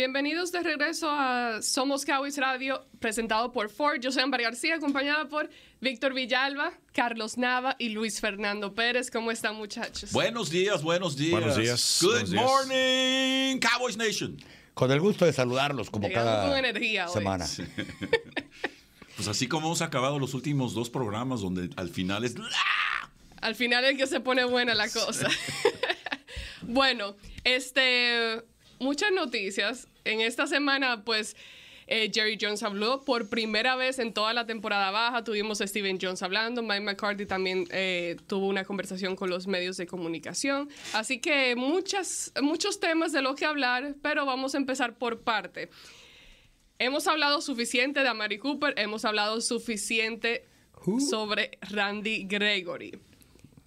Bienvenidos 0.00 0.50
de 0.50 0.62
regreso 0.62 1.10
a 1.10 1.60
Somos 1.60 2.06
Cowboys 2.06 2.38
Radio, 2.38 2.86
presentado 3.00 3.52
por 3.52 3.68
Ford. 3.68 4.00
Yo 4.00 4.10
soy 4.10 4.22
García, 4.30 4.76
acompañada 4.76 5.28
por 5.28 5.50
Víctor 5.82 6.14
Villalba, 6.14 6.72
Carlos 6.94 7.36
Nava 7.36 7.76
y 7.78 7.90
Luis 7.90 8.18
Fernando 8.18 8.74
Pérez. 8.74 9.10
¿Cómo 9.10 9.30
están, 9.30 9.56
muchachos? 9.56 10.10
Buenos 10.12 10.48
días, 10.48 10.82
buenos 10.82 11.18
días. 11.18 11.32
Buenos 11.32 11.56
días. 11.58 11.98
Good 12.00 12.32
morning, 12.32 13.60
Cowboys 13.60 13.98
Nation. 13.98 14.38
Con 14.72 14.90
el 14.90 15.00
gusto 15.00 15.26
de 15.26 15.34
saludarlos 15.34 15.90
como 15.90 16.10
cada 16.10 16.48
con 16.48 16.56
energía 16.56 17.06
semana. 17.08 17.46
pues 19.16 19.28
así 19.28 19.48
como 19.48 19.66
hemos 19.66 19.82
acabado 19.82 20.18
los 20.18 20.32
últimos 20.32 20.72
dos 20.72 20.88
programas 20.88 21.42
donde 21.42 21.68
al 21.76 21.90
final 21.90 22.24
es... 22.24 22.36
Al 23.42 23.54
final 23.54 23.84
es 23.84 23.98
que 23.98 24.06
se 24.06 24.20
pone 24.20 24.44
buena 24.44 24.74
la 24.74 24.88
cosa. 24.88 25.28
bueno, 26.62 27.16
este 27.44 28.42
muchas 28.80 29.12
noticias. 29.12 29.86
En 30.04 30.20
esta 30.20 30.46
semana, 30.46 31.04
pues, 31.04 31.36
eh, 31.92 32.08
Jerry 32.14 32.38
Jones 32.40 32.62
habló 32.62 33.04
por 33.04 33.28
primera 33.28 33.74
vez 33.74 33.98
en 33.98 34.14
toda 34.14 34.32
la 34.32 34.46
temporada 34.46 34.92
baja. 34.92 35.24
Tuvimos 35.24 35.60
a 35.60 35.66
Steven 35.66 35.98
Jones 36.00 36.22
hablando. 36.22 36.62
Mike 36.62 36.82
McCarthy 36.82 37.26
también 37.26 37.66
eh, 37.72 38.16
tuvo 38.28 38.46
una 38.46 38.64
conversación 38.64 39.16
con 39.16 39.28
los 39.28 39.48
medios 39.48 39.76
de 39.76 39.88
comunicación. 39.88 40.68
Así 40.92 41.18
que 41.18 41.56
muchas, 41.56 42.32
muchos 42.40 42.78
temas 42.78 43.10
de 43.10 43.22
lo 43.22 43.34
que 43.34 43.44
hablar, 43.44 43.96
pero 44.02 44.24
vamos 44.24 44.54
a 44.54 44.58
empezar 44.58 44.98
por 44.98 45.22
parte. 45.22 45.68
Hemos 46.78 47.08
hablado 47.08 47.42
suficiente 47.42 48.00
de 48.00 48.08
Amari 48.08 48.38
Cooper, 48.38 48.72
hemos 48.78 49.04
hablado 49.04 49.40
suficiente 49.40 50.46
sobre 51.10 51.58
Randy 51.60 52.24
Gregory. 52.24 52.98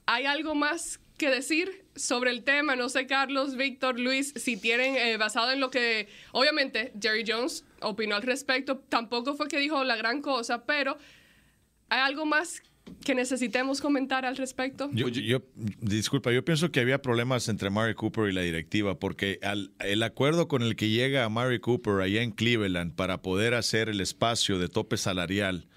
¿Hay 0.05 0.25
algo 0.25 0.55
más 0.55 0.99
que 1.17 1.29
decir 1.29 1.85
sobre 1.95 2.31
el 2.31 2.43
tema. 2.43 2.75
No 2.75 2.89
sé, 2.89 3.07
Carlos, 3.07 3.55
Víctor, 3.55 3.99
Luis, 3.99 4.33
si 4.35 4.57
tienen, 4.57 4.95
eh, 4.95 5.17
basado 5.17 5.51
en 5.51 5.59
lo 5.59 5.69
que, 5.69 6.07
obviamente, 6.31 6.93
Jerry 6.99 7.23
Jones 7.27 7.65
opinó 7.81 8.15
al 8.15 8.23
respecto, 8.23 8.79
tampoco 8.89 9.35
fue 9.35 9.47
que 9.47 9.57
dijo 9.57 9.83
la 9.83 9.95
gran 9.95 10.21
cosa, 10.21 10.65
pero 10.65 10.97
¿hay 11.89 12.01
algo 12.01 12.25
más 12.25 12.61
que 13.05 13.15
necesitemos 13.15 13.81
comentar 13.81 14.25
al 14.25 14.37
respecto? 14.37 14.89
Yo, 14.93 15.07
disculpa, 15.79 16.31
yo 16.31 16.43
pienso 16.43 16.71
que 16.71 16.79
había 16.79 17.01
problemas 17.01 17.47
entre 17.47 17.69
Mary 17.69 17.93
Cooper 17.93 18.29
y 18.29 18.33
la 18.33 18.41
directiva, 18.41 18.97
porque 18.99 19.39
el 19.79 20.03
acuerdo 20.03 20.47
con 20.47 20.63
el 20.63 20.75
que 20.75 20.89
llega 20.89 21.23
a 21.23 21.29
Mary 21.29 21.59
Cooper 21.59 22.01
allá 22.01 22.21
en 22.21 22.31
Cleveland 22.31 22.95
para 22.95 23.21
poder 23.21 23.53
hacer 23.53 23.89
el 23.89 24.01
espacio 24.01 24.59
de 24.59 24.67
tope 24.69 24.97
salarial 24.97 25.67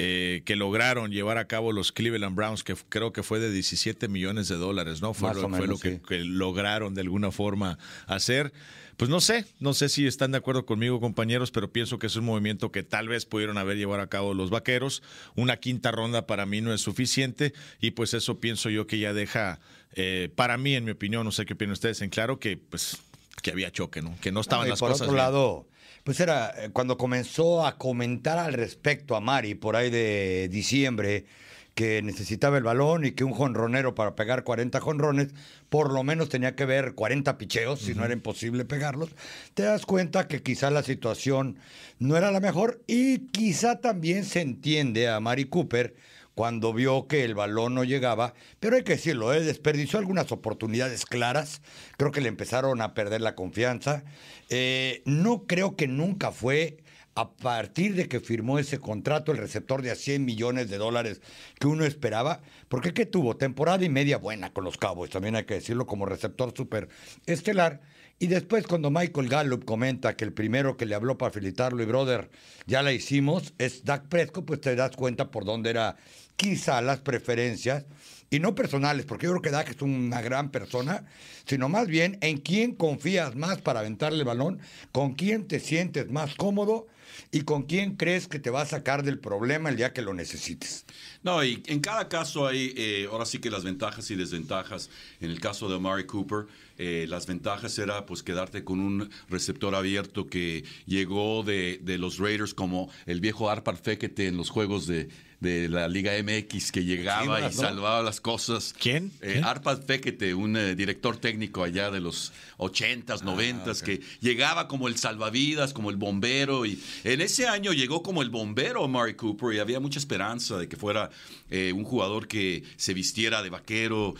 eh, 0.00 0.42
que 0.44 0.54
lograron 0.54 1.10
llevar 1.10 1.38
a 1.38 1.48
cabo 1.48 1.72
los 1.72 1.90
Cleveland 1.90 2.36
Browns, 2.36 2.62
que 2.62 2.76
creo 2.88 3.12
que 3.12 3.24
fue 3.24 3.40
de 3.40 3.50
17 3.50 4.06
millones 4.06 4.46
de 4.46 4.54
dólares, 4.54 5.02
¿no? 5.02 5.12
Fue, 5.12 5.34
lo, 5.34 5.48
fue 5.48 5.66
lo 5.66 5.76
que, 5.76 6.00
lograron 6.20 6.94
de 6.94 7.00
alguna 7.00 7.32
forma 7.32 7.80
hacer. 8.06 8.52
Pues 8.96 9.10
no 9.10 9.20
sé, 9.20 9.44
no 9.58 9.74
sé 9.74 9.88
si 9.88 10.06
están 10.06 10.30
de 10.30 10.38
acuerdo 10.38 10.66
conmigo, 10.66 11.00
compañeros, 11.00 11.50
pero 11.50 11.72
pienso 11.72 11.98
que 11.98 12.06
es 12.06 12.14
un 12.14 12.26
movimiento 12.26 12.70
que 12.70 12.84
tal 12.84 13.08
vez 13.08 13.26
pudieron 13.26 13.58
haber 13.58 13.76
llevado 13.76 14.00
a 14.00 14.06
cabo 14.06 14.34
los 14.34 14.50
vaqueros. 14.50 15.02
Una 15.34 15.56
quinta 15.56 15.90
ronda 15.90 16.28
para 16.28 16.46
mí 16.46 16.60
no 16.60 16.72
es 16.72 16.80
suficiente 16.80 17.52
y 17.80 17.90
pues 17.90 18.14
eso 18.14 18.38
pienso 18.38 18.70
yo 18.70 18.86
que 18.86 19.00
ya 19.00 19.12
deja, 19.12 19.58
eh, 19.96 20.30
para 20.32 20.58
mí, 20.58 20.76
en 20.76 20.84
mi 20.84 20.92
opinión, 20.92 21.24
no 21.24 21.32
sé 21.32 21.44
qué 21.44 21.54
opinan 21.54 21.72
ustedes, 21.72 22.02
en 22.02 22.10
claro 22.10 22.38
que 22.38 22.56
pues 22.56 22.98
que 23.42 23.50
había 23.50 23.72
choque, 23.72 24.00
¿no? 24.00 24.16
Que 24.20 24.30
no 24.30 24.42
estaban 24.42 24.68
las 24.68 24.78
por 24.78 24.90
cosas. 24.90 25.08
Por 25.08 25.16
otro 25.16 25.18
lado 25.18 25.66
pues 26.08 26.20
era 26.20 26.54
eh, 26.56 26.70
cuando 26.72 26.96
comenzó 26.96 27.66
a 27.66 27.76
comentar 27.76 28.38
al 28.38 28.54
respecto 28.54 29.14
a 29.14 29.20
Mari 29.20 29.54
por 29.54 29.76
ahí 29.76 29.90
de 29.90 30.48
diciembre 30.50 31.26
que 31.74 32.00
necesitaba 32.00 32.56
el 32.56 32.62
balón 32.62 33.04
y 33.04 33.10
que 33.12 33.24
un 33.24 33.34
jonronero 33.34 33.94
para 33.94 34.16
pegar 34.16 34.42
40 34.42 34.80
jonrones 34.80 35.34
por 35.68 35.92
lo 35.92 36.02
menos 36.04 36.30
tenía 36.30 36.56
que 36.56 36.64
ver 36.64 36.94
40 36.94 37.36
picheos, 37.36 37.80
si 37.80 37.94
no 37.94 38.06
era 38.06 38.14
imposible 38.14 38.64
pegarlos, 38.64 39.10
te 39.52 39.64
das 39.64 39.84
cuenta 39.84 40.28
que 40.28 40.42
quizá 40.42 40.70
la 40.70 40.82
situación 40.82 41.58
no 41.98 42.16
era 42.16 42.30
la 42.30 42.40
mejor 42.40 42.80
y 42.86 43.18
quizá 43.26 43.78
también 43.78 44.24
se 44.24 44.40
entiende 44.40 45.10
a 45.10 45.20
Mari 45.20 45.44
Cooper 45.44 45.94
cuando 46.38 46.72
vio 46.72 47.08
que 47.08 47.24
el 47.24 47.34
balón 47.34 47.74
no 47.74 47.82
llegaba, 47.82 48.32
pero 48.60 48.76
hay 48.76 48.84
que 48.84 48.92
decirlo, 48.92 49.34
¿eh? 49.34 49.42
desperdició 49.42 49.98
algunas 49.98 50.30
oportunidades 50.30 51.04
claras, 51.04 51.62
creo 51.96 52.12
que 52.12 52.20
le 52.20 52.28
empezaron 52.28 52.80
a 52.80 52.94
perder 52.94 53.22
la 53.22 53.34
confianza, 53.34 54.04
eh, 54.48 55.02
no 55.04 55.48
creo 55.48 55.74
que 55.74 55.88
nunca 55.88 56.30
fue 56.30 56.76
a 57.16 57.32
partir 57.32 57.96
de 57.96 58.06
que 58.06 58.20
firmó 58.20 58.60
ese 58.60 58.78
contrato 58.78 59.32
el 59.32 59.38
receptor 59.38 59.82
de 59.82 59.90
a 59.90 59.96
100 59.96 60.24
millones 60.24 60.70
de 60.70 60.78
dólares 60.78 61.22
que 61.58 61.66
uno 61.66 61.84
esperaba, 61.84 62.40
porque 62.68 62.94
que 62.94 63.04
tuvo 63.04 63.36
temporada 63.36 63.84
y 63.84 63.88
media 63.88 64.18
buena 64.18 64.52
con 64.52 64.62
los 64.62 64.78
Cowboys, 64.78 65.10
también 65.10 65.34
hay 65.34 65.44
que 65.44 65.54
decirlo 65.54 65.86
como 65.86 66.06
receptor 66.06 66.54
súper 66.56 66.88
estelar, 67.26 67.80
y 68.20 68.26
después 68.26 68.66
cuando 68.66 68.90
Michael 68.90 69.28
Gallup 69.28 69.64
comenta 69.64 70.16
que 70.16 70.24
el 70.24 70.32
primero 70.32 70.76
que 70.76 70.86
le 70.86 70.96
habló 70.96 71.18
para 71.18 71.32
felicitarlo 71.32 71.82
y 71.82 71.86
brother, 71.86 72.30
ya 72.66 72.82
la 72.82 72.92
hicimos, 72.92 73.54
es 73.58 73.84
Dak 73.84 74.08
Prescott, 74.08 74.44
pues 74.44 74.60
te 74.60 74.74
das 74.74 74.96
cuenta 74.96 75.30
por 75.30 75.44
dónde 75.44 75.70
era 75.70 75.96
quizá 76.38 76.80
las 76.80 77.00
preferencias, 77.00 77.84
y 78.30 78.40
no 78.40 78.54
personales, 78.54 79.06
porque 79.06 79.26
yo 79.26 79.32
creo 79.32 79.42
que 79.42 79.50
Dak 79.50 79.70
es 79.70 79.82
una 79.82 80.20
gran 80.20 80.50
persona, 80.50 81.04
sino 81.46 81.68
más 81.68 81.88
bien 81.88 82.16
en 82.20 82.38
quién 82.38 82.74
confías 82.74 83.34
más 83.34 83.60
para 83.60 83.80
aventarle 83.80 84.20
el 84.20 84.24
balón, 84.24 84.60
con 84.92 85.14
quién 85.14 85.48
te 85.48 85.60
sientes 85.60 86.10
más 86.10 86.34
cómodo 86.34 86.86
y 87.30 87.42
con 87.42 87.64
quién 87.64 87.96
crees 87.96 88.28
que 88.28 88.38
te 88.38 88.50
va 88.50 88.62
a 88.62 88.66
sacar 88.66 89.02
del 89.02 89.18
problema 89.18 89.68
el 89.68 89.76
día 89.76 89.92
que 89.92 90.02
lo 90.02 90.14
necesites. 90.14 90.84
No, 91.22 91.42
y 91.44 91.62
en 91.66 91.80
cada 91.80 92.08
caso 92.08 92.46
hay, 92.46 92.72
eh, 92.76 93.08
ahora 93.10 93.26
sí 93.26 93.38
que 93.38 93.50
las 93.50 93.64
ventajas 93.64 94.10
y 94.10 94.14
desventajas. 94.14 94.90
En 95.20 95.30
el 95.30 95.40
caso 95.40 95.68
de 95.68 95.78
Mari 95.78 96.06
Cooper, 96.06 96.46
eh, 96.78 97.06
las 97.08 97.26
ventajas 97.26 97.76
era 97.78 98.06
pues 98.06 98.22
quedarte 98.22 98.64
con 98.64 98.80
un 98.80 99.10
receptor 99.28 99.74
abierto 99.74 100.28
que 100.28 100.64
llegó 100.86 101.42
de, 101.42 101.80
de 101.82 101.98
los 101.98 102.18
Raiders 102.18 102.54
como 102.54 102.90
el 103.06 103.20
viejo 103.20 103.50
Arpar 103.50 103.76
Fekete 103.76 104.28
en 104.28 104.36
los 104.36 104.50
juegos 104.50 104.86
de, 104.86 105.08
de 105.40 105.68
la 105.68 105.86
Liga 105.86 106.12
MX 106.22 106.72
que 106.72 106.84
llegaba 106.84 107.46
y 107.46 107.52
salvaba 107.52 108.02
las 108.02 108.20
cosas. 108.20 108.74
¿Quién? 108.78 109.12
Eh, 109.20 109.40
Arpad 109.44 109.82
Fekete, 109.82 110.34
un 110.34 110.56
eh, 110.56 110.74
director 110.74 111.16
técnico 111.16 111.62
allá 111.62 111.90
de 111.90 112.00
los 112.00 112.32
80s, 112.58 113.22
90s, 113.22 113.80
ah, 113.80 113.84
que 113.84 114.00
llegaba 114.20 114.66
como 114.66 114.88
el 114.88 114.96
salvavidas, 114.96 115.72
como 115.72 115.90
el 115.90 115.96
bombero. 115.96 116.66
Y 116.66 116.82
en 117.04 117.20
ese 117.20 117.46
año 117.46 117.72
llegó 117.72 118.02
como 118.02 118.22
el 118.22 118.30
bombero 118.30 118.86
Mari 118.88 119.14
Cooper 119.14 119.54
y 119.54 119.58
había 119.58 119.80
mucha 119.80 119.98
esperanza 119.98 120.58
de 120.58 120.68
que 120.68 120.76
fuera 120.76 121.10
eh, 121.50 121.72
un 121.72 121.84
jugador 121.84 122.28
que 122.28 122.62
se 122.76 122.94
vistiera 122.94 123.42
de 123.42 123.50
vaquero, 123.50 124.14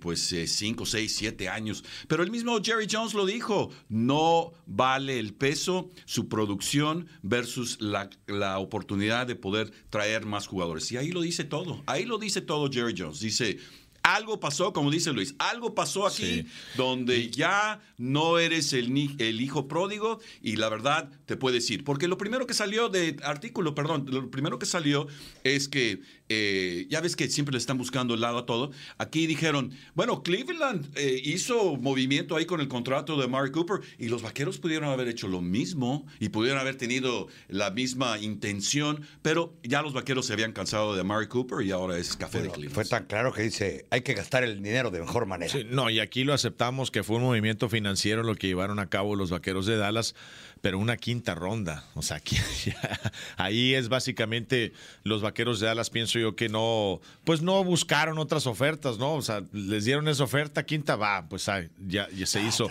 pues 0.00 0.34
5, 0.46 0.86
6, 0.86 1.16
7 1.16 1.48
años. 1.48 1.84
Pero 2.06 2.22
el 2.22 2.30
mismo 2.30 2.58
Jerry 2.62 2.86
Jones 2.90 3.14
lo 3.14 3.26
dijo, 3.26 3.70
no 3.88 4.52
vale 4.66 5.18
el 5.18 5.34
peso 5.34 5.90
su 6.04 6.28
producción 6.28 7.08
versus 7.22 7.80
la, 7.80 8.10
la 8.26 8.58
oportunidad 8.58 9.26
de 9.26 9.36
poder 9.36 9.70
traer 9.90 10.26
más 10.26 10.46
jugadores. 10.46 10.90
Y 10.92 10.96
ahí 10.96 11.10
lo 11.10 11.20
dice 11.20 11.44
todo. 11.44 11.82
Ahí 11.86 12.04
lo 12.04 12.18
dice 12.18 12.40
todo 12.40 12.70
Jerry 12.70 12.94
Jones. 12.96 13.20
Dice, 13.20 13.58
algo 14.02 14.40
pasó, 14.40 14.72
como 14.72 14.90
dice 14.90 15.12
Luis, 15.12 15.34
algo 15.38 15.74
pasó 15.74 16.06
aquí 16.06 16.46
donde 16.76 17.30
ya 17.30 17.80
no 17.96 18.38
eres 18.38 18.72
el, 18.72 18.86
el, 19.18 19.40
hijo 19.40 19.68
pródigo 19.68 20.20
y 20.42 20.56
la 20.56 20.68
verdad 20.68 21.10
te 21.26 21.36
puedes 21.36 21.68
ir. 21.70 21.84
Porque 21.84 22.08
lo 22.08 22.18
primero 22.18 22.46
que 22.46 22.54
salió 22.54 22.88
de 22.88 23.16
artículo, 23.22 23.74
perdón, 23.74 24.06
lo 24.08 24.30
primero 24.30 24.58
que 24.58 24.66
salió 24.66 25.06
es 25.44 25.68
que 25.68 26.00
eh, 26.28 26.86
ya 26.88 27.00
ves 27.00 27.16
que 27.16 27.28
siempre 27.28 27.52
le 27.52 27.58
están 27.58 27.78
buscando 27.78 28.14
el 28.14 28.20
lado 28.20 28.38
a 28.38 28.46
todo. 28.46 28.70
Aquí 28.98 29.26
dijeron, 29.26 29.72
bueno, 29.94 30.22
Cleveland 30.22 30.86
eh, 30.96 31.20
hizo 31.24 31.76
movimiento 31.76 32.36
ahí 32.36 32.44
con 32.44 32.60
el 32.60 32.68
contrato 32.68 33.20
de 33.20 33.28
Mark 33.28 33.52
Cooper 33.52 33.80
y 33.98 34.08
los 34.08 34.22
vaqueros 34.22 34.58
pudieron 34.58 34.88
haber 34.90 35.08
hecho 35.08 35.28
lo 35.28 35.40
mismo 35.40 36.06
y 36.20 36.28
pudieron 36.28 36.60
haber 36.60 36.76
tenido 36.76 37.28
la 37.48 37.70
misma 37.70 38.18
intención, 38.18 39.02
pero 39.22 39.54
ya 39.62 39.82
los 39.82 39.92
vaqueros 39.92 40.26
se 40.26 40.32
habían 40.32 40.52
cansado 40.52 40.94
de 40.94 41.04
Mark 41.04 41.28
Cooper 41.28 41.64
y 41.64 41.70
ahora 41.70 41.98
es 41.98 42.16
café 42.16 42.42
de 42.42 42.50
Cleveland. 42.50 42.74
Fue 42.74 42.84
tan 42.84 43.06
claro 43.06 43.32
que 43.32 43.42
dice, 43.42 43.86
hay 43.90 44.02
que 44.02 44.14
gastar 44.14 44.44
el 44.44 44.62
dinero 44.62 44.90
de 44.90 45.00
mejor 45.00 45.26
manera. 45.26 45.52
no, 45.70 45.90
y 45.90 46.00
aquí 46.00 46.24
lo 46.24 46.34
aceptamos 46.34 46.90
que 46.90 47.02
fue 47.02 47.16
un 47.16 47.22
movimiento 47.22 47.68
financiero 47.68 48.22
lo 48.22 48.34
que 48.34 48.46
llevaron 48.46 48.78
a 48.78 48.88
cabo 48.88 49.16
los 49.16 49.30
vaqueros 49.30 49.66
de 49.66 49.76
Dallas 49.76 50.14
pero 50.60 50.78
una 50.78 50.96
quinta 50.96 51.34
ronda. 51.34 51.84
O 51.94 52.02
sea, 52.02 52.16
aquí, 52.18 52.36
ahí 53.36 53.74
es 53.74 53.88
básicamente 53.88 54.72
los 55.04 55.22
vaqueros 55.22 55.60
de 55.60 55.66
Dallas, 55.66 55.90
pienso 55.90 56.18
yo 56.18 56.36
que 56.36 56.48
no, 56.48 57.00
pues 57.24 57.42
no 57.42 57.62
buscaron 57.64 58.18
otras 58.18 58.46
ofertas, 58.46 58.98
¿no? 58.98 59.14
O 59.14 59.22
sea, 59.22 59.42
les 59.52 59.84
dieron 59.84 60.08
esa 60.08 60.24
oferta, 60.24 60.64
quinta 60.66 60.96
va, 60.96 61.28
pues 61.28 61.48
ay, 61.48 61.68
ya, 61.86 62.08
ya 62.10 62.26
se 62.26 62.42
hizo. 62.42 62.68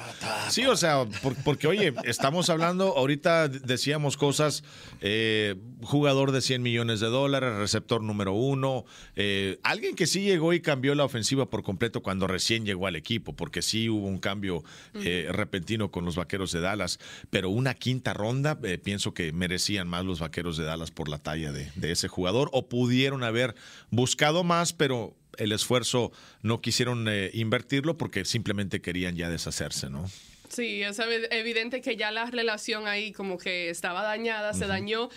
Sí, 0.49 0.65
o 0.65 0.75
sea, 0.75 1.05
por- 1.21 1.35
porque 1.43 1.67
oye, 1.67 1.93
estamos 2.03 2.49
hablando, 2.49 2.97
ahorita 2.97 3.47
decíamos 3.47 4.17
cosas, 4.17 4.63
eh, 5.01 5.55
jugador 5.81 6.31
de 6.31 6.41
100 6.41 6.61
millones 6.61 6.99
de 6.99 7.07
dólares, 7.07 7.53
receptor 7.55 8.01
número 8.01 8.33
uno, 8.33 8.85
eh, 9.15 9.59
alguien 9.63 9.95
que 9.95 10.07
sí 10.07 10.21
llegó 10.21 10.53
y 10.53 10.61
cambió 10.61 10.95
la 10.95 11.05
ofensiva 11.05 11.49
por 11.49 11.63
completo 11.63 12.01
cuando 12.01 12.27
recién 12.27 12.65
llegó 12.65 12.87
al 12.87 12.95
equipo, 12.95 13.33
porque 13.33 13.61
sí 13.61 13.89
hubo 13.89 14.07
un 14.07 14.17
cambio 14.19 14.63
eh, 14.95 15.27
repentino 15.31 15.91
con 15.91 16.05
los 16.05 16.15
vaqueros 16.15 16.51
de 16.51 16.59
Dallas, 16.61 16.99
pero 17.29 17.49
una 17.49 17.73
quinta 17.77 18.13
ronda, 18.13 18.59
eh, 18.63 18.77
pienso 18.77 19.13
que 19.13 19.31
merecían 19.31 19.87
más 19.87 20.05
los 20.05 20.19
vaqueros 20.19 20.57
de 20.57 20.65
Dallas 20.65 20.91
por 20.91 21.09
la 21.09 21.17
talla 21.17 21.51
de, 21.51 21.71
de 21.75 21.91
ese 21.91 22.07
jugador, 22.07 22.49
o 22.53 22.67
pudieron 22.67 23.23
haber 23.23 23.55
buscado 23.89 24.43
más, 24.43 24.73
pero 24.73 25.15
el 25.37 25.51
esfuerzo 25.51 26.11
no 26.41 26.61
quisieron 26.61 27.07
eh, 27.07 27.29
invertirlo 27.33 27.97
porque 27.97 28.25
simplemente 28.25 28.81
querían 28.81 29.15
ya 29.15 29.29
deshacerse, 29.29 29.89
¿no? 29.89 30.09
Sí, 30.49 30.81
es 30.81 30.97
evi- 30.99 31.27
evidente 31.29 31.81
que 31.81 31.95
ya 31.95 32.09
la 32.09 32.25
relación 32.25 32.87
ahí 32.87 33.11
como 33.11 33.37
que 33.37 33.69
estaba 33.69 34.01
dañada, 34.01 34.53
se 34.53 34.65
dañó. 34.65 35.09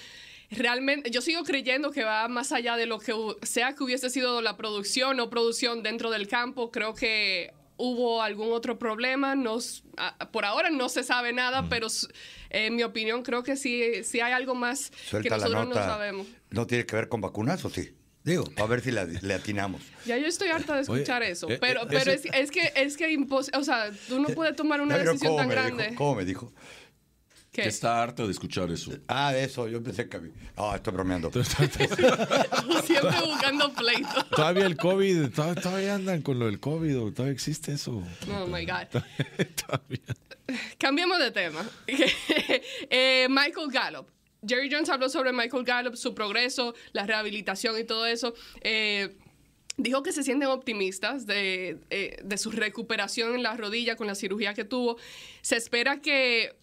Realmente, 0.51 1.11
yo 1.13 1.21
sigo 1.21 1.45
creyendo 1.45 1.93
que 1.93 2.03
va 2.03 2.27
más 2.27 2.51
allá 2.51 2.77
de 2.77 2.87
lo 2.87 2.99
que 2.99 3.15
sea 3.43 3.75
que 3.75 3.85
hubiese 3.85 4.11
sido 4.11 4.43
la 4.43 4.57
producción 4.57 5.21
o 5.21 5.31
producción 5.31 5.85
dentro 5.85 6.11
del 6.11 6.27
campo. 6.27 6.73
Creo 6.73 6.95
que 6.95 7.53
hubo 7.81 8.23
algún 8.23 8.53
otro 8.53 8.79
problema. 8.79 9.35
No, 9.35 9.59
por 10.33 10.45
ahora 10.45 10.71
no 10.71 10.89
se 10.89 11.03
sabe 11.03 11.33
nada, 11.33 11.69
pero 11.69 11.87
s- 11.89 12.07
en 12.51 12.77
mi 12.77 12.83
opinión 12.83 13.23
creo 13.23 13.43
que 13.43 13.57
sí, 13.57 14.05
sí 14.05 14.21
hay 14.21 14.33
algo 14.33 14.55
más 14.55 14.91
que 14.91 14.97
Suelta 15.09 15.31
la 15.31 15.45
nosotros 15.45 15.69
nota. 15.69 15.81
no 15.81 15.87
sabemos. 15.87 16.27
¿No 16.51 16.67
tiene 16.67 16.87
que 16.87 16.97
ver 16.97 17.09
con 17.09 17.21
vacunas 17.21 17.65
o 17.65 17.71
sí? 17.71 17.91
Digo, 18.23 18.45
a 18.59 18.67
ver 18.67 18.83
si 18.83 18.91
la- 18.91 19.07
le 19.07 19.35
atinamos. 19.35 19.81
Ya 20.05 20.19
yo 20.19 20.27
estoy 20.27 20.49
harta 20.49 20.75
de 20.77 20.83
escuchar 20.83 21.23
Oye, 21.23 21.31
eso, 21.31 21.49
eh, 21.49 21.57
pero, 21.59 21.83
eh, 21.85 21.87
pero 21.89 22.11
ese- 22.13 22.29
es, 22.29 22.35
es 22.35 22.51
que 22.51 22.73
es 22.77 22.97
que 22.99 23.09
impos- 23.11 23.51
o 23.57 23.65
sea, 23.65 23.91
tú 24.09 24.21
no 24.21 24.29
puedes 24.29 24.55
tomar 24.57 24.83
una 24.83 24.99
decisión 24.99 25.37
tan 25.37 25.49
grande. 25.49 25.85
Dijo, 25.85 25.97
¿Cómo 25.97 26.17
me 26.17 26.25
dijo? 26.27 26.53
¿Qué? 27.53 27.63
Que 27.63 27.69
está 27.69 28.01
harta 28.01 28.25
de 28.25 28.31
escuchar 28.31 28.71
eso. 28.71 28.93
Ah, 29.09 29.33
de 29.33 29.43
eso, 29.43 29.67
yo 29.67 29.83
pensé 29.83 30.09
que 30.09 30.17
había. 30.17 30.33
Ah, 30.57 30.73
estoy 30.77 30.93
bromeando. 30.93 31.31
Siempre 32.85 33.17
buscando 33.27 33.73
pleito. 33.73 34.25
Todavía 34.35 34.67
el 34.67 34.77
COVID, 34.77 35.31
todavía, 35.31 35.61
todavía 35.61 35.95
andan 35.97 36.23
con 36.23 36.39
lo 36.39 36.47
del 36.47 36.61
COVID, 36.61 37.13
todavía 37.13 37.33
existe 37.33 37.73
eso. 37.73 38.05
Oh 38.33 38.47
my 38.47 38.65
God. 38.65 39.03
Todavía. 39.67 40.17
Cambiemos 40.79 41.19
de 41.19 41.31
tema. 41.31 41.69
Eh, 41.87 43.27
Michael 43.29 43.69
Gallup. 43.71 44.09
Jerry 44.47 44.71
Jones 44.71 44.89
habló 44.89 45.09
sobre 45.09 45.33
Michael 45.33 45.65
Gallup, 45.65 45.97
su 45.97 46.15
progreso, 46.15 46.75
la 46.93 47.05
rehabilitación 47.07 47.79
y 47.79 47.85
todo 47.85 48.07
eso. 48.07 48.35
Eh, 48.63 49.17
dijo 49.77 50.03
que 50.03 50.13
se 50.13 50.23
sienten 50.23 50.49
optimistas 50.49 51.27
de, 51.27 51.79
eh, 51.91 52.17
de 52.23 52.39
su 52.39 52.51
recuperación 52.51 53.35
en 53.35 53.43
la 53.43 53.57
rodilla 53.57 53.97
con 53.97 54.07
la 54.07 54.15
cirugía 54.15 54.55
que 54.55 54.65
tuvo. 54.65 54.97
Se 55.43 55.57
espera 55.57 56.01
que 56.01 56.57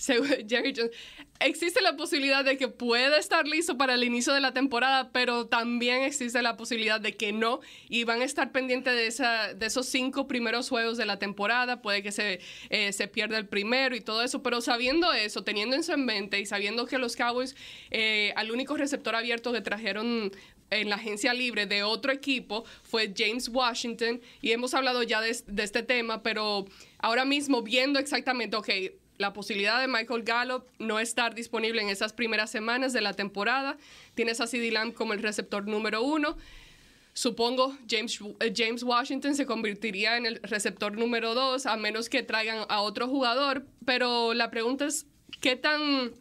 Jerry 0.48 0.72
Jones, 0.76 0.92
existe 1.40 1.80
la 1.80 1.96
posibilidad 1.96 2.44
de 2.44 2.56
que 2.56 2.68
pueda 2.68 3.18
estar 3.18 3.46
listo 3.46 3.76
para 3.76 3.94
el 3.94 4.04
inicio 4.04 4.32
de 4.32 4.40
la 4.40 4.52
temporada, 4.52 5.10
pero 5.12 5.46
también 5.46 6.02
existe 6.02 6.40
la 6.42 6.56
posibilidad 6.56 7.00
de 7.00 7.16
que 7.16 7.32
no, 7.32 7.60
y 7.88 8.04
van 8.04 8.22
a 8.22 8.24
estar 8.24 8.52
pendientes 8.52 8.94
de, 8.94 9.06
esa, 9.06 9.54
de 9.54 9.66
esos 9.66 9.86
cinco 9.86 10.26
primeros 10.26 10.68
juegos 10.68 10.96
de 10.96 11.06
la 11.06 11.18
temporada, 11.18 11.82
puede 11.82 12.02
que 12.02 12.12
se, 12.12 12.40
eh, 12.70 12.92
se 12.92 13.08
pierda 13.08 13.38
el 13.38 13.46
primero 13.46 13.94
y 13.94 14.00
todo 14.00 14.22
eso, 14.22 14.42
pero 14.42 14.60
sabiendo 14.60 15.12
eso, 15.12 15.44
teniendo 15.44 15.76
eso 15.76 15.92
en 15.92 16.04
mente 16.04 16.40
y 16.40 16.46
sabiendo 16.46 16.86
que 16.86 16.98
los 16.98 17.16
Cowboys, 17.16 17.54
eh, 17.90 18.32
al 18.36 18.50
único 18.50 18.76
receptor 18.76 19.14
abierto 19.14 19.52
que 19.52 19.60
trajeron 19.60 20.32
en 20.70 20.88
la 20.88 20.96
agencia 20.96 21.34
libre 21.34 21.66
de 21.66 21.82
otro 21.82 22.12
equipo 22.12 22.64
fue 22.82 23.12
James 23.16 23.48
Washington 23.48 24.20
y 24.40 24.52
hemos 24.52 24.72
hablado 24.72 25.02
ya 25.02 25.20
de, 25.20 25.36
de 25.46 25.62
este 25.62 25.82
tema, 25.82 26.22
pero 26.22 26.64
ahora 26.98 27.24
mismo 27.24 27.62
viendo 27.62 27.98
exactamente, 27.98 28.56
ok, 28.56 28.68
la 29.20 29.32
posibilidad 29.32 29.80
de 29.80 29.86
Michael 29.86 30.22
Gallup 30.22 30.64
no 30.78 30.98
estar 30.98 31.34
disponible 31.34 31.82
en 31.82 31.90
esas 31.90 32.12
primeras 32.12 32.50
semanas 32.50 32.92
de 32.92 33.02
la 33.02 33.12
temporada, 33.12 33.76
tienes 34.14 34.40
a 34.40 34.46
CeeDee 34.46 34.72
Lamb 34.72 34.94
como 34.94 35.12
el 35.12 35.22
receptor 35.22 35.68
número 35.68 36.02
uno, 36.02 36.36
Supongo 37.12 37.76
James, 37.88 38.18
eh, 38.38 38.52
James 38.56 38.82
Washington 38.82 39.34
se 39.34 39.44
convertiría 39.44 40.16
en 40.16 40.26
el 40.26 40.40
receptor 40.42 40.96
número 40.96 41.34
dos, 41.34 41.66
a 41.66 41.76
menos 41.76 42.08
que 42.08 42.22
traigan 42.22 42.64
a 42.68 42.80
otro 42.80 43.08
jugador. 43.08 43.66
Pero 43.84 44.32
la 44.32 44.50
pregunta 44.50 44.86
es, 44.86 45.06
¿qué 45.40 45.56
tan... 45.56 46.12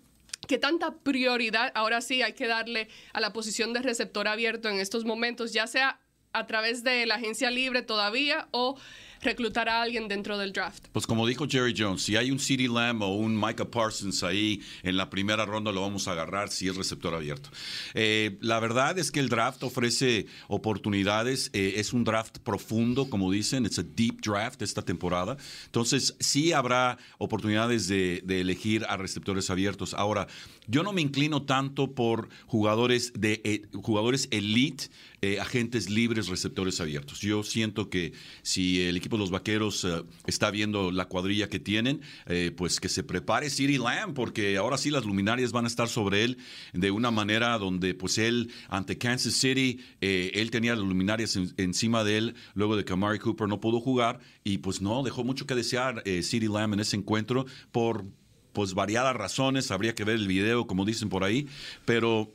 ¿Qué 0.47 0.57
tanta 0.57 0.95
prioridad 0.95 1.71
ahora 1.75 2.01
sí 2.01 2.23
hay 2.23 2.33
que 2.33 2.47
darle 2.47 2.87
a 3.13 3.19
la 3.19 3.33
posición 3.33 3.71
de 3.71 3.81
receptor 3.81 4.27
abierto 4.27 4.67
en 4.67 4.79
estos 4.79 5.05
momentos, 5.05 5.53
ya 5.53 5.67
sea 5.67 5.99
a 6.33 6.47
través 6.47 6.83
de 6.83 7.05
la 7.05 7.15
agencia 7.15 7.51
libre 7.51 7.83
todavía 7.83 8.47
o 8.49 8.75
reclutar 9.21 9.69
a 9.69 9.81
alguien 9.81 10.07
dentro 10.07 10.37
del 10.37 10.53
draft? 10.53 10.87
Pues 10.91 11.05
como 11.05 11.27
dijo 11.27 11.47
Jerry 11.47 11.73
Jones, 11.77 12.01
si 12.01 12.15
hay 12.15 12.31
un 12.31 12.39
CeeDee 12.39 12.67
Lamb 12.67 13.01
o 13.01 13.15
un 13.15 13.39
Micah 13.39 13.69
Parsons 13.69 14.23
ahí 14.23 14.61
en 14.83 14.97
la 14.97 15.09
primera 15.09 15.45
ronda 15.45 15.71
lo 15.71 15.81
vamos 15.81 16.07
a 16.07 16.11
agarrar 16.11 16.49
si 16.49 16.67
es 16.67 16.75
receptor 16.75 17.13
abierto. 17.13 17.49
Eh, 17.93 18.37
la 18.41 18.59
verdad 18.59 18.97
es 18.97 19.11
que 19.11 19.19
el 19.19 19.29
draft 19.29 19.63
ofrece 19.63 20.27
oportunidades, 20.47 21.49
eh, 21.53 21.73
es 21.77 21.93
un 21.93 22.03
draft 22.03 22.39
profundo, 22.39 23.09
como 23.09 23.31
dicen, 23.31 23.65
es 23.65 23.79
a 23.79 23.83
deep 23.83 24.21
draft 24.21 24.61
esta 24.61 24.81
temporada. 24.81 25.37
Entonces 25.65 26.15
sí 26.19 26.53
habrá 26.53 26.97
oportunidades 27.17 27.87
de, 27.87 28.21
de 28.23 28.41
elegir 28.41 28.85
a 28.89 28.97
receptores 28.97 29.49
abiertos. 29.49 29.93
Ahora, 29.93 30.27
yo 30.69 30.83
no 30.83 30.93
me 30.93 31.01
inclino 31.01 31.43
tanto 31.43 31.95
por 31.95 32.29
jugadores 32.45 33.11
de 33.15 33.41
eh, 33.43 33.61
jugadores 33.73 34.27
elite, 34.31 34.85
eh, 35.21 35.39
agentes 35.39 35.89
libres, 35.89 36.27
receptores 36.27 36.79
abiertos. 36.79 37.21
Yo 37.21 37.43
siento 37.43 37.89
que 37.89 38.13
si 38.43 38.81
el 38.81 38.95
equipo 38.95 39.08
los 39.17 39.31
vaqueros 39.31 39.83
eh, 39.85 40.03
está 40.27 40.51
viendo 40.51 40.91
la 40.91 41.05
cuadrilla 41.05 41.49
que 41.49 41.59
tienen, 41.59 42.01
eh, 42.27 42.51
pues 42.55 42.79
que 42.79 42.89
se 42.89 43.03
prepare 43.03 43.49
CeeDee 43.49 43.79
Lamb, 43.79 44.13
porque 44.13 44.57
ahora 44.57 44.77
sí 44.77 44.91
las 44.91 45.05
luminarias 45.05 45.51
van 45.51 45.65
a 45.65 45.67
estar 45.69 45.87
sobre 45.87 46.23
él 46.23 46.37
de 46.73 46.91
una 46.91 47.09
manera 47.09 47.57
donde, 47.57 47.93
pues 47.95 48.17
él, 48.17 48.51
ante 48.67 48.97
Kansas 48.97 49.33
City, 49.33 49.79
eh, 50.01 50.31
él 50.35 50.51
tenía 50.51 50.75
las 50.75 50.85
luminarias 50.85 51.35
en- 51.37 51.53
encima 51.57 52.03
de 52.03 52.17
él, 52.17 52.35
luego 52.53 52.75
de 52.75 52.85
que 52.85 52.93
Amari 52.93 53.19
Cooper 53.19 53.47
no 53.47 53.59
pudo 53.59 53.79
jugar, 53.79 54.19
y 54.43 54.59
pues 54.59 54.81
no, 54.81 55.01
dejó 55.01 55.23
mucho 55.23 55.47
que 55.47 55.55
desear 55.55 56.03
eh, 56.05 56.21
CeeDee 56.21 56.49
Lamb 56.49 56.73
en 56.73 56.81
ese 56.81 56.97
encuentro 56.97 57.45
por 57.71 58.05
pues 58.53 58.73
variadas 58.73 59.15
razones, 59.15 59.69
habría 59.71 59.93
que 59.95 60.03
ver 60.03 60.15
el 60.15 60.27
video, 60.27 60.65
como 60.67 60.83
dicen 60.83 61.07
por 61.07 61.23
ahí, 61.23 61.47
pero 61.85 62.31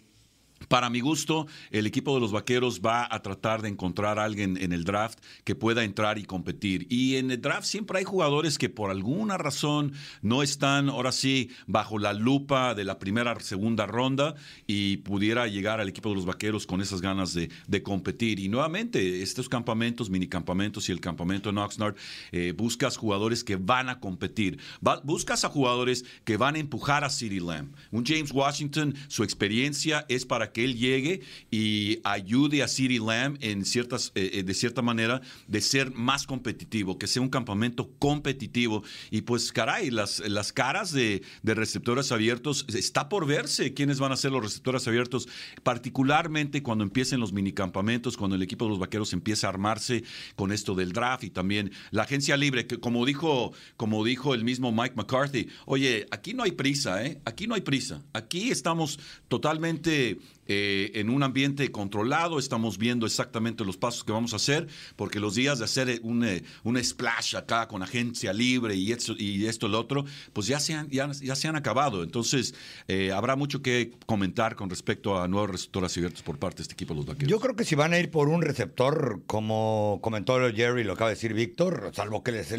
para 0.68 0.90
mi 0.90 1.00
gusto, 1.00 1.46
el 1.70 1.86
equipo 1.86 2.14
de 2.14 2.20
los 2.20 2.32
Vaqueros 2.32 2.80
va 2.80 3.08
a 3.10 3.22
tratar 3.22 3.62
de 3.62 3.68
encontrar 3.68 4.18
a 4.18 4.24
alguien 4.24 4.56
en 4.60 4.72
el 4.72 4.84
draft 4.84 5.18
que 5.44 5.54
pueda 5.54 5.84
entrar 5.84 6.18
y 6.18 6.24
competir. 6.24 6.86
Y 6.90 7.16
en 7.16 7.30
el 7.30 7.40
draft 7.40 7.66
siempre 7.66 7.98
hay 7.98 8.04
jugadores 8.04 8.58
que 8.58 8.68
por 8.68 8.90
alguna 8.90 9.38
razón 9.38 9.92
no 10.22 10.42
están, 10.42 10.88
ahora 10.88 11.12
sí, 11.12 11.50
bajo 11.66 11.98
la 11.98 12.12
lupa 12.12 12.74
de 12.74 12.84
la 12.84 12.98
primera, 12.98 13.38
segunda 13.40 13.86
ronda 13.86 14.34
y 14.66 14.98
pudiera 14.98 15.46
llegar 15.46 15.80
al 15.80 15.88
equipo 15.88 16.10
de 16.10 16.16
los 16.16 16.26
Vaqueros 16.26 16.66
con 16.66 16.80
esas 16.80 17.00
ganas 17.00 17.34
de, 17.34 17.50
competir. 17.82 18.38
Y 18.38 18.48
nuevamente, 18.48 19.22
estos 19.22 19.48
campamentos, 19.48 20.08
minicampamentos 20.08 20.88
y 20.88 20.92
el 20.92 21.00
campamento 21.00 21.50
en 21.50 21.58
Oxnard, 21.58 21.96
eh, 22.32 22.54
buscas 22.56 22.96
jugadores 22.96 23.44
que 23.44 23.56
van 23.56 23.88
a 23.88 24.00
competir. 24.00 24.58
Buscas 25.02 25.44
a 25.44 25.48
jugadores 25.48 26.04
que 26.24 26.36
van 26.36 26.54
a 26.54 26.58
empujar 26.58 27.04
a 27.04 27.10
CeeDee 27.10 27.40
Lamb. 27.40 27.74
Un 27.90 28.04
James 28.06 28.32
Washington, 28.32 28.94
su 29.08 29.22
experiencia 29.22 30.06
es 30.08 30.24
para 30.24 30.52
que 30.54 30.64
él 30.64 30.78
llegue 30.78 31.20
y 31.50 31.98
ayude 32.04 32.62
a 32.62 32.68
CeeDee 32.68 32.98
Lamb 32.98 33.36
en 33.42 33.66
ciertas, 33.66 34.12
eh, 34.14 34.30
eh, 34.32 34.42
de 34.42 34.54
cierta 34.54 34.80
manera 34.80 35.20
de 35.46 35.60
ser 35.60 35.92
más 35.92 36.26
competitivo, 36.26 36.96
que 36.98 37.06
sea 37.06 37.20
un 37.20 37.28
campamento 37.28 37.90
competitivo. 37.98 38.82
Y 39.10 39.20
pues, 39.22 39.52
caray, 39.52 39.90
las, 39.90 40.20
las 40.20 40.52
caras 40.52 40.92
de, 40.92 41.22
de 41.42 41.54
receptores 41.54 42.10
abiertos, 42.12 42.64
está 42.68 43.10
por 43.10 43.26
verse 43.26 43.74
quiénes 43.74 43.98
van 43.98 44.12
a 44.12 44.16
ser 44.16 44.32
los 44.32 44.42
receptores 44.42 44.88
abiertos, 44.88 45.28
particularmente 45.62 46.62
cuando 46.62 46.84
empiecen 46.84 47.20
los 47.20 47.34
minicampamentos, 47.34 48.16
cuando 48.16 48.36
el 48.36 48.42
equipo 48.42 48.64
de 48.64 48.70
los 48.70 48.78
vaqueros 48.78 49.12
empieza 49.12 49.48
a 49.48 49.50
armarse 49.50 50.04
con 50.36 50.52
esto 50.52 50.74
del 50.74 50.92
draft 50.92 51.24
y 51.24 51.30
también 51.30 51.72
la 51.90 52.04
agencia 52.04 52.36
libre, 52.36 52.66
que 52.66 52.78
como 52.78 53.04
dijo, 53.04 53.52
como 53.76 54.04
dijo 54.04 54.34
el 54.34 54.44
mismo 54.44 54.72
Mike 54.72 54.94
McCarthy, 54.96 55.48
oye, 55.66 56.06
aquí 56.10 56.32
no 56.32 56.44
hay 56.44 56.52
prisa, 56.52 57.04
¿eh? 57.04 57.20
Aquí 57.24 57.46
no 57.46 57.54
hay 57.54 57.62
prisa. 57.62 58.02
Aquí 58.12 58.50
estamos 58.50 59.00
totalmente 59.28 60.18
eh, 60.46 60.90
en 60.94 61.10
un 61.10 61.22
ambiente 61.22 61.70
controlado, 61.70 62.38
estamos 62.38 62.78
viendo 62.78 63.06
exactamente 63.06 63.64
los 63.64 63.76
pasos 63.76 64.04
que 64.04 64.12
vamos 64.12 64.32
a 64.32 64.36
hacer, 64.36 64.66
porque 64.96 65.20
los 65.20 65.34
días 65.34 65.58
de 65.58 65.64
hacer 65.66 66.00
un, 66.02 66.24
eh, 66.24 66.42
un 66.62 66.82
splash 66.82 67.36
acá 67.36 67.68
con 67.68 67.82
agencia 67.82 68.32
libre 68.32 68.74
y 68.74 68.92
esto 68.92 69.14
y 69.18 69.46
esto 69.46 69.66
el 69.66 69.74
otro, 69.74 70.04
pues 70.32 70.46
ya 70.46 70.60
se 70.60 70.74
han, 70.74 70.88
ya, 70.90 71.10
ya 71.12 71.36
se 71.36 71.48
han 71.48 71.56
acabado. 71.56 72.02
Entonces, 72.02 72.54
eh, 72.88 73.12
habrá 73.12 73.36
mucho 73.36 73.62
que 73.62 73.92
comentar 74.06 74.56
con 74.56 74.70
respecto 74.70 75.20
a 75.20 75.28
nuevos 75.28 75.50
receptores 75.50 75.96
abiertos 75.96 76.22
por 76.22 76.38
parte 76.38 76.58
de 76.58 76.62
este 76.62 76.74
equipo 76.74 76.94
de 76.94 76.98
los 76.98 77.06
vaqueros. 77.06 77.30
Yo 77.30 77.40
creo 77.40 77.56
que 77.56 77.64
si 77.64 77.74
van 77.74 77.92
a 77.92 77.98
ir 77.98 78.10
por 78.10 78.28
un 78.28 78.42
receptor, 78.42 79.22
como 79.26 79.98
comentó 80.02 80.38
Jerry, 80.52 80.84
lo 80.84 80.94
acaba 80.94 81.10
de 81.10 81.16
decir 81.16 81.34
Víctor, 81.34 81.90
salvo 81.94 82.22
que 82.22 82.32
les- 82.32 82.54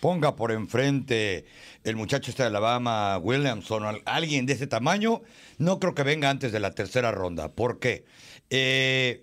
ponga 0.00 0.34
por 0.34 0.50
enfrente 0.50 1.44
el 1.84 1.96
muchacho 1.96 2.30
este 2.30 2.42
de 2.42 2.48
Alabama, 2.48 3.18
Williamson, 3.18 4.00
alguien 4.06 4.46
de 4.46 4.54
ese 4.54 4.66
tamaño, 4.66 5.20
no 5.60 5.78
creo 5.78 5.94
que 5.94 6.02
venga 6.02 6.28
antes 6.30 6.50
de 6.50 6.58
la 6.58 6.72
tercera 6.72 7.12
ronda. 7.12 7.50
¿Por 7.52 7.78
qué? 7.78 8.04
Eh, 8.50 9.22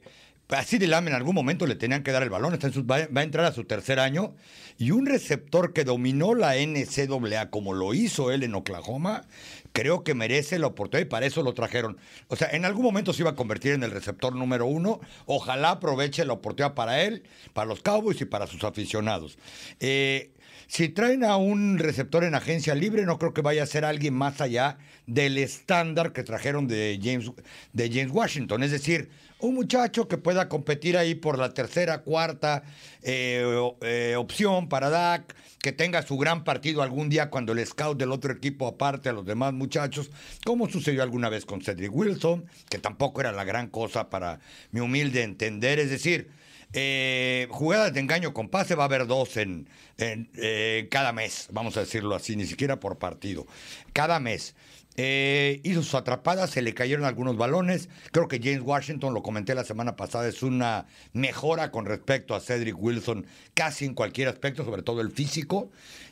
así 0.49 0.77
de 0.77 0.87
Lam 0.87 1.07
en 1.09 1.13
algún 1.15 1.35
momento 1.35 1.67
le 1.67 1.75
tenían 1.75 2.03
que 2.03 2.11
dar 2.13 2.23
el 2.23 2.29
balón, 2.29 2.53
está 2.53 2.67
en 2.67 2.73
su- 2.73 2.85
va, 2.85 2.99
va 3.07 3.21
a 3.21 3.23
entrar 3.23 3.45
a 3.45 3.51
su 3.51 3.65
tercer 3.65 3.99
año. 3.99 4.35
Y 4.79 4.91
un 4.91 5.07
receptor 5.07 5.73
que 5.73 5.83
dominó 5.83 6.35
la 6.35 6.55
NCAA 6.55 7.49
como 7.49 7.73
lo 7.73 7.95
hizo 7.95 8.31
él 8.31 8.43
en 8.43 8.53
Oklahoma, 8.53 9.25
creo 9.73 10.03
que 10.03 10.13
merece 10.13 10.59
la 10.59 10.67
oportunidad 10.67 11.07
y 11.07 11.09
para 11.09 11.25
eso 11.25 11.41
lo 11.41 11.53
trajeron. 11.55 11.97
O 12.27 12.35
sea, 12.35 12.49
en 12.51 12.63
algún 12.63 12.83
momento 12.83 13.11
se 13.11 13.23
iba 13.23 13.31
a 13.31 13.35
convertir 13.35 13.73
en 13.73 13.81
el 13.81 13.89
receptor 13.89 14.35
número 14.35 14.67
uno. 14.67 14.99
Ojalá 15.25 15.71
aproveche 15.71 16.23
la 16.25 16.33
oportunidad 16.33 16.75
para 16.75 17.01
él, 17.01 17.23
para 17.53 17.65
los 17.67 17.81
Cowboys 17.81 18.21
y 18.21 18.25
para 18.25 18.45
sus 18.45 18.63
aficionados. 18.63 19.39
Eh, 19.79 20.31
si 20.67 20.89
traen 20.89 21.23
a 21.23 21.37
un 21.37 21.79
receptor 21.79 22.23
en 22.23 22.35
agencia 22.35 22.75
libre, 22.75 23.05
no 23.05 23.17
creo 23.17 23.33
que 23.33 23.41
vaya 23.41 23.63
a 23.63 23.65
ser 23.65 23.85
alguien 23.85 24.13
más 24.13 24.41
allá 24.41 24.77
del 25.05 25.37
estándar 25.37 26.11
que 26.11 26.23
trajeron 26.23 26.67
de 26.67 26.99
James, 27.01 27.31
de 27.71 27.89
James 27.89 28.11
Washington. 28.11 28.63
Es 28.63 28.71
decir, 28.71 29.09
un 29.39 29.55
muchacho 29.55 30.07
que 30.07 30.17
pueda 30.17 30.49
competir 30.49 30.97
ahí 30.97 31.15
por 31.15 31.37
la 31.39 31.53
tercera, 31.53 31.99
cuarta 31.99 32.63
eh, 33.01 33.43
eh, 33.81 34.15
opción 34.17 34.67
para 34.67 34.89
Dak, 34.89 35.35
que 35.61 35.71
tenga 35.71 36.01
su 36.01 36.17
gran 36.17 36.43
partido 36.43 36.81
algún 36.81 37.09
día 37.09 37.29
cuando 37.29 37.53
el 37.53 37.65
scout 37.65 37.97
del 37.97 38.11
otro 38.11 38.33
equipo 38.33 38.67
aparte 38.67 39.09
a 39.09 39.13
los 39.13 39.25
demás 39.25 39.53
muchachos, 39.53 40.11
como 40.43 40.67
sucedió 40.67 41.01
alguna 41.01 41.29
vez 41.29 41.45
con 41.45 41.61
Cedric 41.61 41.93
Wilson, 41.93 42.45
que 42.69 42.77
tampoco 42.77 43.21
era 43.21 43.31
la 43.31 43.45
gran 43.45 43.67
cosa 43.67 44.09
para 44.09 44.39
mi 44.71 44.81
humilde 44.81 45.23
entender. 45.23 45.79
Es 45.79 45.89
decir, 45.89 46.29
eh, 46.73 47.47
jugadas 47.49 47.93
de 47.93 47.99
engaño 47.99 48.33
con 48.33 48.49
pase 48.49 48.75
va 48.75 48.83
a 48.83 48.85
haber 48.87 49.07
dos 49.07 49.37
en, 49.37 49.69
eh, 49.97 50.87
cada 50.91 51.13
mes, 51.13 51.47
vamos 51.51 51.77
a 51.77 51.81
decirlo 51.81 52.15
así, 52.15 52.35
ni 52.35 52.45
siquiera 52.45 52.79
por 52.79 52.97
partido. 52.97 53.45
Cada 53.93 54.19
mes. 54.19 54.55
Eh, 54.99 55.61
hizo 55.63 55.83
sus 55.83 55.93
atrapadas, 55.93 56.49
se 56.49 56.63
le 56.63 56.73
cayeron 56.73 57.05
algunos 57.05 57.37
balones. 57.37 57.87
Creo 58.11 58.27
que 58.27 58.39
James 58.39 58.61
Washington, 58.63 59.13
lo 59.13 59.21
comenté 59.21 59.53
la 59.53 59.63
semana 59.63 59.95
pasada, 59.95 60.27
es 60.27 60.41
una 60.41 60.87
mejora 61.13 61.69
con 61.69 61.85
respecto 61.85 62.33
a 62.33 62.39
Cedric 62.39 62.75
Wilson 62.79 63.27
casi 63.53 63.85
en 63.85 63.93
cualquier 63.93 64.27
aspecto, 64.27 64.65
sobre 64.65 64.81
todo 64.81 65.01
el 65.01 65.11
físico. 65.11 65.69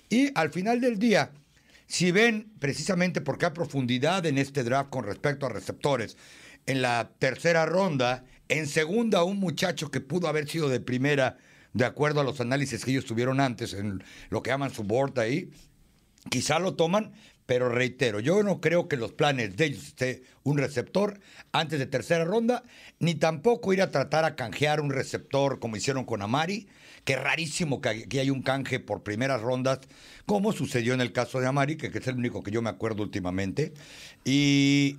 Y 0.08 0.30
al 0.36 0.52
final 0.52 0.82
del 0.82 1.00
día, 1.00 1.32
si 1.88 2.12
ven 2.12 2.52
precisamente 2.60 3.22
porque 3.22 3.48
hay 3.48 3.52
profundidad 3.54 4.24
en 4.28 4.38
este 4.38 4.64
draft 4.64 4.92
con 4.92 5.04
respecto 5.04 5.48
a 5.48 5.50
receptores, 5.50 6.16
en 6.68 6.84
la 6.84 7.12
tercera 7.18 7.66
ronda, 7.66 8.24
en 8.50 8.68
segunda 8.68 9.24
un 9.24 9.40
muchacho 9.40 9.92
que 9.92 10.02
pudo 10.02 10.28
haber 10.28 10.48
sido 10.48 10.70
de 10.70 10.80
primera, 10.80 11.38
de 11.74 11.86
acuerdo 11.86 12.22
a 12.22 12.24
los 12.24 12.40
análisis 12.40 12.86
que 12.86 12.92
ellos 12.92 13.06
tuvieron 13.06 13.40
antes, 13.40 13.74
en 13.74 14.04
lo 14.30 14.44
que 14.44 14.52
llaman 14.52 14.74
su 14.74 14.84
board 14.84 15.18
ahí, 15.20 15.50
quizá 16.30 16.60
lo 16.60 16.76
toman, 16.76 17.14
pero 17.46 17.70
reitero, 17.70 18.20
yo 18.20 18.42
no 18.42 18.60
creo 18.60 18.88
que 18.88 18.98
los 18.98 19.12
planes 19.12 19.56
de 19.56 19.66
ellos 19.66 19.88
esté 19.88 20.24
un 20.44 20.58
receptor 20.58 21.20
antes 21.52 21.78
de 21.78 21.86
tercera 21.86 22.26
ronda, 22.26 22.64
ni 23.00 23.16
tampoco 23.16 23.72
ir 23.74 23.82
a 23.82 23.92
tratar 23.92 24.26
a 24.26 24.36
canjear 24.36 24.82
un 24.82 24.90
receptor 24.90 25.60
como 25.60 25.76
hicieron 25.76 26.06
con 26.06 26.22
Amari, 26.22 26.68
que 27.04 27.14
es 27.14 27.22
rarísimo 27.22 27.82
que 27.82 27.90
aquí 27.90 28.20
hay 28.20 28.32
un 28.32 28.42
canje 28.42 28.80
por 28.80 29.04
primeras 29.04 29.42
rondas, 29.42 29.80
como 30.26 30.54
sucedió 30.54 30.96
en 30.96 31.02
el 31.02 31.12
caso 31.12 31.40
de 31.40 31.46
Amari, 31.46 31.78
que, 31.78 31.92
que 31.92 32.00
es 32.00 32.08
el 32.08 32.16
único 32.16 32.42
que 32.42 32.50
yo 32.50 32.64
me 32.64 32.70
acuerdo 32.72 33.04
últimamente. 33.04 33.74
Y 34.24 34.98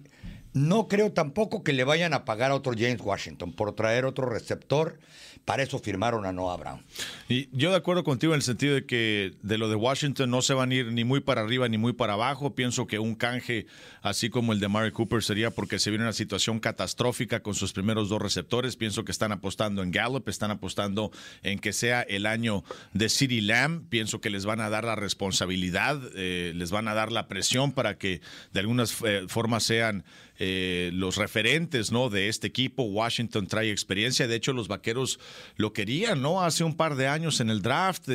no 0.57 0.89
creo 0.89 1.13
tampoco 1.13 1.63
que 1.63 1.75
le 1.75 1.85
vayan 1.85 2.15
a 2.15 2.25
pagar 2.25 2.51
a 2.51 2.55
otro 2.55 2.73
James 2.73 3.03
Washington 3.03 3.53
por 3.53 3.75
traer 3.75 4.07
otro 4.07 4.27
receptor. 4.27 4.99
Para 5.45 5.63
eso 5.63 5.79
firmaron 5.79 6.25
a 6.25 6.33
Noah 6.33 6.57
Brown. 6.57 6.83
Y 7.29 7.49
yo 7.53 7.71
de 7.71 7.77
acuerdo 7.77 8.03
contigo 8.03 8.33
en 8.33 8.39
el 8.39 8.43
sentido 8.43 8.75
de 8.75 8.85
que 8.85 9.35
de 9.43 9.59
lo 9.59 9.69
de 9.69 9.77
Washington 9.77 10.29
no 10.29 10.43
se 10.43 10.55
van 10.55 10.73
a 10.73 10.75
ir 10.75 10.93
ni 10.93 11.05
muy 11.05 11.21
para 11.21 11.43
arriba 11.43 11.69
ni 11.69 11.77
muy 11.77 11.93
para 11.93 12.15
abajo. 12.15 12.55
Pienso 12.55 12.87
que 12.87 12.99
un 12.99 13.15
canje 13.15 13.67
así 14.01 14.31
como 14.31 14.53
el 14.55 14.59
de 14.59 14.67
Mari 14.67 14.93
Cooper 14.93 15.23
sería 15.23 15.51
porque 15.51 15.79
se 15.79 15.91
viene 15.91 16.05
una 16.05 16.15
situación 16.15 16.59
catastrófica 16.59 17.41
con 17.41 17.55
sus 17.55 17.75
primeros 17.75 18.09
dos 18.09 18.21
receptores. 18.21 18.77
Pienso 18.77 19.05
que 19.05 19.13
están 19.13 19.31
apostando 19.31 19.83
en 19.83 19.93
Gallup, 19.93 20.29
están 20.29 20.51
apostando 20.51 21.13
en 21.43 21.59
que 21.59 21.75
sea 21.75 22.01
el 22.01 22.25
año 22.25 22.65
de 22.95 23.11
City 23.11 23.43
Lamb. 23.43 23.89
Pienso 23.89 24.21
que 24.23 24.31
les 24.31 24.47
van 24.47 24.61
a 24.61 24.71
dar 24.71 24.85
la 24.85 24.97
responsabilidad, 24.97 26.01
eh, 26.17 26.53
les 26.57 26.71
van 26.71 26.89
a 26.89 26.95
dar 26.95 27.13
la 27.13 27.29
presión 27.29 27.73
para 27.73 27.99
que 27.99 28.21
de 28.53 28.61
algunas 28.61 28.97
eh, 29.05 29.27
formas 29.29 29.63
sean 29.63 30.05
eh, 30.39 30.91
los 30.93 31.17
referentes 31.17 31.93
¿no? 31.93 32.11
de 32.11 32.29
este 32.29 32.47
equipo. 32.47 32.85
Washington 32.85 33.47
trae 33.47 33.71
experiencia. 33.71 34.27
De 34.27 34.37
hecho, 34.37 34.53
los 34.53 34.69
vaqueros 34.69 35.19
lo 35.57 35.73
querían, 35.73 36.23
¿no? 36.23 36.43
Hace 36.43 36.65
un 36.65 36.77
par 36.77 36.97
de 36.97 37.09
años 37.09 37.41
en 37.41 37.51
el 37.51 37.63
draft, 37.63 38.09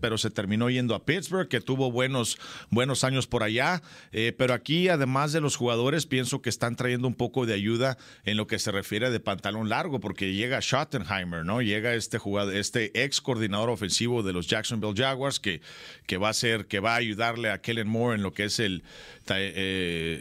pero 0.00 0.18
se 0.18 0.30
terminó 0.30 0.70
yendo 0.70 0.94
a 0.94 1.04
Pittsburgh, 1.04 1.48
que 1.48 1.60
tuvo 1.60 1.90
buenos, 1.90 2.38
buenos 2.70 3.04
años 3.04 3.26
por 3.26 3.42
allá. 3.42 3.82
Eh, 4.12 4.34
pero 4.36 4.54
aquí, 4.54 4.88
además 4.88 5.32
de 5.32 5.40
los 5.40 5.56
jugadores, 5.56 6.06
pienso 6.06 6.42
que 6.42 6.50
están 6.50 6.76
trayendo 6.76 7.08
un 7.08 7.14
poco 7.14 7.46
de 7.46 7.54
ayuda 7.54 7.98
en 8.24 8.36
lo 8.36 8.46
que 8.46 8.58
se 8.58 8.72
refiere 8.72 9.10
de 9.10 9.20
pantalón 9.20 9.68
largo, 9.68 10.00
porque 10.00 10.34
llega 10.34 10.60
Schottenheimer, 10.60 11.44
¿no? 11.44 11.62
Llega 11.62 11.94
este 11.94 12.18
jugador, 12.18 12.54
este 12.54 13.04
ex 13.04 13.20
coordinador 13.20 13.70
ofensivo 13.70 14.22
de 14.22 14.32
los 14.32 14.46
Jacksonville 14.46 14.94
Jaguars, 14.96 15.40
que, 15.40 15.60
que 16.06 16.16
va 16.16 16.30
a 16.30 16.34
ser, 16.34 16.66
que 16.66 16.80
va 16.80 16.94
a 16.94 16.96
ayudarle 16.96 17.50
a 17.50 17.60
Kellen 17.60 17.88
Moore 17.88 18.16
en 18.16 18.22
lo 18.22 18.32
que 18.32 18.44
es 18.44 18.58
el, 18.58 18.82
eh, 19.28 19.52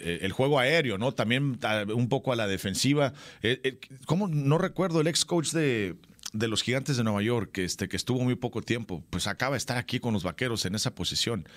eh, 0.04 0.20
el 0.22 0.32
juego 0.32 0.60
aéreo, 0.60 0.98
¿no? 0.98 1.12
También 1.14 1.45
un 1.94 2.10
poco 2.10 2.34
a 2.34 2.36
la 2.36 2.48
defensiva. 2.48 3.14
Eh, 3.42 3.60
eh, 3.64 3.80
¿Cómo? 4.06 4.28
No 4.28 4.58
recuerdo 4.58 5.02
el 5.02 5.08
ex 5.08 5.26
coach 5.26 5.52
de, 5.52 5.96
de 6.34 6.48
los 6.48 6.64
gigantes 6.64 6.98
de 6.98 7.04
Nueva 7.04 7.22
York, 7.22 7.52
que, 7.52 7.64
este, 7.64 7.88
que 7.88 7.98
estuvo 7.98 8.24
muy 8.24 8.36
poco 8.36 8.62
tiempo, 8.62 9.04
pues 9.10 9.28
acaba 9.28 9.54
de 9.54 9.60
estar 9.60 9.78
aquí 9.78 10.00
con 10.00 10.14
los 10.14 10.24
vaqueros 10.24 10.66
en 10.66 10.76
esa 10.76 10.94
posición. 10.94 11.48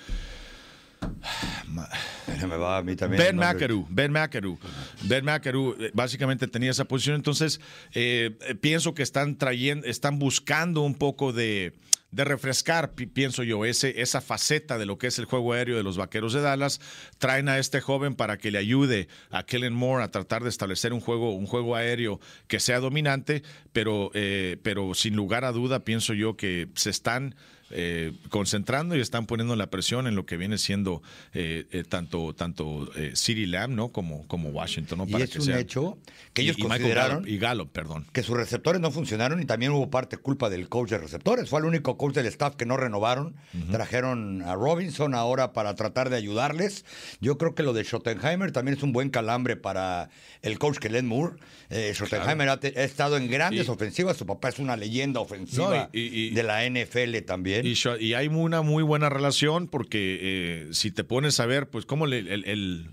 Me 2.49 2.57
va 2.57 2.79
a 2.79 2.83
mí 2.83 2.97
también. 2.97 3.23
Ben. 3.23 3.37
McAdoo, 3.37 3.87
Ben 3.89 4.13
McAdoo. 4.13 4.59
Ben 5.03 5.25
McAdoo 5.25 5.77
eh, 5.79 5.91
básicamente 5.95 6.47
tenía 6.49 6.71
esa 6.71 6.87
posición. 6.87 7.17
Entonces, 7.17 7.61
eh, 7.95 8.37
pienso 8.61 8.95
que 8.95 9.03
están 9.03 9.37
trayendo, 9.37 9.87
están 9.87 10.19
buscando 10.19 10.83
un 10.83 10.95
poco 10.95 11.33
de, 11.33 11.75
de 12.11 12.25
refrescar, 12.25 12.95
pi- 12.95 13.07
pienso 13.07 13.43
yo, 13.43 13.65
ese, 13.65 14.01
esa 14.01 14.21
faceta 14.21 14.79
de 14.79 14.87
lo 14.87 14.97
que 14.97 15.09
es 15.09 15.19
el 15.19 15.27
juego 15.27 15.53
aéreo 15.53 15.77
de 15.77 15.83
los 15.83 15.97
vaqueros 15.99 16.33
de 16.33 16.41
Dallas. 16.41 16.81
Traen 17.19 17.49
a 17.49 17.59
este 17.59 17.81
joven 17.81 18.15
para 18.15 18.39
que 18.39 18.51
le 18.51 18.59
ayude 18.59 19.09
a 19.31 19.45
Kellen 19.45 19.75
Moore 19.75 20.05
a 20.05 20.11
tratar 20.11 20.43
de 20.43 20.49
establecer 20.49 20.93
un 20.93 21.01
juego, 21.01 21.35
un 21.35 21.47
juego 21.47 21.77
aéreo 21.77 22.19
que 22.47 22.61
sea 22.61 22.81
dominante, 22.81 23.43
pero, 23.73 24.11
eh, 24.15 24.57
pero 24.63 24.95
sin 24.95 25.17
lugar 25.17 25.45
a 25.45 25.53
duda, 25.53 25.85
pienso 25.85 26.15
yo 26.15 26.37
que 26.37 26.69
se 26.75 26.91
están 26.91 27.35
eh, 27.71 28.13
concentrando 28.31 28.97
y 28.97 29.01
están 29.01 29.27
poniendo 29.27 29.55
la 29.57 29.69
presión 29.71 30.07
en 30.07 30.15
lo 30.15 30.27
que 30.27 30.37
viene 30.37 30.59
siendo 30.59 31.03
eh, 31.35 31.67
eh, 31.73 31.85
tanto 31.89 32.35
tanto 32.35 32.89
eh, 32.97 33.13
City 33.15 33.47
Lamb 33.47 33.75
no 33.75 33.89
como 33.89 34.27
como 34.27 34.51
Washington 34.51 34.99
¿no? 34.99 35.07
Y 35.07 35.23
es 35.23 35.37
un 35.37 35.53
hecho 35.53 35.99
que 36.33 36.43
ellos 36.43 36.57
y, 36.59 36.61
y 36.61 36.65
consideraron 36.65 37.19
Gallup, 37.23 37.29
y 37.29 37.39
Gallup 37.39 37.73
perdón 37.73 38.07
que 38.13 38.23
sus 38.23 38.37
receptores 38.37 38.81
no 38.81 38.91
funcionaron 38.91 39.41
y 39.43 39.45
también 39.45 39.73
hubo 39.73 39.91
parte 39.91 40.17
culpa 40.17 40.51
del 40.51 40.69
coach 40.69 40.91
de 40.91 40.99
receptores. 40.99 41.49
Fue 41.49 41.61
el 41.61 41.67
único 41.67 41.97
coach 41.97 42.15
del 42.15 42.27
staff 42.27 42.55
que 42.57 42.67
no 42.67 42.77
renovaron. 42.77 43.35
Trajeron 43.71 44.43
a 44.43 44.55
Robinson 44.55 45.15
ahora 45.15 45.53
para 45.53 45.75
tratar 45.75 46.11
de 46.11 46.17
ayudarles. 46.17 46.85
Yo 47.21 47.39
creo 47.39 47.55
que 47.55 47.63
lo 47.63 47.73
de 47.73 47.85
Schottenheimer 47.85 48.53
también 48.53 48.77
es 48.77 48.83
un 48.83 48.93
buen 48.93 49.11
calambre 49.11 49.57
para 49.57 50.11
el 50.43 50.59
coach 50.59 50.79
Kellen 50.79 51.07
Moore. 51.07 51.37
Eh, 51.71 51.93
Schottenheimer 51.95 52.49
ha, 52.49 52.55
estado 52.83 53.17
en 53.17 53.29
grandes 53.31 53.67
Y- 53.67 53.71
ofensivas. 53.71 54.17
Su 54.17 54.27
papá 54.27 54.49
es 54.49 54.59
una 54.59 54.77
leyenda 54.77 55.21
ofensiva 55.21 55.69
No, 55.85 55.91
y- 55.93 56.01
y- 56.01 56.27
y- 56.29 56.31
de 56.31 56.43
la 56.43 56.65
NFL 56.65 57.21
también. 57.25 57.58
Y, 57.65 58.13
hay 58.15 58.29
una 58.29 58.63
muy 58.63 58.83
buena 58.83 59.09
relación 59.09 59.69
porque 59.69 60.19
eh, 60.21 60.69
si 60.73 60.91
te 60.91 61.05
pones 61.05 61.41
a 61.41 61.47
ver, 61.47 61.69
pues 61.69 61.87
cómo 61.87 62.07
le- 62.07 62.19
el- 62.21 62.91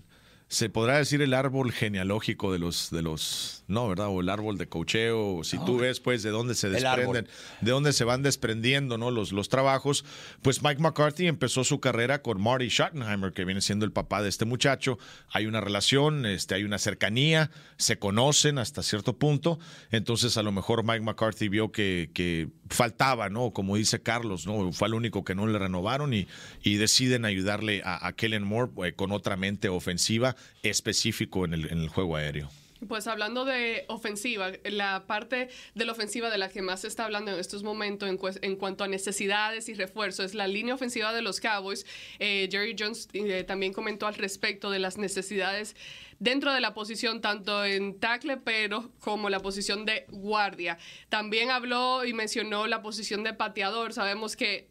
se 0.56 0.70
podrá 0.70 0.98
decir 0.98 1.22
el 1.22 1.34
árbol 1.34 1.74
genealógico 1.74 2.54
de 2.54 2.60
los 2.60 2.90
de 2.90 3.02
los 3.02 3.66
no, 3.68 3.90
¿verdad? 3.90 4.08
O 4.08 4.22
el 4.22 4.30
árbol 4.30 4.58
de 4.58 4.68
cocheo, 4.68 5.44
si 5.44 5.58
tú 5.66 5.80
ves 5.80 6.00
pues 6.00 6.24
de 6.24 6.30
dónde 6.30 6.56
se 6.56 6.70
desprenden, 6.70 7.28
de 7.62 7.72
dónde 7.72 7.92
se 7.92 8.04
van 8.04 8.22
desprendiendo, 8.22 8.98
¿no? 8.98 9.12
Los, 9.12 9.32
los 9.32 9.50
trabajos, 9.50 10.06
pues 10.44 10.62
Mike 10.64 10.82
McCarthy 10.82 11.28
empezó 11.28 11.64
su 11.64 11.80
carrera 11.80 12.22
con 12.22 12.40
Marty 12.42 12.70
Schottenheimer, 12.70 13.34
que 13.34 13.44
viene 13.44 13.60
siendo 13.62 13.84
el 13.84 13.92
papá 13.92 14.22
de 14.22 14.30
este 14.30 14.46
muchacho. 14.46 14.98
Hay 15.32 15.46
una 15.48 15.62
relación, 15.62 16.26
este, 16.26 16.56
hay 16.56 16.64
una 16.64 16.78
cercanía, 16.78 17.50
se 17.78 17.98
conocen 17.98 18.60
hasta 18.60 18.84
cierto 18.84 19.18
punto. 19.18 19.60
Entonces, 19.92 20.38
a 20.38 20.44
lo 20.44 20.52
mejor 20.52 20.84
Mike 20.84 21.02
McCarthy 21.02 21.50
vio 21.50 21.72
que, 21.72 22.12
que 22.14 22.50
faltaba, 22.70 23.30
¿no? 23.30 23.52
Como 23.52 23.76
dice 23.76 24.02
Carlos, 24.02 24.46
¿no? 24.46 24.72
Fue 24.72 24.88
el 24.88 24.94
único 24.94 25.24
que 25.24 25.34
no 25.34 25.48
le 25.48 25.58
renovaron 25.58 26.14
y, 26.14 26.28
y 26.64 26.76
deciden 26.76 27.26
ayudarle 27.26 27.82
a, 27.84 28.08
a 28.08 28.14
Kellen 28.14 28.44
Moore 28.44 28.72
eh, 28.86 28.94
con 28.94 29.12
otra 29.12 29.36
mente 29.38 29.70
ofensiva 29.70 30.36
específico 30.64 31.46
en 31.46 31.54
el, 31.54 31.88
juego 31.90 32.16
aéreo. 32.16 32.50
Pues 32.88 33.08
hablando 33.08 33.46
de 33.46 33.86
ofensiva, 33.88 34.52
la 34.66 35.06
parte 35.08 35.50
de 35.74 35.86
la 35.86 35.94
ofensiva 35.94 36.30
de 36.30 36.38
la 36.38 36.50
que 36.50 36.62
más 36.62 36.82
se 36.82 36.88
está 36.88 37.06
hablando 37.06 37.32
en 37.32 37.40
estos 37.40 37.64
momentos 37.64 38.38
en 38.42 38.56
cuanto 38.58 38.84
a 38.84 38.88
necesidades 38.88 39.70
y 39.70 39.74
refuerzos 39.74 40.26
es 40.26 40.34
la 40.36 40.48
línea 40.48 40.76
ofensiva 40.76 41.14
de 41.14 41.22
los 41.22 41.40
Cowboys. 41.40 41.86
Eh, 42.20 42.48
Jerry 42.52 42.76
Jones 42.78 43.08
eh, 43.14 43.44
también 43.44 43.74
comentó 43.74 44.08
al 44.08 44.16
respecto 44.16 44.70
de 44.70 44.80
las 44.80 44.98
necesidades 44.98 45.76
dentro 46.20 46.54
de 46.54 46.62
la 46.62 46.74
posición, 46.74 47.22
tanto 47.22 47.66
en 47.66 48.00
tackle, 48.00 48.38
pero 48.38 48.92
como 49.00 49.30
la 49.30 49.40
posición 49.40 49.86
de 49.86 50.06
guardia. 50.10 50.78
También 51.10 51.52
habló 51.52 52.06
y 52.06 52.14
mencionó 52.14 52.68
la 52.68 52.82
posición 52.82 53.24
de 53.24 53.34
pateador. 53.34 53.94
Sabemos 53.94 54.36
que 54.36 54.70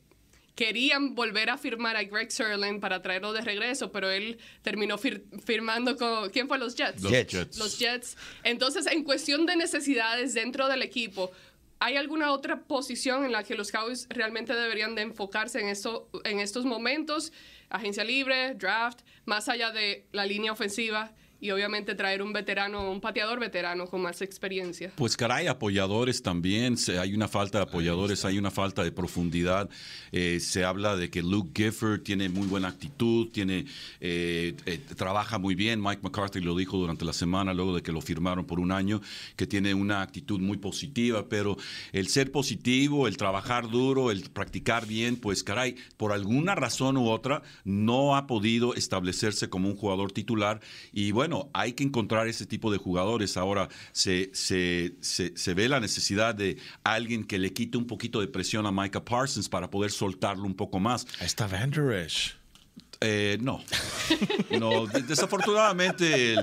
querían 0.55 1.15
volver 1.15 1.51
a 1.51 1.59
firmar 1.59 1.97
a 1.97 2.05
Greg 2.05 2.31
Sirlin 2.31 2.81
para 2.81 3.03
traerlo 3.03 3.33
de 3.33 3.41
regreso, 3.41 3.91
pero 3.91 4.11
él 4.11 4.39
terminó 4.63 4.99
firmando 4.99 5.97
con, 5.97 6.31
¿quién 6.31 6.49
fue? 6.49 6.59
Los 6.59 6.77
Jets. 6.77 7.03
Los 7.03 7.13
Jets. 7.13 7.59
Los 7.59 7.79
Jets. 7.79 8.17
Entonces, 8.43 8.87
en 8.87 9.03
cuestión 9.03 9.47
de 9.47 9.57
necesidades 9.57 10.35
dentro 10.35 10.69
del 10.69 10.83
equipo, 10.83 11.33
¿hay 11.81 11.97
alguna 11.97 12.33
otra 12.33 12.63
posición 12.63 13.25
en 13.25 13.33
la 13.33 13.43
que 13.43 13.57
los 13.57 13.73
Cowboys 13.73 14.07
realmente 14.11 14.55
deberían 14.55 14.95
de 14.95 15.03
enfocarse 15.03 15.61
en, 15.61 15.69
esto, 15.69 16.09
en 16.25 16.39
estos 16.39 16.65
momentos? 16.65 17.33
Agencia 17.69 18.05
libre, 18.05 18.55
draft, 18.55 19.01
más 19.25 19.49
allá 19.49 19.73
de 19.73 20.07
la 20.13 20.25
línea 20.25 20.53
ofensiva 20.53 21.13
y 21.45 21.51
obviamente 21.51 21.95
traer 21.95 22.23
un 22.23 22.33
veterano, 22.33 22.91
un 22.91 23.03
pateador 23.03 23.39
veterano 23.39 23.87
con 23.87 24.01
más 24.01 24.23
experiencia. 24.23 24.91
Pues 24.97 25.15
caray, 25.15 25.47
apoyadores 25.47 26.23
también, 26.23 26.77
hay 26.99 27.13
una 27.13 27.29
falta 27.29 27.59
de 27.59 27.65
apoyadores, 27.65 28.25
hay 28.25 28.39
una 28.39 28.51
falta 28.51 28.83
de 28.83 28.91
profundidad. 28.91 29.69
Eh, 30.11 30.41
se 30.41 30.65
habla 30.65 30.97
de 30.97 31.11
que 31.11 31.23
Luke 31.23 31.51
Gifford 31.55 32.01
tiene 32.01 32.31
muy 32.31 32.47
buena 32.47 32.69
actitud, 32.69 33.29
tiene 33.29 33.67
eh, 34.01 34.57
eh, 34.65 34.79
trabaja 34.97 35.39
muy 35.39 35.55
bien. 35.55 35.83
Mike 35.83 36.01
McCarthy 36.03 36.41
lo 36.41 36.57
dijo 36.57 36.79
durante 36.79 37.05
la 37.05 37.13
semana, 37.13 37.53
luego 37.53 37.77
de 37.77 37.83
que 37.83 37.93
lo 37.93 38.01
firmaron 38.01 38.47
por 38.47 38.59
un 38.59 38.73
año, 38.73 39.03
que 39.37 39.47
tiene 39.47 39.75
una 39.75 40.01
actitud 40.01 40.41
muy 40.41 40.57
positiva, 40.57 41.29
pero 41.29 41.59
el 41.93 42.09
ser 42.09 42.33
positivo, 42.33 43.07
el 43.07 43.19
trabajar 43.19 43.69
duro, 43.69 44.11
el 44.11 44.31
practicar 44.31 44.87
bien, 44.87 45.17
pues 45.17 45.45
caray, 45.45 45.77
por 45.99 46.13
alguna 46.13 46.55
razón 46.55 46.97
u 46.97 47.11
otra 47.11 47.43
no 47.65 48.17
ha 48.17 48.27
podido 48.27 48.75
establecerse 48.75 49.51
como 49.51 49.69
un 49.69 49.77
jugador 49.77 50.11
titular 50.11 50.63
y 50.91 51.13
bueno, 51.13 51.34
hay 51.53 51.73
que 51.73 51.85
encontrar 51.85 52.29
ese 52.29 52.47
tipo 52.47 52.71
de 52.71 52.79
jugadores. 52.79 53.37
Ahora 53.37 53.69
se, 53.93 54.31
se, 54.35 55.55
ve 55.55 55.69
la 55.69 55.81
necesidad 55.81 56.35
de 56.35 56.59
alguien 56.83 57.25
que 57.25 57.39
le 57.39 57.53
quite 57.53 57.79
un 57.79 57.87
poquito 57.87 58.21
de 58.21 58.29
presión 58.29 58.67
a 58.67 58.73
Micah 58.73 59.05
Parsons 59.05 59.49
para 59.49 59.71
poder 59.71 59.91
soltarlo 59.91 60.45
un 60.45 60.55
poco 60.55 60.81
más. 60.81 61.07
Ahí 61.21 61.27
está 61.27 61.47
Van 61.47 61.71
Der 61.71 62.09
eh, 63.01 63.39
no. 63.41 63.63
no. 64.59 64.87
Desafortunadamente, 64.87 66.37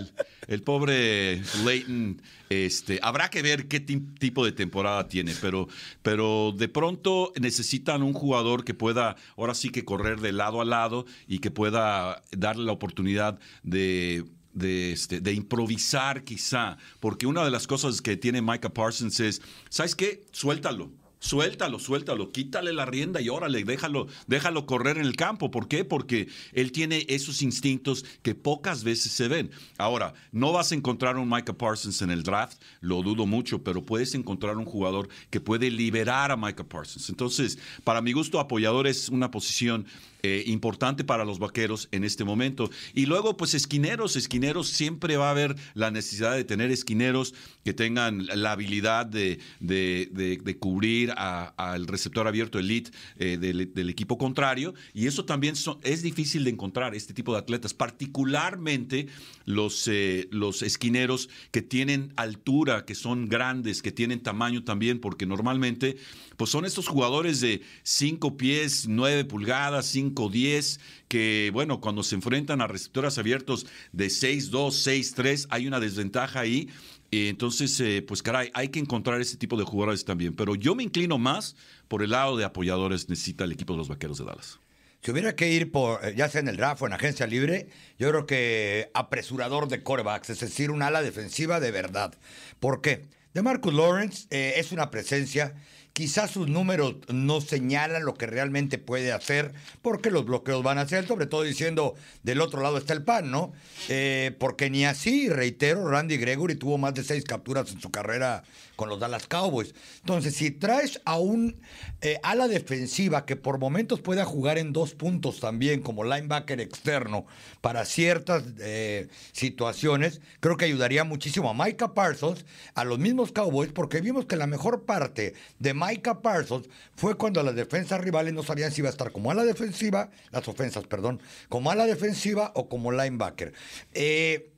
el, 0.47 0.63
pobre 0.63 1.41
Leighton, 1.65 2.21
este, 2.49 2.99
habrá 3.01 3.29
que 3.29 3.41
ver 3.41 3.67
qué 3.67 3.79
tipo 3.79 4.45
de 4.45 4.51
temporada 4.51 5.07
tiene, 5.07 5.33
pero, 5.41 5.67
pero 6.03 6.53
de 6.55 6.67
pronto 6.67 7.33
necesitan 7.39 8.03
un 8.03 8.13
jugador 8.13 8.63
que 8.63 8.73
pueda, 8.73 9.15
ahora 9.37 9.55
sí 9.55 9.69
que 9.69 9.85
correr 9.85 10.19
de 10.19 10.33
lado 10.33 10.61
a 10.61 10.65
lado 10.65 11.05
y 11.27 11.39
que 11.39 11.49
pueda 11.49 12.21
darle 12.31 12.65
la 12.65 12.73
oportunidad 12.73 13.39
de 13.63 14.25
de, 14.53 14.91
este, 14.91 15.21
de 15.21 15.33
improvisar 15.33 16.23
quizá, 16.23 16.77
porque 16.99 17.27
una 17.27 17.43
de 17.43 17.51
las 17.51 17.67
cosas 17.67 18.01
que 18.01 18.17
tiene 18.17 18.41
Micah 18.41 18.73
Parsons 18.73 19.19
es, 19.19 19.41
¿sabes 19.69 19.95
qué? 19.95 20.25
Suéltalo. 20.31 20.91
Suéltalo, 21.23 21.77
suéltalo, 21.77 22.31
quítale 22.31 22.73
la 22.73 22.87
rienda 22.87 23.21
y 23.21 23.29
órale, 23.29 23.63
déjalo, 23.63 24.07
déjalo 24.25 24.65
correr 24.65 24.97
en 24.97 25.05
el 25.05 25.15
campo. 25.15 25.51
¿Por 25.51 25.67
qué? 25.67 25.85
Porque 25.85 26.29
él 26.51 26.71
tiene 26.71 27.05
esos 27.09 27.43
instintos 27.43 28.03
que 28.23 28.33
pocas 28.33 28.83
veces 28.83 29.11
se 29.11 29.27
ven. 29.27 29.51
Ahora, 29.77 30.15
no 30.31 30.51
vas 30.51 30.71
a 30.71 30.75
encontrar 30.75 31.17
un 31.17 31.29
Micah 31.29 31.53
Parsons 31.53 32.01
en 32.01 32.09
el 32.09 32.23
draft, 32.23 32.59
lo 32.79 33.03
dudo 33.03 33.27
mucho, 33.27 33.63
pero 33.63 33.85
puedes 33.85 34.15
encontrar 34.15 34.57
un 34.57 34.65
jugador 34.65 35.09
que 35.29 35.39
puede 35.39 35.69
liberar 35.69 36.31
a 36.31 36.37
Micah 36.37 36.67
Parsons. 36.67 37.07
Entonces, 37.09 37.59
para 37.83 38.01
mi 38.01 38.13
gusto, 38.13 38.39
apoyador 38.39 38.87
es 38.87 39.07
una 39.07 39.29
posición 39.29 39.85
eh, 40.23 40.43
importante 40.47 41.03
para 41.03 41.25
los 41.25 41.39
vaqueros 41.39 41.87
en 41.91 42.03
este 42.03 42.23
momento. 42.23 42.69
Y 42.93 43.05
luego, 43.05 43.37
pues 43.37 43.53
esquineros, 43.53 44.15
esquineros, 44.15 44.67
siempre 44.67 45.17
va 45.17 45.27
a 45.27 45.31
haber 45.31 45.55
la 45.73 45.91
necesidad 45.91 46.35
de 46.35 46.43
tener 46.43 46.71
esquineros 46.71 47.33
que 47.63 47.73
tengan 47.73 48.27
la 48.27 48.51
habilidad 48.51 49.05
de, 49.05 49.39
de, 49.59 50.57
cubrir 50.59 51.11
al 51.15 51.87
receptor 51.87 52.27
abierto 52.27 52.59
elite 52.59 52.91
eh, 53.17 53.37
del, 53.37 53.89
equipo 53.89 54.17
contrario. 54.17 54.73
Y 54.93 55.07
eso 55.07 55.25
también 55.25 55.55
es 55.83 56.01
difícil 56.01 56.43
de 56.43 56.51
encontrar, 56.51 56.95
este 56.95 57.13
tipo 57.13 57.33
de 57.33 57.39
atletas, 57.39 57.73
particularmente 57.73 59.07
los, 59.45 59.87
eh, 59.87 60.27
los 60.31 60.61
esquineros 60.61 61.29
que 61.51 61.61
tienen 61.61 62.13
altura, 62.15 62.85
que 62.85 62.95
son 62.95 63.27
grandes, 63.27 63.81
que 63.81 63.91
tienen 63.91 64.21
tamaño 64.21 64.63
también, 64.63 64.99
porque 64.99 65.25
normalmente 65.25 65.97
pues 66.37 66.49
son 66.49 66.65
estos 66.65 66.87
jugadores 66.87 67.39
de 67.41 67.61
5 67.83 68.37
pies, 68.37 68.87
9 68.87 69.25
pulgadas, 69.25 69.85
5, 69.87 70.10
10, 70.13 70.79
que 71.07 71.49
bueno, 71.53 71.81
cuando 71.81 72.03
se 72.03 72.15
enfrentan 72.15 72.61
a 72.61 72.67
receptores 72.67 73.17
abiertos 73.17 73.65
de 73.91 74.09
6, 74.09 74.51
2, 74.51 74.75
6, 74.75 75.13
3, 75.15 75.47
hay 75.49 75.67
una 75.67 75.79
desventaja 75.79 76.39
ahí. 76.41 76.69
Entonces, 77.11 77.77
eh, 77.81 78.03
pues 78.07 78.23
caray, 78.23 78.49
hay 78.53 78.69
que 78.69 78.79
encontrar 78.79 79.19
ese 79.19 79.35
tipo 79.35 79.57
de 79.57 79.65
jugadores 79.65 80.05
también. 80.05 80.33
Pero 80.33 80.55
yo 80.55 80.75
me 80.75 80.83
inclino 80.83 81.17
más 81.17 81.55
por 81.87 82.03
el 82.03 82.11
lado 82.11 82.37
de 82.37 82.45
apoyadores 82.45 83.09
necesita 83.09 83.43
el 83.43 83.51
equipo 83.51 83.73
de 83.73 83.77
los 83.77 83.89
Vaqueros 83.89 84.17
de 84.17 84.25
Dallas. 84.25 84.59
Si 85.03 85.09
hubiera 85.11 85.35
que 85.35 85.51
ir 85.51 85.71
por, 85.71 86.05
eh, 86.05 86.13
ya 86.15 86.29
sea 86.29 86.41
en 86.41 86.47
el 86.47 86.57
draft 86.57 86.83
o 86.83 86.87
en 86.87 86.93
agencia 86.93 87.25
libre, 87.25 87.67
yo 87.97 88.09
creo 88.09 88.25
que 88.25 88.91
apresurador 88.93 89.67
de 89.67 89.81
corebacks, 89.81 90.29
es 90.29 90.39
decir, 90.39 90.69
un 90.69 90.83
ala 90.83 91.01
defensiva 91.01 91.59
de 91.59 91.71
verdad. 91.71 92.13
¿Por 92.59 92.81
qué? 92.81 93.07
De 93.33 93.41
Marcus 93.41 93.73
Lawrence 93.73 94.27
eh, 94.29 94.53
es 94.57 94.71
una 94.71 94.91
presencia 94.91 95.55
Quizás 95.93 96.31
sus 96.31 96.47
números 96.47 96.95
no 97.09 97.41
señalan 97.41 98.05
lo 98.05 98.13
que 98.13 98.25
realmente 98.25 98.77
puede 98.77 99.11
hacer, 99.11 99.51
porque 99.81 100.09
los 100.09 100.25
bloqueos 100.25 100.63
van 100.63 100.77
a 100.77 100.87
ser, 100.87 101.05
sobre 101.05 101.25
todo 101.25 101.43
diciendo 101.43 101.95
del 102.23 102.41
otro 102.41 102.61
lado 102.61 102.77
está 102.77 102.93
el 102.93 103.03
pan, 103.03 103.29
¿no? 103.29 103.51
Eh, 103.89 104.35
porque 104.39 104.69
ni 104.69 104.85
así, 104.85 105.27
reitero, 105.27 105.89
Randy 105.89 106.17
Gregory 106.17 106.55
tuvo 106.55 106.77
más 106.77 106.93
de 106.93 107.03
seis 107.03 107.25
capturas 107.25 107.71
en 107.71 107.81
su 107.81 107.91
carrera 107.91 108.43
con 108.81 108.89
los 108.89 108.99
Dallas 108.99 109.27
Cowboys. 109.27 109.75
Entonces, 109.99 110.33
si 110.33 110.49
traes 110.49 110.99
a 111.05 111.19
un 111.19 111.61
eh, 112.01 112.17
ala 112.23 112.47
defensiva 112.47 113.27
que 113.27 113.35
por 113.35 113.59
momentos 113.59 114.01
pueda 114.01 114.25
jugar 114.25 114.57
en 114.57 114.73
dos 114.73 114.95
puntos 114.95 115.39
también, 115.39 115.83
como 115.83 116.03
linebacker 116.03 116.59
externo, 116.59 117.27
para 117.61 117.85
ciertas 117.85 118.43
eh, 118.59 119.07
situaciones, 119.33 120.19
creo 120.39 120.57
que 120.57 120.65
ayudaría 120.65 121.03
muchísimo 121.03 121.51
a 121.51 121.53
Micah 121.53 121.93
Parsons, 121.93 122.43
a 122.73 122.83
los 122.83 122.97
mismos 122.97 123.31
Cowboys, 123.31 123.71
porque 123.71 124.01
vimos 124.01 124.25
que 124.25 124.35
la 124.35 124.47
mejor 124.47 124.81
parte 124.81 125.35
de 125.59 125.75
Micah 125.75 126.23
Parsons 126.23 126.67
fue 126.95 127.13
cuando 127.13 127.43
las 127.43 127.53
defensas 127.53 128.01
rivales 128.01 128.33
no 128.33 128.41
sabían 128.41 128.71
si 128.71 128.81
iba 128.81 128.89
a 128.89 128.93
estar 128.93 129.11
como 129.11 129.29
a 129.29 129.35
la 129.35 129.43
defensiva, 129.43 130.09
las 130.31 130.47
ofensas, 130.47 130.87
perdón, 130.87 131.21
como 131.49 131.69
a 131.69 131.75
la 131.75 131.85
defensiva 131.85 132.51
o 132.55 132.67
como 132.67 132.91
linebacker. 132.91 133.53
Eh, 133.93 134.49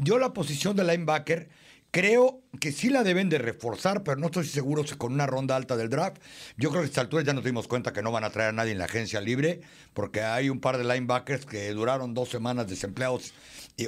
yo 0.00 0.18
la 0.18 0.32
posición 0.32 0.74
de 0.74 0.82
linebacker 0.82 1.48
creo 1.90 2.42
que 2.60 2.72
sí 2.72 2.90
la 2.90 3.02
deben 3.02 3.28
de 3.28 3.38
reforzar, 3.38 4.02
pero 4.02 4.16
no 4.16 4.26
estoy 4.26 4.46
seguro 4.46 4.86
si 4.86 4.94
con 4.96 5.12
una 5.12 5.26
ronda 5.26 5.56
alta 5.56 5.76
del 5.76 5.88
draft. 5.88 6.22
Yo 6.56 6.70
creo 6.70 6.82
que 6.82 6.86
a 6.86 6.88
esta 6.88 7.00
altura 7.00 7.22
ya 7.22 7.32
nos 7.32 7.44
dimos 7.44 7.68
cuenta 7.68 7.92
que 7.92 8.02
no 8.02 8.12
van 8.12 8.24
a 8.24 8.30
traer 8.30 8.50
a 8.50 8.52
nadie 8.52 8.72
en 8.72 8.78
la 8.78 8.84
agencia 8.84 9.20
libre, 9.20 9.60
porque 9.94 10.22
hay 10.22 10.50
un 10.50 10.60
par 10.60 10.78
de 10.78 10.84
linebackers 10.84 11.46
que 11.46 11.70
duraron 11.70 12.14
dos 12.14 12.28
semanas 12.28 12.68
desempleados. 12.68 13.32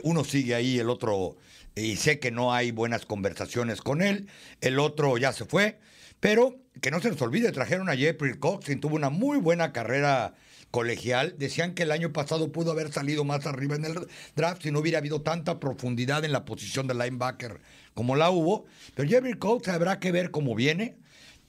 Uno 0.03 0.25
sigue 0.25 0.55
ahí, 0.55 0.79
el 0.79 0.89
otro, 0.89 1.37
y 1.75 1.97
sé 1.97 2.19
que 2.21 2.31
no 2.31 2.53
hay 2.53 2.71
buenas 2.71 3.07
conversaciones 3.07 3.81
con 3.81 4.03
él. 4.03 4.29
El 4.61 4.79
otro 4.79 5.19
ya 5.19 5.33
se 5.33 5.45
fue. 5.45 5.79
Pero 6.21 6.59
que 6.83 6.91
no 6.91 7.01
se 7.01 7.11
nos 7.11 7.23
olvide, 7.23 7.51
trajeron 7.51 7.89
a 7.89 7.97
Jeffrey 7.97 8.35
Cox, 8.35 8.67
quien 8.67 8.81
tuvo 8.81 8.95
una 8.97 9.09
muy 9.09 9.39
buena 9.39 9.73
carrera 9.73 10.35
colegial. 10.71 11.35
Decían 11.39 11.75
que 11.75 11.85
el 11.85 11.93
año 11.93 12.13
pasado 12.13 12.53
pudo 12.53 12.73
haber 12.73 12.93
salido 12.93 13.25
más 13.25 13.47
arriba 13.47 13.75
en 13.77 13.87
el 13.87 14.07
draft 14.37 14.63
si 14.63 14.71
no 14.71 14.81
hubiera 14.81 14.99
habido 14.99 15.23
tanta 15.23 15.59
profundidad 15.59 16.25
en 16.25 16.33
la 16.33 16.45
posición 16.45 16.87
de 16.87 16.95
linebacker 16.95 17.61
como 17.95 18.17
la 18.17 18.31
hubo. 18.31 18.67
Pero 18.95 19.09
Jeffrey 19.09 19.35
Cox 19.35 19.69
habrá 19.69 19.99
que 19.99 20.13
ver 20.13 20.31
cómo 20.31 20.55
viene. 20.55 20.97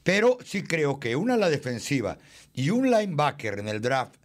Pero 0.03 0.37
sí 0.43 0.63
creo 0.63 0.99
que 0.99 1.15
una 1.15 1.35
a 1.35 1.37
la 1.37 1.49
defensiva 1.49 2.17
y 2.53 2.71
un 2.71 2.89
linebacker 2.89 3.59
en 3.59 3.67
el 3.67 3.81
draft, 3.81 4.15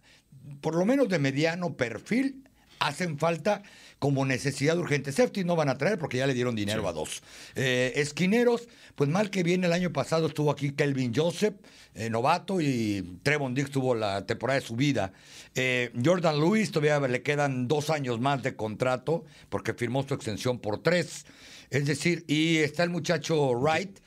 por 0.61 0.75
lo 0.75 0.85
menos 0.85 1.07
de 1.07 1.19
mediano 1.19 1.75
perfil, 1.75 2.43
hacen 2.79 3.17
falta 3.17 3.63
como 3.99 4.25
necesidad 4.25 4.77
urgente. 4.77 5.11
Safety 5.11 5.43
no 5.43 5.55
van 5.55 5.69
a 5.69 5.77
traer 5.77 5.97
porque 5.97 6.17
ya 6.17 6.27
le 6.27 6.33
dieron 6.33 6.55
dinero 6.55 6.87
a 6.87 6.93
dos. 6.93 7.23
Eh, 7.55 7.93
esquineros, 7.95 8.67
pues 8.95 9.09
mal 9.09 9.29
que 9.29 9.43
viene, 9.43 9.67
el 9.67 9.73
año 9.73 9.91
pasado 9.91 10.27
estuvo 10.27 10.51
aquí 10.51 10.71
Kelvin 10.71 11.13
Joseph, 11.15 11.55
eh, 11.95 12.09
novato, 12.09 12.61
y 12.61 13.19
Trevon 13.23 13.55
Dix 13.55 13.71
tuvo 13.71 13.95
la 13.95 14.25
temporada 14.25 14.59
de 14.59 14.65
su 14.65 14.75
vida. 14.75 15.13
Eh, 15.55 15.91
Jordan 16.03 16.39
Lewis 16.39 16.71
todavía 16.71 16.99
le 17.07 17.23
quedan 17.23 17.67
dos 17.67 17.89
años 17.89 18.19
más 18.19 18.43
de 18.43 18.55
contrato 18.55 19.25
porque 19.49 19.73
firmó 19.73 20.07
su 20.07 20.13
extensión 20.13 20.59
por 20.59 20.83
tres. 20.83 21.25
Es 21.69 21.85
decir, 21.85 22.23
y 22.27 22.57
está 22.57 22.83
el 22.83 22.89
muchacho 22.89 23.51
Wright, 23.51 23.99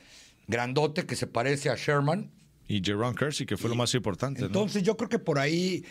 grandote, 0.47 1.05
que 1.05 1.15
se 1.15 1.27
parece 1.27 1.69
a 1.69 1.75
Sherman. 1.75 2.31
Y 2.67 2.81
Jerome 2.83 3.15
Kersey, 3.15 3.45
que 3.45 3.57
fue 3.57 3.69
lo 3.69 3.75
más 3.75 3.93
importante. 3.93 4.45
Entonces 4.45 4.83
yo 4.83 4.95
creo 4.95 5.09
que 5.09 5.19
por 5.19 5.39
ahí 5.39 5.83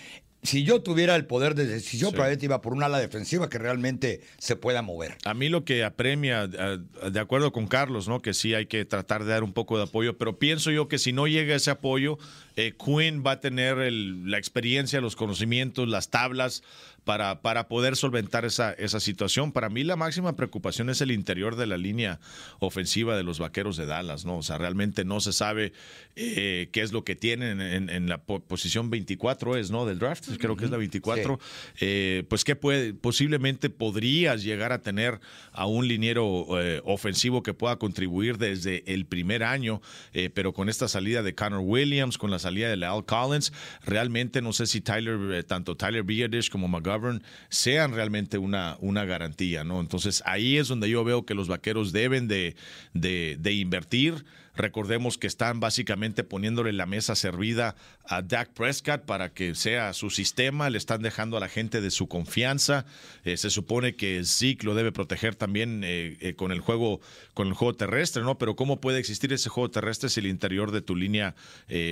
si 0.43 0.65
yo 0.65 0.83
tuviera 0.83 1.17
el 1.17 1.27
poder 1.27 1.55
de 1.55 1.67
decisión, 1.67 2.13
probablemente 2.13 2.47
iba 2.47 2.63
por 2.63 2.73
una 2.73 2.87
ala 2.87 2.99
defensiva 2.99 3.51
que 3.51 3.59
realmente 3.59 4.23
se 4.39 4.57
pueda 4.57 4.81
mover. 4.81 5.19
A 5.25 5.35
mí 5.35 5.49
lo 5.49 5.65
que 5.65 5.85
apremia, 5.85 6.47
de 6.47 7.21
acuerdo 7.21 7.53
con 7.53 7.67
Carlos, 7.67 8.09
¿no? 8.09 8.23
que 8.23 8.33
sí 8.33 8.55
hay 8.55 8.67
que 8.67 8.85
tratar 8.85 9.25
de 9.25 9.33
dar 9.33 9.43
un 9.43 9.53
poco 9.53 9.77
de 9.77 9.85
apoyo, 9.85 10.17
pero 10.17 10.39
pienso 10.39 10.71
yo 10.71 10.89
que 10.89 10.99
si 10.99 11.13
no 11.13 11.27
llega 11.27 11.55
ese 11.55 11.71
apoyo, 11.71 12.19
eh, 12.57 12.73
Quinn 12.83 13.23
va 13.25 13.33
a 13.33 13.41
tener 13.41 13.77
la 13.93 14.39
experiencia, 14.39 15.01
los 15.01 15.15
conocimientos, 15.15 15.89
las 15.89 16.09
tablas 16.09 16.63
para, 17.11 17.43
para 17.43 17.67
poder 17.67 17.97
solventar 17.97 18.45
esa, 18.45 18.73
esa 18.73 19.01
situación. 19.01 19.51
Para 19.51 19.69
mí 19.69 19.83
la 19.83 19.97
máxima 19.97 20.37
preocupación 20.37 20.91
es 20.91 21.01
el 21.01 21.11
interior 21.11 21.57
de 21.57 21.67
la 21.67 21.77
línea 21.77 22.21
ofensiva 22.61 23.17
de 23.17 23.25
los 23.25 23.41
Vaqueros 23.41 23.77
de 23.77 23.85
Dallas, 23.85 24.25
¿no? 24.25 24.37
O 24.37 24.43
sea, 24.45 24.59
realmente 24.59 25.05
no 25.05 25.19
se 25.19 25.33
sabe 25.33 25.73
eh, 26.15 26.69
qué 26.71 26.83
es 26.83 26.93
lo 26.93 27.03
que 27.03 27.17
tienen 27.17 27.61
en, 27.61 28.09
la 28.09 28.19
posición 28.19 28.91
24 28.91 29.57
es, 29.57 29.73
¿no? 29.73 29.87
Del 29.87 29.99
draft, 29.99 30.29
creo 30.39 30.55
que 30.55 30.67
es 30.67 30.71
la 30.71 30.77
24. 30.77 31.41
Eh, 31.81 32.23
pues 32.29 32.45
que 32.45 32.55
puede, 32.55 32.95
posiblemente 32.95 33.71
podrías 33.71 34.45
llegar 34.45 34.73
a 34.73 34.81
tener 34.81 35.19
a 35.51 35.67
un 35.67 35.89
liniero 35.89 36.61
eh, 36.61 36.81
ofensivo 36.85 37.43
que 37.43 37.55
pueda 37.55 37.75
contribuir 37.75 38.39
desde 38.39 38.85
el 38.87 39.05
primer 39.05 39.43
año, 39.43 39.83
pero 40.33 40.53
con 40.53 40.69
esta 40.69 40.87
salida 40.87 41.25
de 41.25 41.35
Connor 41.35 41.63
Williams, 41.65 42.19
con 42.19 42.31
la 42.31 42.39
salida 42.39 42.69
de 42.69 42.87
Al 42.87 43.05
Collins, 43.05 43.53
realmente 43.85 44.43
no 44.43 44.53
sé 44.53 44.69
si 44.69 44.81
Tyler, 44.81 45.43
tanto 45.43 45.77
Tyler 45.77 46.05
Biadish 46.05 46.51
como 46.51 46.69
McGovern 46.69 47.00
sean 47.49 47.93
realmente 47.93 48.39
una, 48.39 48.77
una 48.81 49.05
garantía, 49.05 49.65
¿no? 49.65 49.81
Entonces 49.81 50.23
ahí 50.27 50.57
es 50.57 50.69
donde 50.69 50.89
yo 50.89 51.05
veo 51.05 51.25
que 51.25 51.35
los 51.35 51.49
vaqueros 51.49 51.93
deben 51.93 52.29
de, 52.29 52.57
de 52.93 53.53
invertir 53.53 54.25
Recordemos 54.61 55.17
que 55.17 55.27
están 55.27 55.59
básicamente 55.59 56.23
poniéndole 56.23 56.75
la 56.75 56.85
mesa 56.85 57.15
servida 57.15 57.77
a 58.05 58.21
Dak 58.21 58.51
Prescott 58.53 59.07
para 59.07 59.33
que 59.33 59.55
sea 59.55 59.95
su 59.95 60.11
sistema, 60.11 60.69
le 60.69 60.77
están 60.77 61.01
dejando 61.01 61.39
a 61.39 61.41
la 61.41 61.49
gente 61.49 61.81
de 61.81 61.91
su 61.91 62.09
confianza. 62.09 62.85
Eh, 63.25 63.39
se 63.39 63.49
supone 63.49 63.97
que 63.97 64.23
Zeke 64.23 64.67
lo 64.67 64.75
debe 64.75 64.93
proteger 64.93 65.35
también 65.35 65.83
eh, 65.83 66.19
eh, 66.21 66.35
con 66.35 66.53
el 66.53 66.61
juego 66.61 67.01
con 67.33 67.49
el 67.49 67.55
juego 67.55 67.75
terrestre, 67.75 68.23
¿no? 68.23 68.37
Pero 68.37 68.55
¿cómo 68.55 68.83
puede 68.83 68.99
existir 68.99 69.33
ese 69.33 69.49
juego 69.49 69.71
terrestre 69.71 70.11
si 70.11 70.21
el 70.21 70.27
interior 70.27 70.73
de 70.73 70.83
tu 70.83 70.95
línea 70.95 71.35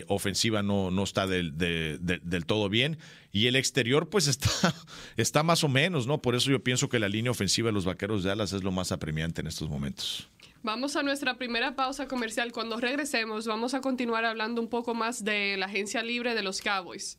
ofensiva 0.09 0.63
no, 0.63 0.91
no 0.91 1.05
está 1.05 1.27
del, 1.27 1.57
del 1.57 2.47
todo 2.47 2.69
bien? 2.69 2.99
Y 3.33 3.47
el 3.47 3.57
exterior, 3.57 4.11
pues 4.11 4.27
está, 4.29 4.75
está 5.17 5.43
más 5.43 5.65
o 5.65 5.69
menos, 5.69 6.07
¿no? 6.07 6.19
Por 6.19 6.35
eso 6.35 6.51
yo 6.51 6.63
pienso 6.63 6.91
que 6.91 6.99
la 6.99 7.09
línea 7.09 7.31
ofensiva 7.31 7.69
de 7.69 7.73
los 7.73 7.87
vaqueros 7.87 8.25
de 8.25 8.31
Alas 8.31 8.53
es 8.53 8.63
lo 8.63 8.73
más 8.73 8.93
apremiante 8.93 9.41
en 9.41 9.47
estos 9.47 9.71
momentos. 9.71 10.29
Vamos 10.63 10.97
a 10.97 11.05
nuestra 11.05 11.39
primera 11.39 11.77
pausa 11.77 12.09
comercial. 12.09 12.53
Cuando 12.53 12.79
regresemos, 12.79 13.47
vamos 13.47 13.75
a 13.75 13.81
continuar 13.81 14.25
hablando 14.25 14.61
un 14.61 14.69
poco 14.69 14.93
más 14.93 15.23
de 15.23 15.57
la 15.57 15.67
agencia 15.67 16.03
libre 16.03 16.35
de 16.35 16.43
los 16.43 16.61
Cowboys. 16.61 17.19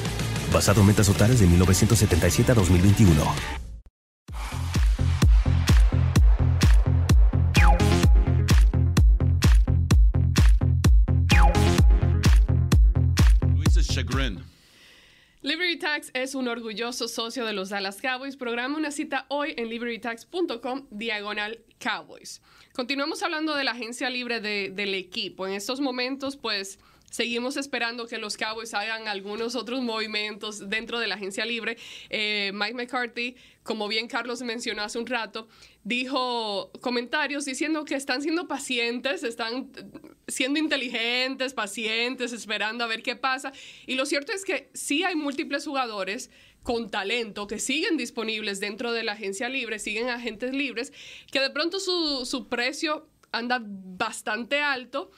basado 0.51 0.81
en 0.81 0.87
metas 0.87 1.07
totales 1.07 1.39
de 1.39 1.47
1977 1.47 2.51
a 2.51 2.55
2021. 2.55 3.23
Liberty 15.43 15.79
Tax 15.79 16.11
es 16.13 16.35
un 16.35 16.47
orgulloso 16.47 17.07
socio 17.07 17.45
de 17.45 17.53
los 17.53 17.69
Dallas 17.69 17.99
Cowboys. 17.99 18.37
Programa 18.37 18.77
una 18.77 18.91
cita 18.91 19.25
hoy 19.27 19.55
en 19.57 19.69
libertytax.com 19.69 20.87
diagonal 20.91 21.59
Cowboys. 21.79 22.41
Continuamos 22.73 23.21
hablando 23.23 23.55
de 23.55 23.63
la 23.63 23.71
agencia 23.71 24.09
libre 24.09 24.39
del 24.39 24.93
equipo. 24.95 25.45
En 25.45 25.53
estos 25.53 25.79
momentos, 25.79 26.37
pues 26.37 26.79
Seguimos 27.11 27.57
esperando 27.57 28.07
que 28.07 28.17
los 28.17 28.37
Cowboys 28.37 28.73
hagan 28.73 29.09
algunos 29.09 29.55
otros 29.55 29.81
movimientos 29.81 30.69
dentro 30.69 30.97
de 30.97 31.07
la 31.07 31.15
agencia 31.15 31.45
libre. 31.45 31.77
Eh, 32.09 32.51
Mike 32.53 32.73
McCarthy, 32.73 33.35
como 33.63 33.89
bien 33.89 34.07
Carlos 34.07 34.41
mencionó 34.43 34.81
hace 34.81 34.97
un 34.97 35.05
rato, 35.05 35.49
dijo 35.83 36.71
comentarios 36.79 37.43
diciendo 37.43 37.83
que 37.83 37.95
están 37.95 38.21
siendo 38.21 38.47
pacientes, 38.47 39.23
están 39.23 39.73
siendo 40.25 40.57
inteligentes, 40.57 41.53
pacientes, 41.53 42.31
esperando 42.31 42.85
a 42.85 42.87
ver 42.87 43.03
qué 43.03 43.17
pasa. 43.17 43.51
Y 43.85 43.95
lo 43.95 44.05
cierto 44.05 44.31
es 44.31 44.45
que 44.45 44.69
sí 44.73 45.03
hay 45.03 45.15
múltiples 45.15 45.65
jugadores 45.65 46.29
con 46.63 46.89
talento 46.89 47.47
que 47.47 47.59
siguen 47.59 47.97
disponibles 47.97 48.59
dentro 48.59 48.91
de 48.91 49.03
la 49.03 49.13
agencia 49.13 49.49
libre, 49.49 49.79
siguen 49.79 50.09
agentes 50.09 50.53
libres, 50.53 50.93
que 51.31 51.39
de 51.39 51.49
pronto 51.49 51.79
su, 51.79 52.25
su 52.25 52.47
precio 52.47 53.07
anda 53.31 53.61
bastante 53.63 54.61
alto 54.61 55.11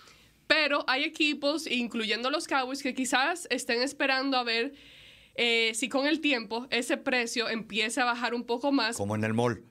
pero 0.47 0.83
hay 0.87 1.03
equipos, 1.03 1.67
incluyendo 1.67 2.29
los 2.29 2.47
Cowboys, 2.47 2.83
que 2.83 2.93
quizás 2.93 3.47
estén 3.49 3.81
esperando 3.81 4.37
a 4.37 4.43
ver 4.43 4.73
eh, 5.35 5.71
si 5.73 5.89
con 5.89 6.05
el 6.05 6.21
tiempo 6.21 6.67
ese 6.69 6.97
precio 6.97 7.49
empieza 7.49 8.03
a 8.03 8.05
bajar 8.05 8.33
un 8.33 8.43
poco 8.43 8.71
más. 8.71 8.97
Como 8.97 9.15
en 9.15 9.23
el 9.23 9.33
mall. 9.33 9.63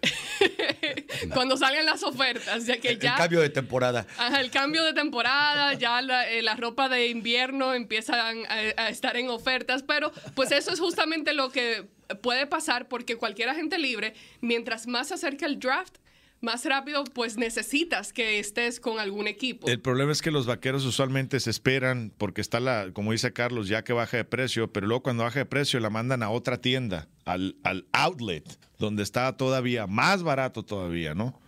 Cuando 1.34 1.56
salgan 1.56 1.86
las 1.86 2.02
ofertas, 2.02 2.66
ya 2.66 2.78
que 2.78 2.96
ya... 2.98 3.12
El 3.12 3.18
cambio 3.18 3.40
de 3.40 3.50
temporada. 3.50 4.06
Ajá, 4.18 4.40
el 4.40 4.50
cambio 4.50 4.84
de 4.84 4.92
temporada, 4.92 5.74
ya 5.74 6.02
la, 6.02 6.30
eh, 6.30 6.42
ropa 6.56 6.88
de 6.88 7.08
invierno 7.08 7.74
empiezan 7.74 8.44
a, 8.48 8.88
estar 8.88 9.16
en 9.16 9.28
ofertas, 9.28 9.82
pero 9.82 10.12
pues 10.34 10.52
eso 10.52 10.72
es 10.72 10.80
justamente 10.80 11.32
lo 11.32 11.50
que 11.50 11.86
puede 12.22 12.46
pasar 12.46 12.88
porque 12.88 13.16
cualquier 13.16 13.48
agente 13.48 13.78
libre, 13.78 14.14
mientras 14.40 14.86
más 14.86 15.08
se 15.08 15.14
acerca 15.14 15.46
el 15.46 15.58
draft, 15.58 15.96
más 16.40 16.64
rápido, 16.66 17.04
pues 17.04 17.36
necesitas 17.38 18.12
que 18.12 18.38
estés 18.38 18.78
con 18.78 18.98
algún 18.98 19.26
equipo. 19.26 19.68
El 19.68 19.80
problema 19.80 20.12
es 20.12 20.20
que 20.20 20.30
los 20.30 20.46
vaqueros 20.46 20.84
usualmente 20.84 21.40
se 21.40 21.50
esperan 21.50 22.12
porque 22.16 22.40
está 22.40 22.60
la, 22.60 22.90
como 22.92 23.12
dice 23.12 23.32
Carlos, 23.32 23.68
ya 23.68 23.82
que 23.84 23.92
baja 23.92 24.18
de 24.18 24.24
precio, 24.24 24.70
pero 24.70 24.86
luego 24.86 25.02
cuando 25.02 25.24
baja 25.24 25.40
de 25.40 25.46
precio 25.46 25.80
la 25.80 25.90
mandan 25.90 26.22
a 26.22 26.30
otra 26.30 26.60
tienda, 26.60 27.08
al, 27.24 27.56
al 27.64 27.86
outlet, 27.92 28.44
donde 28.78 29.02
está 29.02 29.36
todavía 29.36 29.86
más 29.86 30.22
barato 30.22 30.62
todavía, 30.62 31.14
¿no? 31.14 31.38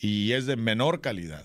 Y 0.00 0.32
es 0.32 0.46
de 0.46 0.56
menor 0.56 1.00
calidad. 1.00 1.44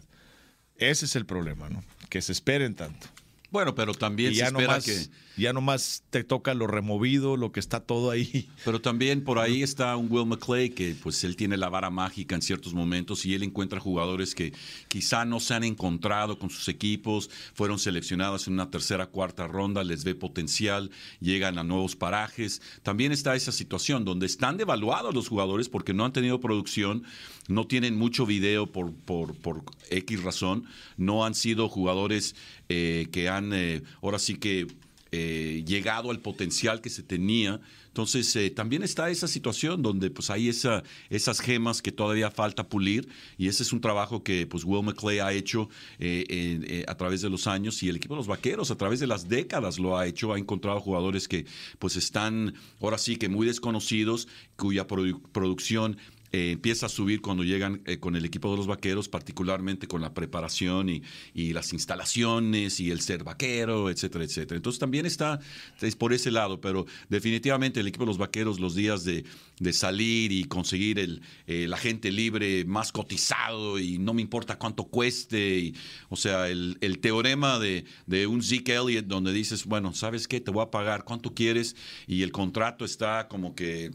Ese 0.78 1.06
es 1.06 1.16
el 1.16 1.26
problema, 1.26 1.70
¿no? 1.70 1.84
Que 2.10 2.22
se 2.22 2.32
esperen 2.32 2.76
tanto. 2.76 3.08
Bueno, 3.52 3.76
pero 3.76 3.94
también 3.94 4.34
se 4.36 4.44
espera 4.44 4.80
que 4.80 5.08
ya 5.38 5.54
nomás 5.54 6.04
te 6.10 6.24
toca 6.24 6.54
lo 6.56 6.66
removido, 6.66 7.38
lo 7.38 7.52
que 7.52 7.60
está 7.60 7.80
todo 7.80 8.10
ahí. 8.10 8.50
Pero 8.66 8.82
también 8.82 9.24
por 9.24 9.40
ahí 9.40 9.62
está 9.62 9.96
un 9.96 10.12
Will 10.12 10.26
McClay 10.26 10.72
que 10.72 10.96
pues 11.02 11.24
él 11.24 11.36
tiene 11.36 11.58
la 11.58 11.70
vara 11.70 11.90
mágica 11.90 12.36
en 12.36 12.42
ciertos 12.42 12.74
momentos 12.74 13.26
y 13.26 13.36
él 13.36 13.44
encuentra 13.44 13.80
jugadores 13.80 14.34
que 14.34 14.54
quizá 14.88 15.26
no 15.26 15.40
se 15.40 15.54
han 15.54 15.64
encontrado 15.64 16.40
con 16.40 16.50
sus 16.50 16.68
equipos, 16.68 17.30
fueron 17.54 17.78
seleccionados 17.78 18.48
en 18.48 18.54
una 18.54 18.72
tercera, 18.72 19.06
cuarta 19.06 19.48
ronda, 19.48 19.84
les 19.84 20.04
ve 20.04 20.16
potencial, 20.16 20.90
llegan 21.20 21.60
a 21.60 21.64
nuevos 21.64 21.96
parajes. 21.96 22.62
También 22.82 23.12
está 23.12 23.36
esa 23.36 23.52
situación 23.52 24.06
donde 24.06 24.26
están 24.26 24.58
devaluados 24.58 25.14
los 25.14 25.28
jugadores 25.28 25.70
porque 25.70 25.94
no 25.94 26.04
han 26.04 26.14
tenido 26.14 26.40
producción, 26.40 27.04
no 27.48 27.68
tienen 27.68 27.96
mucho 27.98 28.26
video 28.26 28.72
por, 28.72 28.92
por, 28.94 29.36
por 29.36 29.64
X 29.90 30.24
razón, 30.24 30.66
no 30.98 31.26
han 31.26 31.36
sido 31.36 31.70
jugadores 31.70 32.36
eh, 32.70 33.08
que 33.12 33.30
han 33.30 33.54
eh, 33.54 33.84
ahora 34.02 34.20
sí 34.20 34.36
que 34.36 34.68
eh, 35.12 35.64
llegado 35.66 36.12
al 36.12 36.20
potencial 36.20 36.82
que 36.82 36.90
se 36.90 37.04
tenía. 37.04 37.60
Entonces, 37.88 38.36
eh, 38.36 38.52
también 38.52 38.84
está 38.84 39.10
esa 39.10 39.28
situación 39.28 39.82
donde 39.82 40.12
pues 40.12 40.30
hay 40.30 40.50
esa, 40.50 40.84
esas 41.10 41.40
gemas 41.40 41.82
que 41.82 41.92
todavía 41.92 42.30
falta 42.30 42.70
pulir 42.70 43.08
y 43.40 43.48
ese 43.48 43.64
es 43.64 43.74
un 43.74 43.82
trabajo 43.82 44.24
que 44.24 44.46
pues 44.46 44.64
Will 44.64 44.84
McClay 44.84 45.18
ha 45.18 45.34
hecho 45.34 45.68
eh, 45.98 46.86
a 46.88 46.96
través 46.96 47.22
de 47.22 47.30
los 47.32 47.48
años 47.48 47.82
y 47.82 47.90
el 47.90 47.96
equipo 47.96 48.14
de 48.14 48.20
los 48.20 48.28
Vaqueros 48.28 48.70
a 48.70 48.76
través 48.78 49.00
de 49.00 49.08
las 49.08 49.28
décadas 49.28 49.80
lo 49.80 49.98
ha 49.98 50.06
hecho, 50.06 50.32
ha 50.32 50.38
encontrado 50.38 50.80
jugadores 50.80 51.28
que 51.28 51.48
pues 51.80 51.96
están 51.96 52.54
ahora 52.80 53.00
sí 53.00 53.18
que 53.18 53.30
muy 53.30 53.48
desconocidos, 53.48 54.28
cuya 54.58 54.86
produ- 54.88 55.20
producción 55.32 55.98
eh, 56.32 56.52
empieza 56.52 56.88
a 56.88 56.90
subir 56.90 57.22
cuando 57.22 57.44
llegan 57.44 57.82
eh, 57.86 58.00
con 58.00 58.16
el 58.16 58.26
equipo 58.26 58.52
de 58.52 58.58
los 58.58 58.68
vaqueros, 58.68 59.08
particularmente 59.08 59.88
con 59.88 60.02
la 60.02 60.14
preparación 60.14 60.90
y, 60.90 61.02
las 61.54 61.74
instalaciones 61.74 62.80
y 62.80 62.92
el 62.92 63.02
ser 63.02 63.24
vaquero, 63.24 63.90
etcétera, 63.90 64.26
etcétera. 64.26 64.58
Entonces 64.58 64.80
también 64.80 65.06
está 65.06 65.40
es 65.82 65.96
por 65.96 66.14
ese 66.14 66.30
lado, 66.30 66.60
pero 66.60 66.86
definitivamente 67.10 67.80
el 67.80 67.88
equipo 67.88 68.04
de 68.04 68.08
los 68.08 68.18
vaqueros, 68.18 68.60
los 68.60 68.76
días 68.76 69.04
de, 69.04 69.24
salir 69.72 70.32
y 70.32 70.44
conseguir 70.44 71.00
el, 71.00 71.22
eh, 71.48 71.68
la 71.68 71.78
gente 71.78 72.12
libre 72.12 72.66
más 72.66 72.92
cotizado 72.92 73.80
y 73.80 73.98
no 73.98 74.14
me 74.14 74.22
importa 74.22 74.58
cuánto 74.58 74.86
cueste, 74.86 75.74
o 76.10 76.16
sea, 76.16 76.48
el, 76.50 76.78
el 76.82 77.00
teorema 77.00 77.60
de, 77.60 77.86
de 78.06 78.28
un 78.28 78.44
Zeke 78.44 78.76
Elliott 78.76 79.06
donde 79.06 79.34
dices, 79.34 79.66
bueno, 79.66 79.94
¿sabes 79.94 80.28
qué? 80.28 80.40
Te 80.40 80.52
voy 80.52 80.64
a 80.64 80.72
pagar 80.72 81.06
cuánto 81.06 81.34
quieres 81.34 81.76
y 82.08 82.24
el 82.24 82.32
contrato 82.32 82.86
está 82.86 83.28
como 83.28 83.56
que 83.56 83.92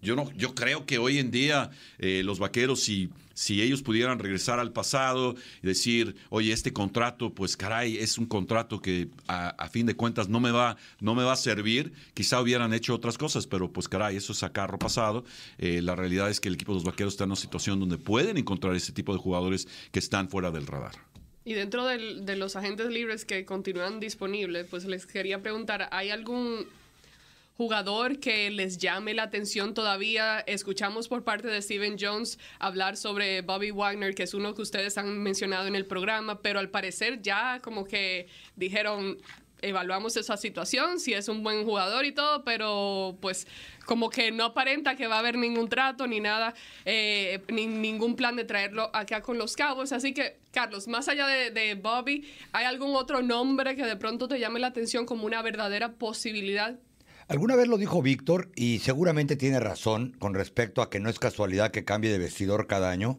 yo 0.00 0.14
no, 0.14 0.30
yo 0.32 0.54
creo 0.54 0.86
que 0.86 0.98
hoy 0.98 1.18
en 1.18 1.30
día 1.30 1.70
eh, 1.98 2.22
los 2.24 2.38
vaqueros, 2.38 2.80
si, 2.80 3.10
si 3.34 3.62
ellos 3.62 3.82
pudieran 3.82 4.18
regresar 4.18 4.60
al 4.60 4.72
pasado 4.72 5.34
y 5.62 5.66
decir, 5.66 6.14
oye, 6.30 6.52
este 6.52 6.72
contrato, 6.72 7.34
pues 7.34 7.56
caray, 7.56 7.98
es 7.98 8.16
un 8.16 8.26
contrato 8.26 8.80
que 8.80 9.08
a, 9.26 9.68
fin 9.68 9.86
de 9.86 9.96
cuentas 9.96 10.28
no 10.28 10.38
me 10.38 10.50
va, 10.50 10.76
no 11.00 11.14
me 11.14 11.24
va 11.24 11.32
a 11.32 11.36
servir, 11.36 11.92
quizá 12.14 12.40
hubieran 12.40 12.72
hecho 12.74 12.94
otras 12.94 13.18
cosas, 13.18 13.46
pero 13.46 13.72
pues 13.72 13.88
caray, 13.88 14.16
eso 14.16 14.32
es 14.32 14.42
a 14.42 14.52
carro 14.52 14.78
pasado. 14.78 15.24
Eh, 15.58 15.82
la 15.82 15.96
realidad 15.96 16.30
es 16.30 16.40
que 16.40 16.48
el 16.48 16.54
equipo 16.54 16.72
de 16.72 16.76
los 16.76 16.84
vaqueros 16.84 17.14
está 17.14 17.24
en 17.24 17.30
una 17.30 17.36
situación 17.36 17.80
donde 17.80 17.98
pueden 17.98 18.38
encontrar 18.38 18.76
ese 18.76 18.92
tipo 18.92 19.12
de 19.12 19.18
jugadores 19.18 19.66
que 19.90 19.98
están 19.98 20.28
fuera 20.28 20.50
del 20.50 20.66
radar. 20.66 20.92
Y 21.44 21.54
dentro 21.54 21.86
de 21.86 22.36
los 22.36 22.56
agentes 22.56 22.90
libres 22.90 23.24
que 23.24 23.46
continúan 23.46 24.00
disponibles, 24.00 24.66
pues 24.68 24.84
les 24.84 25.06
quería 25.06 25.40
preguntar, 25.40 25.88
¿hay 25.92 26.10
algún 26.10 26.66
jugador 27.58 28.20
que 28.20 28.50
les 28.50 28.78
llame 28.78 29.14
la 29.14 29.24
atención 29.24 29.74
todavía? 29.74 30.38
Escuchamos 30.38 31.08
por 31.08 31.24
parte 31.24 31.48
de 31.48 31.60
Steven 31.60 31.96
Jones 32.00 32.38
hablar 32.60 32.96
sobre 32.96 33.42
Bobby 33.42 33.72
Wagner, 33.72 34.14
que 34.14 34.22
es 34.22 34.32
uno 34.32 34.54
que 34.54 34.62
ustedes 34.62 34.96
han 34.96 35.18
mencionado 35.18 35.66
en 35.66 35.74
el 35.74 35.84
programa, 35.84 36.40
pero 36.40 36.60
al 36.60 36.70
parecer 36.70 37.20
ya 37.20 37.58
como 37.60 37.84
que 37.84 38.28
dijeron, 38.54 39.18
evaluamos 39.60 40.16
esa 40.16 40.36
situación, 40.36 41.00
si 41.00 41.14
es 41.14 41.26
un 41.26 41.42
buen 41.42 41.64
jugador 41.64 42.04
y 42.04 42.12
todo, 42.12 42.44
pero 42.44 43.18
pues 43.20 43.48
como 43.86 44.08
que 44.08 44.30
no 44.30 44.44
aparenta 44.44 44.94
que 44.94 45.08
va 45.08 45.16
a 45.16 45.18
haber 45.18 45.36
ningún 45.36 45.68
trato 45.68 46.06
ni 46.06 46.20
nada, 46.20 46.54
eh, 46.84 47.42
ni 47.48 47.66
ningún 47.66 48.14
plan 48.14 48.36
de 48.36 48.44
traerlo 48.44 48.88
acá 48.92 49.20
con 49.20 49.36
los 49.36 49.56
Cowboys. 49.56 49.90
Así 49.90 50.14
que, 50.14 50.38
Carlos, 50.52 50.86
más 50.86 51.08
allá 51.08 51.26
de, 51.26 51.50
de 51.50 51.74
Bobby, 51.74 52.32
¿hay 52.52 52.66
algún 52.66 52.94
otro 52.94 53.20
nombre 53.20 53.74
que 53.74 53.84
de 53.84 53.96
pronto 53.96 54.28
te 54.28 54.38
llame 54.38 54.60
la 54.60 54.68
atención 54.68 55.06
como 55.06 55.26
una 55.26 55.42
verdadera 55.42 55.94
posibilidad? 55.94 56.78
Alguna 57.28 57.56
vez 57.56 57.68
lo 57.68 57.76
dijo 57.76 58.00
Víctor 58.00 58.48
y 58.56 58.78
seguramente 58.78 59.36
tiene 59.36 59.60
razón 59.60 60.16
con 60.18 60.32
respecto 60.32 60.80
a 60.80 60.88
que 60.88 60.98
no 60.98 61.10
es 61.10 61.18
casualidad 61.18 61.70
que 61.70 61.84
cambie 61.84 62.10
de 62.10 62.16
vestidor 62.16 62.66
cada 62.66 62.90
año, 62.90 63.18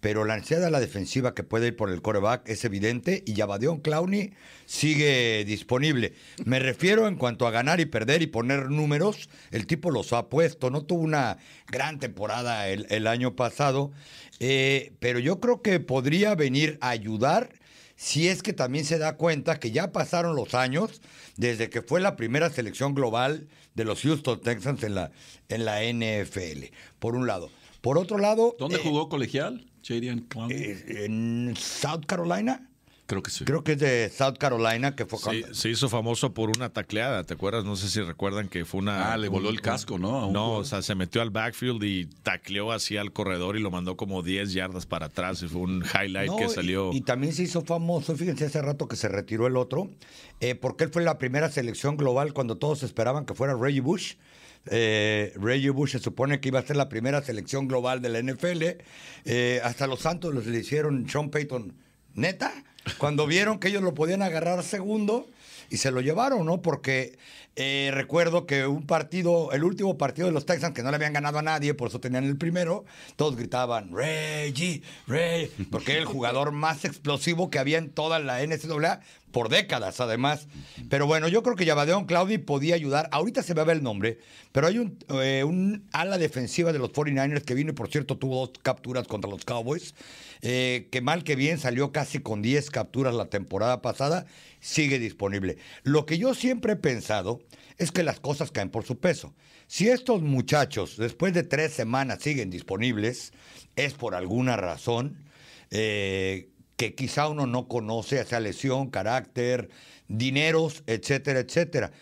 pero 0.00 0.26
la 0.26 0.34
ansiedad 0.34 0.66
a 0.66 0.70
la 0.70 0.78
defensiva 0.78 1.34
que 1.34 1.42
puede 1.42 1.68
ir 1.68 1.76
por 1.76 1.90
el 1.90 2.02
coreback 2.02 2.46
es 2.50 2.66
evidente 2.66 3.22
y 3.24 3.32
Yabadión 3.32 3.80
Clowney 3.80 4.34
sigue 4.66 5.42
disponible. 5.46 6.12
Me 6.44 6.58
refiero 6.58 7.08
en 7.08 7.16
cuanto 7.16 7.46
a 7.46 7.50
ganar 7.50 7.80
y 7.80 7.86
perder 7.86 8.20
y 8.20 8.26
poner 8.26 8.70
números, 8.70 9.30
el 9.50 9.66
tipo 9.66 9.90
los 9.90 10.12
ha 10.12 10.28
puesto, 10.28 10.68
no 10.68 10.84
tuvo 10.84 11.00
una 11.00 11.38
gran 11.66 11.98
temporada 11.98 12.68
el, 12.68 12.86
el 12.90 13.06
año 13.06 13.36
pasado, 13.36 13.90
eh, 14.38 14.92
pero 15.00 15.18
yo 15.18 15.40
creo 15.40 15.62
que 15.62 15.80
podría 15.80 16.34
venir 16.34 16.76
a 16.82 16.90
ayudar 16.90 17.48
si 17.96 18.28
es 18.28 18.42
que 18.42 18.52
también 18.52 18.84
se 18.84 18.98
da 18.98 19.16
cuenta 19.16 19.58
que 19.58 19.70
ya 19.70 19.90
pasaron 19.90 20.36
los 20.36 20.54
años 20.54 21.00
desde 21.36 21.70
que 21.70 21.82
fue 21.82 22.00
la 22.00 22.14
primera 22.16 22.50
selección 22.50 22.94
global 22.94 23.48
de 23.74 23.84
los 23.84 24.02
Houston 24.02 24.40
Texans 24.40 24.82
en 24.82 24.94
la, 24.94 25.12
en 25.48 25.64
la 25.64 25.82
NFL, 25.82 26.66
por 26.98 27.16
un 27.16 27.26
lado. 27.26 27.50
Por 27.80 27.98
otro 27.98 28.18
lado... 28.18 28.54
¿Dónde 28.58 28.76
eh, 28.76 28.80
jugó 28.82 29.08
colegial? 29.08 29.64
Eh, 30.50 31.04
en 31.04 31.54
South 31.56 32.04
Carolina. 32.06 32.68
Creo 33.06 33.22
que 33.22 33.30
sí. 33.30 33.44
Creo 33.44 33.62
que 33.62 33.72
es 33.72 33.78
de 33.78 34.10
South 34.10 34.34
Carolina, 34.36 34.96
que 34.96 35.06
fue 35.06 35.18
Sí, 35.18 35.24
cuando- 35.24 35.54
se 35.54 35.68
hizo 35.68 35.88
famoso 35.88 36.34
por 36.34 36.50
una 36.56 36.70
tacleada, 36.70 37.22
¿te 37.22 37.34
acuerdas? 37.34 37.64
No 37.64 37.76
sé 37.76 37.88
si 37.88 38.00
recuerdan 38.00 38.48
que 38.48 38.64
fue 38.64 38.80
una... 38.80 39.12
Ah, 39.12 39.16
le 39.16 39.28
voló 39.28 39.48
el 39.50 39.60
casco, 39.60 39.96
¿no? 39.96 40.32
No, 40.32 40.54
o 40.54 40.64
sea, 40.64 40.82
se 40.82 40.96
metió 40.96 41.22
al 41.22 41.30
backfield 41.30 41.84
y 41.84 42.06
tacleó 42.24 42.72
así 42.72 42.96
al 42.96 43.12
corredor 43.12 43.56
y 43.56 43.60
lo 43.60 43.70
mandó 43.70 43.96
como 43.96 44.22
10 44.24 44.52
yardas 44.52 44.86
para 44.86 45.06
atrás. 45.06 45.40
Y 45.44 45.48
fue 45.48 45.60
un 45.60 45.84
highlight 45.84 46.30
No, 46.30 46.36
que 46.36 46.46
y- 46.46 46.48
salió... 46.48 46.92
Y, 46.92 47.02
también 47.02 47.32
se 47.32 47.44
hizo 47.44 47.62
famoso, 47.64 48.16
fíjense, 48.16 48.46
hace 48.46 48.60
rato 48.60 48.88
que 48.88 48.96
se 48.96 49.06
retiró 49.08 49.46
el 49.46 49.56
otro, 49.56 49.88
eh, 50.40 50.56
porque 50.56 50.82
él 50.84 50.90
fue 50.90 51.04
la 51.04 51.16
primera 51.16 51.48
selección 51.48 51.96
global 51.96 52.32
cuando 52.32 52.56
todos 52.58 52.82
esperaban 52.82 53.24
que 53.24 53.34
fuera 53.34 53.54
Reggie 53.54 53.80
Bush. 53.82 54.14
Eh, 54.68 55.32
Reggie 55.36 55.70
Bush 55.70 55.92
se 55.92 55.98
supone 56.00 56.40
que 56.40 56.48
iba 56.48 56.58
a 56.58 56.62
ser 56.66 56.74
la 56.74 56.88
primera 56.88 57.22
selección 57.22 57.68
global 57.68 58.02
de 58.02 58.08
la 58.08 58.18
NFL. 58.20 58.78
Eh, 59.24 59.60
hasta 59.62 59.86
los 59.86 60.00
Santos 60.00 60.34
les 60.34 60.46
le 60.46 60.58
hicieron 60.58 61.08
Sean 61.08 61.30
Payton, 61.30 61.72
neta, 62.14 62.52
cuando 62.98 63.26
vieron 63.26 63.58
que 63.58 63.68
ellos 63.68 63.82
lo 63.82 63.94
podían 63.94 64.22
agarrar 64.22 64.62
segundo 64.62 65.26
y 65.70 65.78
se 65.78 65.90
lo 65.90 66.00
llevaron, 66.00 66.46
¿no? 66.46 66.62
Porque 66.62 67.18
eh, 67.56 67.90
recuerdo 67.92 68.46
que 68.46 68.66
un 68.66 68.86
partido, 68.86 69.50
el 69.52 69.64
último 69.64 69.96
partido 69.96 70.28
de 70.28 70.32
los 70.32 70.46
Texans, 70.46 70.74
que 70.74 70.82
no 70.82 70.90
le 70.90 70.96
habían 70.96 71.12
ganado 71.12 71.38
a 71.38 71.42
nadie, 71.42 71.74
por 71.74 71.88
eso 71.88 72.00
tenían 72.00 72.24
el 72.24 72.36
primero, 72.36 72.84
todos 73.16 73.36
gritaban, 73.36 73.90
Reggie, 73.92 74.82
Reggie, 75.06 75.50
porque 75.70 75.92
era 75.92 76.00
el 76.00 76.06
jugador 76.06 76.52
más 76.52 76.84
explosivo 76.84 77.50
que 77.50 77.58
había 77.58 77.78
en 77.78 77.90
toda 77.90 78.18
la 78.18 78.44
NCAA 78.46 79.00
por 79.36 79.50
décadas, 79.50 80.00
además. 80.00 80.48
Pero 80.88 81.06
bueno, 81.06 81.28
yo 81.28 81.42
creo 81.42 81.56
que 81.56 81.66
Yavadeon 81.66 82.06
Claudi 82.06 82.38
podía 82.38 82.74
ayudar. 82.74 83.10
Ahorita 83.12 83.42
se 83.42 83.54
me 83.54 83.64
va 83.64 83.72
el 83.74 83.82
nombre, 83.82 84.16
pero 84.50 84.66
hay 84.66 84.78
un, 84.78 84.98
eh, 85.10 85.44
ala 85.92 86.16
defensiva 86.16 86.72
de 86.72 86.78
los 86.78 86.90
49ers 86.90 87.42
que 87.42 87.52
vino 87.52 87.68
y, 87.68 87.74
por 87.74 87.88
cierto, 87.90 88.16
tuvo 88.16 88.46
dos 88.46 88.52
capturas 88.62 89.06
contra 89.06 89.30
los 89.30 89.44
Cowboys. 89.44 89.94
eh, 90.40 90.88
que 90.90 91.02
mal 91.02 91.22
que 91.22 91.36
bien 91.36 91.58
salió 91.58 91.92
casi 91.92 92.20
con 92.20 92.40
10 92.40 92.70
capturas 92.70 93.14
la 93.14 93.26
temporada 93.26 93.82
pasada, 93.82 94.24
sigue 94.60 94.98
disponible. 94.98 95.58
Lo 95.82 96.06
que 96.06 96.16
yo 96.16 96.34
siempre 96.34 96.72
he 96.72 96.76
pensado 96.76 97.40
es 97.76 97.92
que 97.92 98.02
las 98.04 98.20
cosas 98.20 98.50
caen 98.52 98.70
por 98.70 98.84
su 98.84 98.98
peso. 98.98 99.34
Si 99.66 99.88
estos 99.88 100.22
muchachos, 100.22 100.96
después 100.96 101.34
de 101.34 101.42
tres 101.42 101.74
semanas, 101.74 102.20
siguen 102.22 102.48
disponibles, 102.48 103.32
es 103.76 103.92
por 103.92 104.14
alguna 104.14 104.56
razón. 104.56 105.18
eh, 105.70 106.48
que 106.76 106.94
quizá 106.94 107.28
uno 107.28 107.46
no 107.46 107.68
conoce, 107.68 108.24
sea 108.24 108.40
lesión, 108.40 108.90
carácter, 108.90 109.70
dineros, 110.08 110.82
etcétera, 110.86 111.40
etcétera. 111.40 111.92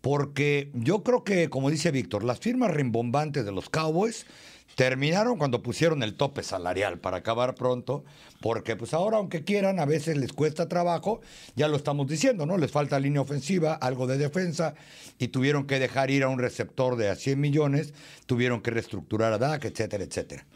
Porque 0.00 0.70
yo 0.74 1.02
creo 1.04 1.22
que, 1.22 1.48
como 1.48 1.70
dice 1.70 1.90
Víctor, 1.90 2.24
las 2.24 2.40
firmas 2.40 2.72
rimbombantes 2.72 3.44
de 3.44 3.52
los 3.52 3.70
Cowboys 3.70 4.26
terminaron 4.74 5.36
cuando 5.36 5.62
pusieron 5.62 6.02
el 6.02 6.14
tope 6.14 6.42
salarial 6.42 6.98
para 6.98 7.18
acabar 7.18 7.54
pronto, 7.54 8.04
porque 8.40 8.74
pues 8.74 8.94
ahora 8.94 9.18
aunque 9.18 9.44
quieran, 9.44 9.78
a 9.78 9.84
veces 9.84 10.16
les 10.16 10.32
cuesta 10.32 10.68
trabajo, 10.68 11.20
ya 11.54 11.68
lo 11.68 11.76
estamos 11.76 12.06
diciendo, 12.06 12.46
¿no? 12.46 12.56
Les 12.56 12.70
falta 12.70 12.98
línea 12.98 13.20
ofensiva, 13.20 13.74
algo 13.74 14.06
de 14.06 14.18
defensa, 14.18 14.74
y 15.18 15.28
tuvieron 15.28 15.66
que 15.66 15.78
dejar 15.78 16.10
ir 16.10 16.22
a 16.22 16.28
un 16.28 16.38
receptor 16.38 16.96
de 16.96 17.10
a 17.10 17.16
100 17.16 17.40
millones, 17.40 17.92
tuvieron 18.26 18.62
que 18.62 18.70
reestructurar 18.70 19.32
a 19.32 19.38
DAC, 19.38 19.66
etcétera, 19.66 20.04
etcétera. 20.04 20.46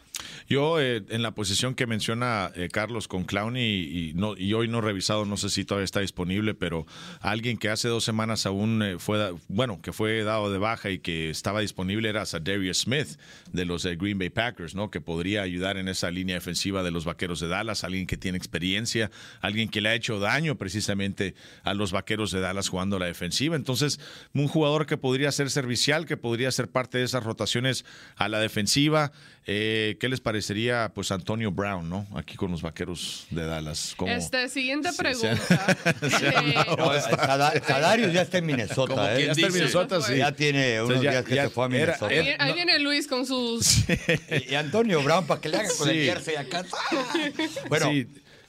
Yo, 0.47 0.79
eh, 0.79 1.03
en 1.09 1.21
la 1.21 1.31
posición 1.31 1.75
que 1.75 1.87
menciona 1.87 2.51
eh, 2.55 2.69
Carlos 2.71 3.07
con 3.07 3.25
Clowney, 3.25 3.63
y, 3.63 4.13
no, 4.15 4.37
y 4.37 4.53
hoy 4.53 4.67
no 4.67 4.79
he 4.79 4.81
revisado, 4.81 5.25
no 5.25 5.37
sé 5.37 5.49
si 5.49 5.65
todavía 5.65 5.85
está 5.85 5.99
disponible, 5.99 6.53
pero 6.53 6.85
alguien 7.19 7.57
que 7.57 7.69
hace 7.69 7.87
dos 7.87 8.03
semanas 8.03 8.45
aún 8.45 8.81
eh, 8.81 8.95
fue, 8.99 9.33
bueno, 9.47 9.81
que 9.81 9.91
fue 9.91 10.23
dado 10.23 10.51
de 10.51 10.57
baja 10.57 10.89
y 10.89 10.99
que 10.99 11.29
estaba 11.29 11.61
disponible 11.61 12.09
era 12.09 12.23
Darius 12.25 12.79
Smith 12.79 13.19
de 13.51 13.65
los 13.65 13.85
Green 13.85 14.17
Bay 14.17 14.29
Packers, 14.29 14.75
¿no? 14.75 14.89
Que 14.89 15.01
podría 15.01 15.41
ayudar 15.41 15.77
en 15.77 15.87
esa 15.87 16.11
línea 16.11 16.35
defensiva 16.35 16.83
de 16.83 16.91
los 16.91 17.05
Vaqueros 17.05 17.39
de 17.39 17.47
Dallas, 17.47 17.83
alguien 17.83 18.07
que 18.07 18.17
tiene 18.17 18.37
experiencia, 18.37 19.11
alguien 19.41 19.69
que 19.69 19.81
le 19.81 19.89
ha 19.89 19.95
hecho 19.95 20.19
daño 20.19 20.57
precisamente 20.57 21.35
a 21.63 21.73
los 21.73 21.91
Vaqueros 21.91 22.31
de 22.31 22.39
Dallas 22.39 22.69
jugando 22.69 22.99
la 22.99 23.05
defensiva. 23.05 23.55
Entonces, 23.55 23.99
un 24.33 24.47
jugador 24.47 24.85
que 24.85 24.97
podría 24.97 25.31
ser 25.31 25.49
servicial, 25.49 26.05
que 26.05 26.17
podría 26.17 26.51
ser 26.51 26.69
parte 26.69 26.97
de 26.97 27.03
esas 27.03 27.23
rotaciones 27.23 27.85
a 28.15 28.29
la 28.29 28.39
defensiva. 28.39 29.11
Eh, 29.45 29.97
¿Qué 30.07 30.11
les 30.11 30.21
parecería, 30.21 30.89
pues, 30.95 31.11
Antonio 31.11 31.51
Brown, 31.51 31.89
¿no? 31.89 32.07
Aquí 32.15 32.37
con 32.37 32.49
los 32.49 32.61
vaqueros 32.61 33.27
de 33.29 33.45
Dallas. 33.45 33.93
Este, 34.05 34.47
siguiente 34.47 34.87
pregunta. 34.97 35.35
Sadarius 37.67 38.13
ya 38.13 38.21
está 38.21 38.37
en 38.37 38.45
Minnesota, 38.45 39.19
¿eh? 39.19 39.25
Ya 39.25 39.31
está 39.33 39.47
en 39.47 39.53
Minnesota, 39.53 40.01
sí. 40.01 40.15
Ya 40.15 40.31
tiene 40.31 40.81
unos 40.81 41.01
días 41.01 41.25
que 41.25 41.35
se 41.35 41.49
fue 41.49 41.65
a 41.65 41.67
Minnesota. 41.67 42.07
ahí, 42.39 42.53
viene 42.53 42.79
Luis 42.79 43.05
con 43.05 43.25
sus... 43.25 43.83
Y, 44.49 44.55
Antonio 44.55 45.03
Brown, 45.03 45.27
para 45.27 45.41
que 45.41 45.49
le 45.49 45.57
haga 45.57 45.69
con 45.77 45.89
el 45.89 46.05
jersey 46.05 46.37
acá. 46.37 46.63
Bueno, 47.67 47.91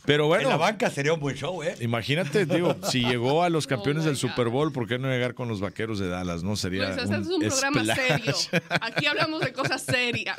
pero 0.08 0.26
bueno. 0.26 0.44
En 0.44 0.48
la 0.48 0.56
banca 0.56 0.88
sería 0.88 1.12
un 1.12 1.20
buen 1.20 1.36
show, 1.36 1.62
¿eh? 1.62 1.76
Imagínate, 1.80 2.46
digo, 2.46 2.74
si 2.90 3.04
llegó 3.04 3.42
a 3.42 3.50
los 3.50 3.66
campeones 3.66 4.04
del 4.04 4.16
Super 4.16 4.48
Bowl, 4.48 4.72
¿por 4.72 4.88
qué 4.88 4.98
no 4.98 5.06
llegar 5.06 5.34
con 5.34 5.48
los 5.48 5.60
vaqueros 5.60 5.98
de 5.98 6.08
Dallas? 6.08 6.42
No 6.42 6.56
sería. 6.56 6.94
Pues 6.94 7.10
este 7.10 7.16
es 7.16 7.26
un 7.26 7.40
programa 7.42 7.94
serio. 7.94 8.34
Aquí 8.80 9.04
hablamos 9.04 9.42
de 9.42 9.52
cosas 9.52 9.82
serias. 9.82 10.38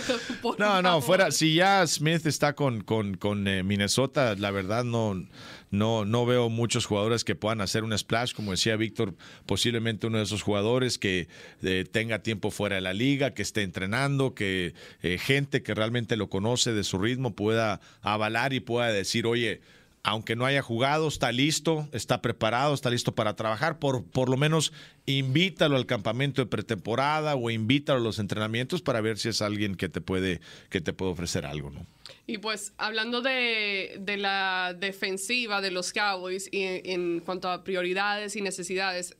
no, 0.58 0.80
no, 0.80 1.02
fuera. 1.02 1.30
Si 1.32 1.54
ya 1.54 1.86
Smith 1.86 2.24
está 2.24 2.54
con, 2.54 2.80
con, 2.82 3.18
con 3.18 3.46
eh, 3.46 3.62
Minnesota, 3.62 4.34
la 4.36 4.50
verdad 4.52 4.84
no 4.84 5.22
no, 5.70 6.04
no 6.04 6.26
veo 6.26 6.48
muchos 6.48 6.84
jugadores 6.86 7.24
que 7.24 7.34
puedan 7.34 7.60
hacer 7.60 7.84
un 7.84 7.96
splash, 7.96 8.34
como 8.34 8.50
decía 8.50 8.76
Víctor, 8.76 9.14
posiblemente 9.46 10.06
uno 10.06 10.18
de 10.18 10.24
esos 10.24 10.42
jugadores 10.42 10.98
que 10.98 11.28
eh, 11.62 11.84
tenga 11.90 12.22
tiempo 12.22 12.50
fuera 12.50 12.76
de 12.76 12.82
la 12.82 12.92
liga, 12.92 13.34
que 13.34 13.42
esté 13.42 13.62
entrenando, 13.62 14.34
que 14.34 14.74
eh, 15.02 15.18
gente 15.18 15.62
que 15.62 15.74
realmente 15.74 16.16
lo 16.16 16.28
conoce 16.28 16.72
de 16.72 16.84
su 16.84 16.98
ritmo 16.98 17.34
pueda 17.34 17.80
avalar 18.02 18.52
y 18.52 18.60
pueda 18.60 18.88
decir, 18.88 19.26
oye, 19.26 19.60
aunque 20.02 20.34
no 20.34 20.46
haya 20.46 20.62
jugado, 20.62 21.08
está 21.08 21.30
listo, 21.30 21.88
está 21.92 22.22
preparado, 22.22 22.74
está 22.74 22.90
listo 22.90 23.14
para 23.14 23.36
trabajar, 23.36 23.78
por, 23.78 24.04
por 24.04 24.28
lo 24.28 24.36
menos 24.36 24.72
invítalo 25.06 25.76
al 25.76 25.86
campamento 25.86 26.42
de 26.42 26.46
pretemporada 26.46 27.36
o 27.36 27.50
invítalo 27.50 28.00
a 28.00 28.02
los 28.02 28.18
entrenamientos 28.18 28.82
para 28.82 29.00
ver 29.00 29.18
si 29.18 29.28
es 29.28 29.42
alguien 29.42 29.74
que 29.74 29.88
te 29.88 30.00
puede, 30.00 30.40
que 30.70 30.80
te 30.80 30.92
puede 30.92 31.12
ofrecer 31.12 31.44
algo, 31.44 31.70
¿no? 31.70 31.86
Y 32.30 32.38
pues 32.38 32.74
hablando 32.78 33.22
de, 33.22 33.96
de 33.98 34.16
la 34.16 34.72
defensiva 34.78 35.60
de 35.60 35.72
los 35.72 35.92
Cowboys 35.92 36.48
y 36.52 36.62
en, 36.62 37.18
cuanto 37.18 37.48
a 37.50 37.64
prioridades 37.64 38.36
y 38.36 38.40
necesidades, 38.40 39.16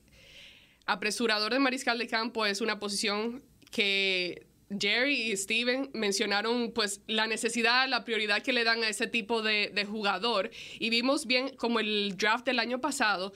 apresurador 0.87 1.53
de 1.53 1.59
mariscal 1.59 1.99
de 1.99 2.07
campo 2.07 2.47
es 2.47 2.61
una 2.61 2.79
posición 2.79 3.43
que 3.73 4.47
Jerry 4.79 5.33
y 5.33 5.37
Steven 5.37 5.91
mencionaron 5.93 6.71
pues 6.71 7.01
la 7.09 7.27
necesidad, 7.27 7.89
la 7.89 8.05
prioridad 8.05 8.45
que 8.45 8.53
le 8.53 8.63
dan 8.63 8.85
a 8.85 8.89
ese 8.89 9.09
tipo 9.09 9.43
de, 9.43 9.73
de, 9.75 9.85
jugador. 9.87 10.53
Y 10.79 10.91
vimos 10.91 11.27
bien 11.27 11.57
como 11.57 11.81
el 11.81 12.17
draft 12.17 12.47
del 12.47 12.61
año 12.61 12.81
pasado, 12.81 13.33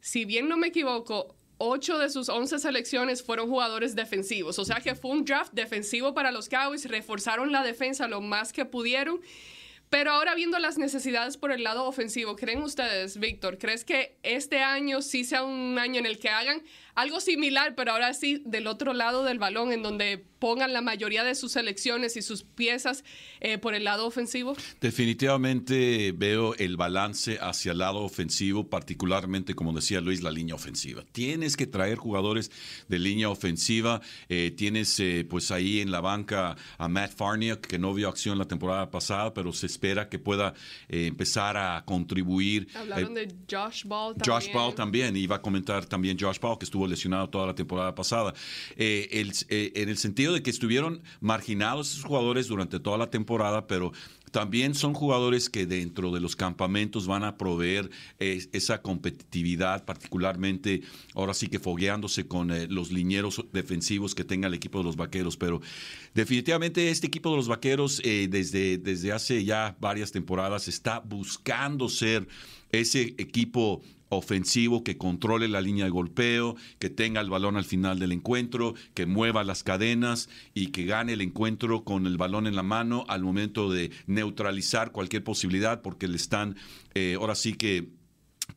si 0.00 0.24
bien 0.24 0.48
no 0.48 0.56
me 0.56 0.68
equivoco, 0.68 1.36
ocho 1.62 1.98
de 1.98 2.08
sus 2.08 2.30
once 2.30 2.58
selecciones 2.58 3.22
fueron 3.22 3.48
jugadores 3.48 3.94
defensivos. 3.94 4.58
O 4.58 4.64
sea 4.64 4.80
que 4.80 4.94
fue 4.94 5.10
un 5.10 5.26
draft 5.26 5.52
defensivo 5.52 6.14
para 6.14 6.32
los 6.32 6.48
Cowboys, 6.48 6.88
reforzaron 6.88 7.52
la 7.52 7.62
defensa 7.62 8.08
lo 8.08 8.22
más 8.22 8.52
que 8.52 8.64
pudieron. 8.64 9.20
Pero 9.90 10.12
ahora 10.12 10.34
viendo 10.34 10.58
las 10.58 10.78
necesidades 10.78 11.36
por 11.36 11.52
el 11.52 11.62
lado 11.64 11.84
ofensivo, 11.84 12.36
¿creen 12.36 12.62
ustedes, 12.62 13.18
Víctor, 13.18 13.58
crees 13.58 13.84
que 13.84 14.16
este 14.22 14.60
año 14.60 15.02
sí 15.02 15.24
sea 15.24 15.42
un 15.42 15.78
año 15.78 15.98
en 15.98 16.06
el 16.06 16.18
que 16.18 16.30
hagan 16.30 16.62
algo 16.94 17.20
similar, 17.20 17.74
pero 17.74 17.92
ahora 17.92 18.14
sí 18.14 18.42
del 18.44 18.66
otro 18.66 18.92
lado 18.92 19.24
del 19.24 19.38
balón, 19.38 19.72
en 19.72 19.82
donde 19.82 20.24
pongan 20.40 20.72
la 20.72 20.80
mayoría 20.80 21.22
de 21.22 21.36
sus 21.36 21.52
selecciones 21.52 22.16
y 22.16 22.22
sus 22.22 22.42
piezas 22.42 23.04
eh, 23.40 23.58
por 23.58 23.74
el 23.74 23.84
lado 23.84 24.06
ofensivo? 24.06 24.56
Definitivamente 24.80 26.12
veo 26.12 26.54
el 26.56 26.76
balance 26.76 27.38
hacia 27.40 27.72
el 27.72 27.78
lado 27.78 27.98
ofensivo, 27.98 28.68
particularmente, 28.68 29.54
como 29.54 29.72
decía 29.72 30.00
Luis, 30.00 30.22
la 30.22 30.32
línea 30.32 30.54
ofensiva. 30.54 31.04
Tienes 31.12 31.56
que 31.56 31.66
traer 31.66 31.98
jugadores 31.98 32.50
de 32.88 32.98
línea 32.98 33.28
ofensiva. 33.28 34.00
Eh, 34.28 34.50
tienes 34.56 34.98
eh, 34.98 35.26
pues 35.28 35.50
ahí 35.50 35.80
en 35.80 35.92
la 35.92 36.00
banca 36.00 36.56
a 36.78 36.88
Matt 36.88 37.12
Farniak, 37.14 37.60
que 37.60 37.78
no 37.78 37.92
vio 37.92 38.08
acción 38.08 38.38
la 38.38 38.46
temporada 38.46 38.90
pasada, 38.90 39.34
pero 39.34 39.52
se 39.52 39.66
espera 39.66 40.08
que 40.08 40.18
pueda 40.18 40.54
empezar 40.88 41.56
a 41.58 41.84
contribuir. 41.84 42.68
Hablaron 42.74 43.14
de 43.14 43.28
Josh 43.50 43.84
Ball 43.84 44.14
también. 44.16 44.40
Josh 44.40 44.52
Ball 44.52 44.74
también, 44.74 45.16
iba 45.16 45.36
a 45.36 45.42
comentar 45.42 45.84
también 45.84 46.16
Josh 46.18 46.38
Ball, 46.40 46.58
que 46.58 46.64
estuvo 46.64 46.79
lesionado 46.88 47.28
toda 47.28 47.46
la 47.46 47.54
temporada 47.54 47.94
pasada. 47.94 48.34
en 48.76 49.88
el 49.88 49.96
sentido 49.96 50.32
de 50.32 50.42
que 50.42 50.50
estuvieron 50.50 51.02
marginados 51.20 51.92
esos 51.92 52.04
jugadores 52.04 52.48
durante 52.48 52.80
toda 52.80 52.98
la 52.98 53.10
temporada, 53.10 53.66
pero 53.66 53.92
también 54.30 54.74
son 54.74 54.94
jugadores 54.94 55.50
que 55.50 55.66
dentro 55.66 56.12
de 56.12 56.20
los 56.20 56.36
campamentos 56.36 57.06
van 57.06 57.24
a 57.24 57.36
proveer 57.36 57.90
eh, 58.18 58.46
esa 58.52 58.80
competitividad, 58.80 59.84
particularmente 59.84 60.82
ahora 61.14 61.34
sí 61.34 61.48
que 61.48 61.58
fogueándose 61.58 62.26
con 62.26 62.50
eh, 62.50 62.66
los 62.68 62.92
linieros 62.92 63.44
defensivos 63.52 64.14
que 64.14 64.24
tenga 64.24 64.46
el 64.46 64.54
equipo 64.54 64.78
de 64.78 64.84
los 64.84 64.96
Vaqueros. 64.96 65.36
Pero 65.36 65.60
definitivamente 66.14 66.90
este 66.90 67.08
equipo 67.08 67.30
de 67.30 67.36
los 67.36 67.48
Vaqueros 67.48 68.00
eh, 68.04 68.28
desde, 68.30 68.78
desde 68.78 69.12
hace 69.12 69.44
ya 69.44 69.76
varias 69.80 70.12
temporadas 70.12 70.68
está 70.68 71.00
buscando 71.00 71.88
ser 71.88 72.28
ese 72.70 73.14
equipo 73.18 73.82
ofensivo 74.10 74.84
que 74.84 74.98
controle 74.98 75.48
la 75.48 75.60
línea 75.60 75.84
de 75.84 75.90
golpeo, 75.90 76.56
que 76.78 76.90
tenga 76.90 77.20
el 77.20 77.30
balón 77.30 77.56
al 77.56 77.64
final 77.64 77.98
del 77.98 78.12
encuentro, 78.12 78.74
que 78.92 79.06
mueva 79.06 79.42
las 79.44 79.62
cadenas 79.62 80.28
y 80.52 80.68
que 80.68 80.84
gane 80.84 81.14
el 81.14 81.22
encuentro 81.22 81.84
con 81.84 82.06
el 82.06 82.18
balón 82.18 82.46
en 82.46 82.56
la 82.56 82.62
mano 82.62 83.04
al 83.08 83.22
momento 83.22 83.70
de 83.70 83.90
neutralizar 84.06 84.92
cualquier 84.92 85.24
posibilidad 85.24 85.80
porque 85.80 86.08
le 86.08 86.16
están 86.16 86.56
eh, 86.94 87.16
ahora 87.18 87.34
sí 87.34 87.54
que 87.54 87.88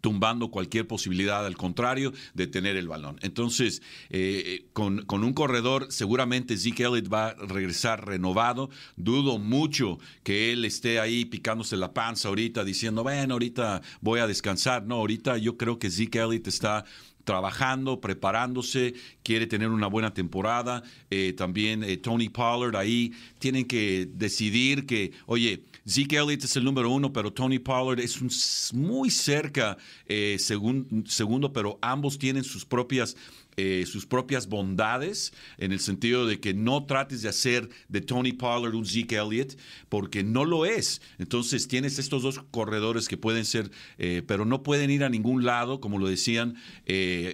tumbando 0.04 0.52
cualquier 0.52 0.86
posibilidad, 0.86 1.46
al 1.46 1.56
contrario, 1.56 2.12
de 2.34 2.46
tener 2.46 2.76
el 2.76 2.90
balón. 2.90 3.18
Entonces, 3.22 3.82
eh, 4.10 4.66
con, 4.74 5.06
un 5.10 5.34
corredor, 5.34 5.88
seguramente 5.92 6.58
Zeke 6.58 6.84
Elliott 6.84 7.12
va 7.12 7.28
a 7.30 7.34
regresar 7.36 8.06
renovado. 8.06 8.70
Dudo 8.98 9.40
mucho 9.40 10.00
que 10.24 10.52
él 10.52 10.66
esté 10.66 11.00
ahí 11.00 11.24
picándose 11.24 11.78
la 11.78 11.94
panza 11.94 12.28
ahorita, 12.28 12.66
diciendo, 12.66 13.02
bueno, 13.04 13.36
ahorita 13.36 13.82
voy 14.02 14.20
a 14.20 14.28
descansar. 14.28 14.86
No, 14.86 14.96
ahorita 14.96 15.38
yo 15.38 15.56
creo 15.56 15.80
que 15.80 15.90
Zeke 15.90 16.20
Elliott 16.20 16.48
está 16.48 16.84
trabajando, 17.24 18.02
preparándose, 18.02 18.96
quiere 19.24 19.48
tener 19.48 19.70
una 19.70 19.88
buena 19.88 20.14
temporada. 20.14 20.84
Eh, 21.12 21.32
también 21.32 21.82
eh, 21.86 21.96
Tony 21.96 22.28
Pollard 22.28 22.76
ahí 22.76 23.14
tienen 23.40 23.64
que 23.64 24.10
decidir 24.12 24.86
que, 24.86 25.14
oye, 25.28 25.64
Zeke 25.88 26.16
Elliott 26.16 26.44
es 26.46 26.56
el 26.56 26.64
número 26.64 26.90
uno, 26.90 27.12
pero 27.12 27.34
Tony 27.34 27.60
Pollard 27.60 28.00
es 28.00 28.74
muy 28.74 29.10
cerca 29.10 29.78
eh, 30.08 30.38
segundo, 30.40 31.52
pero 31.52 31.78
ambos 31.82 32.18
tienen 32.18 32.44
sus 32.44 32.66
propias 32.66 33.16
eh, 33.56 33.86
sus 33.86 34.08
propias 34.08 34.48
bondades, 34.48 35.32
en 35.60 35.74
el 35.74 35.80
sentido 35.80 36.26
de 36.26 36.40
que 36.40 36.56
no 36.56 36.86
trates 36.86 37.22
de 37.22 37.30
hacer 37.30 37.70
de 37.88 38.02
Tony 38.02 38.34
Pollard 38.34 38.74
un 38.74 38.84
Zeke 38.84 39.18
Elliott, 39.18 39.60
porque 39.90 40.24
no 40.24 40.44
lo 40.44 40.66
es. 40.66 41.04
Entonces 41.20 41.68
tienes 41.68 42.00
estos 42.00 42.24
dos 42.24 42.42
corredores 42.50 43.08
que 43.08 43.16
pueden 43.16 43.46
ser, 43.46 43.70
eh, 44.00 44.24
pero 44.26 44.46
no 44.46 44.64
pueden 44.64 44.90
ir 44.90 45.04
a 45.04 45.10
ningún 45.10 45.46
lado, 45.46 45.82
como 45.82 46.00
lo 46.00 46.08
decían 46.08 46.56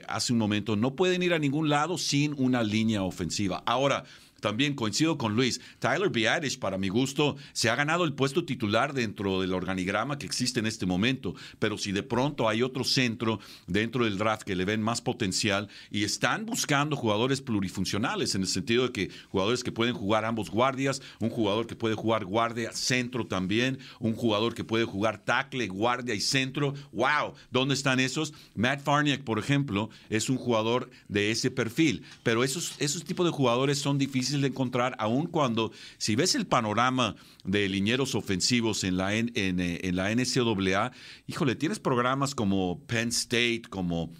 hace 0.09 0.33
un 0.33 0.39
momento, 0.39 0.75
no 0.75 0.93
pueden 0.97 1.23
ir 1.23 1.33
a 1.33 1.39
ningún 1.39 1.69
lado 1.69 1.97
sin 1.97 2.33
una 2.37 2.63
línea 2.63 3.01
ofensiva. 3.03 3.63
Ahora, 3.65 4.03
también 4.39 4.75
coincido 4.75 5.17
con 5.17 5.35
Luis. 5.35 5.61
Tyler 5.79 6.09
Biadish, 6.09 6.59
para 6.59 6.77
mi 6.77 6.89
gusto, 6.89 7.35
se 7.53 7.69
ha 7.69 7.75
ganado 7.75 8.03
el 8.03 8.13
puesto 8.13 8.45
titular 8.45 8.93
dentro 8.93 9.41
del 9.41 9.53
organigrama 9.53 10.17
que 10.17 10.25
existe 10.25 10.59
en 10.59 10.65
este 10.65 10.85
momento. 10.85 11.35
Pero 11.59 11.77
si 11.77 11.91
de 11.91 12.03
pronto 12.03 12.47
hay 12.49 12.61
otro 12.61 12.83
centro 12.83 13.39
dentro 13.67 14.05
del 14.05 14.17
draft 14.17 14.43
que 14.43 14.55
le 14.55 14.65
ven 14.65 14.81
más 14.81 15.01
potencial 15.01 15.69
y 15.91 16.03
están 16.03 16.45
buscando 16.45 16.95
jugadores 16.95 17.41
plurifuncionales, 17.41 18.35
en 18.35 18.41
el 18.41 18.47
sentido 18.47 18.83
de 18.83 18.91
que 18.91 19.09
jugadores 19.29 19.63
que 19.63 19.71
pueden 19.71 19.93
jugar 19.93 20.25
ambos 20.25 20.49
guardias, 20.49 21.01
un 21.19 21.29
jugador 21.29 21.67
que 21.67 21.75
puede 21.75 21.95
jugar 21.95 22.25
guardia, 22.25 22.71
centro 22.73 23.25
también, 23.25 23.79
un 23.99 24.13
jugador 24.13 24.53
que 24.53 24.63
puede 24.63 24.85
jugar 24.85 25.19
tackle, 25.19 25.67
guardia 25.67 26.15
y 26.15 26.21
centro. 26.21 26.73
¡Wow! 26.91 27.33
¿Dónde 27.51 27.73
están 27.73 27.99
esos? 27.99 28.33
Matt 28.55 28.81
Farniak, 28.81 29.23
por 29.23 29.39
ejemplo, 29.39 29.89
es 30.09 30.29
un 30.29 30.37
jugador 30.37 30.89
de 31.07 31.31
ese 31.31 31.51
perfil. 31.51 32.03
Pero 32.23 32.43
esos, 32.43 32.73
esos 32.79 33.03
tipos 33.03 33.25
de 33.25 33.31
jugadores 33.31 33.79
son 33.79 33.97
difíciles 33.97 34.28
de 34.31 34.47
encontrar, 34.47 34.95
aun 34.99 35.27
cuando, 35.27 35.71
si 35.97 36.15
ves 36.15 36.35
el 36.35 36.45
panorama 36.45 37.15
de 37.43 37.67
linieros 37.69 38.15
ofensivos 38.15 38.83
en 38.83 38.97
la, 38.97 39.15
en, 39.15 39.31
en, 39.35 39.95
la 39.95 40.13
NCAA, 40.13 40.91
híjole, 41.27 41.55
tienes 41.55 41.79
programas 41.79 42.35
como 42.35 42.79
Penn 42.85 43.09
State, 43.09 43.63
como 43.69 44.11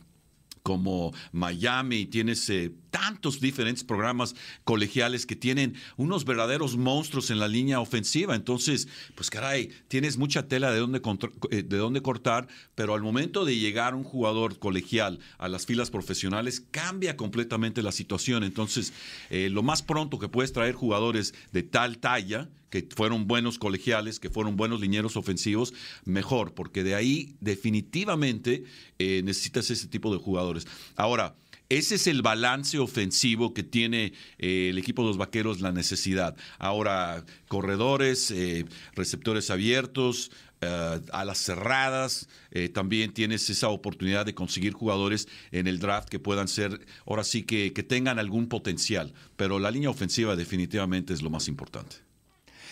como 0.64 1.14
Miami, 1.32 2.06
tienes 2.06 2.50
eh, 2.50 2.72
tantos 2.90 3.40
diferentes 3.40 3.84
programas 3.84 4.36
colegiales 4.64 5.26
que 5.26 5.36
tienen 5.36 5.76
unos 5.98 6.26
verdaderos 6.26 6.78
monstruos 6.78 7.30
en 7.32 7.40
la 7.40 7.48
línea 7.48 7.80
ofensiva. 7.80 8.36
Entonces, 8.36 8.88
pues 9.16 9.30
caray, 9.30 9.70
tienes 9.88 10.18
mucha 10.18 10.48
tela 10.48 10.72
de 10.72 10.80
dónde, 10.80 11.02
eh, 11.52 11.64
de 11.64 11.78
dónde 11.78 12.02
cortar, 12.02 12.48
pero 12.76 12.94
al 12.94 13.02
momento 13.02 13.46
de 13.46 13.58
llegar 13.58 13.96
un 13.96 14.04
jugador 14.04 14.60
colegial 14.60 15.20
a 15.38 15.48
las 15.48 15.66
filas 15.66 15.90
profesionales, 15.90 16.64
cambia 16.72 17.18
completamente 17.18 17.82
la 17.82 17.92
situación. 17.92 18.44
Entonces, 18.44 18.94
eh, 19.30 19.50
lo 19.50 19.64
más 19.64 19.82
pronto 19.82 20.20
que 20.20 20.30
puedes 20.30 20.54
traer 20.54 20.76
jugadores 20.76 21.34
de 21.52 21.64
tal 21.64 22.00
talla, 22.00 22.50
que 22.70 22.88
fueron 22.96 23.28
buenos 23.28 23.58
colegiales, 23.58 24.20
que 24.20 24.30
fueron 24.30 24.56
buenos 24.56 24.80
linieros 24.82 25.18
ofensivos, 25.18 25.74
mejor, 26.06 26.54
porque 26.54 26.84
de 26.84 26.96
ahí 26.96 27.36
definitivamente 27.40 28.64
eh, 29.00 29.22
necesitas 29.24 29.70
ese 29.72 29.88
tipo 29.88 30.12
de 30.14 30.20
jugadores. 30.20 30.68
Ahora, 30.96 31.36
ese 31.70 31.96
es 31.96 32.08
el 32.08 32.24
balance 32.24 32.80
ofensivo 32.80 33.54
que 33.54 33.62
tiene 33.62 34.14
eh, 34.40 34.70
el 34.70 34.78
equipo 34.78 35.04
de 35.04 35.10
los 35.10 35.18
Vaqueros, 35.18 35.62
la 35.62 35.72
necesidad. 35.72 36.36
Ahora, 36.58 37.24
corredores, 37.48 38.32
eh, 38.32 38.66
receptores 38.96 39.52
abiertos, 39.52 40.32
uh, 40.64 41.00
a 41.14 41.26
las 41.26 41.38
cerradas, 41.38 42.28
también 42.74 43.14
tienes 43.14 43.50
esa 43.52 43.70
oportunidad 43.70 44.26
de 44.26 44.34
conseguir 44.34 44.74
jugadores 44.74 45.28
en 45.52 45.68
el 45.68 45.80
draft 45.80 46.10
que 46.10 46.18
puedan 46.18 46.48
ser, 46.48 46.86
ahora 47.06 47.24
sí 47.24 47.44
que, 47.44 47.72
que 47.72 47.84
tengan 47.84 48.18
algún 48.18 48.50
potencial, 48.50 49.14
pero 49.38 49.60
la 49.60 49.70
línea 49.70 49.92
ofensiva 49.92 50.36
definitivamente 50.36 51.14
es 51.14 51.22
lo 51.22 51.30
más 51.30 51.48
importante. 51.48 52.09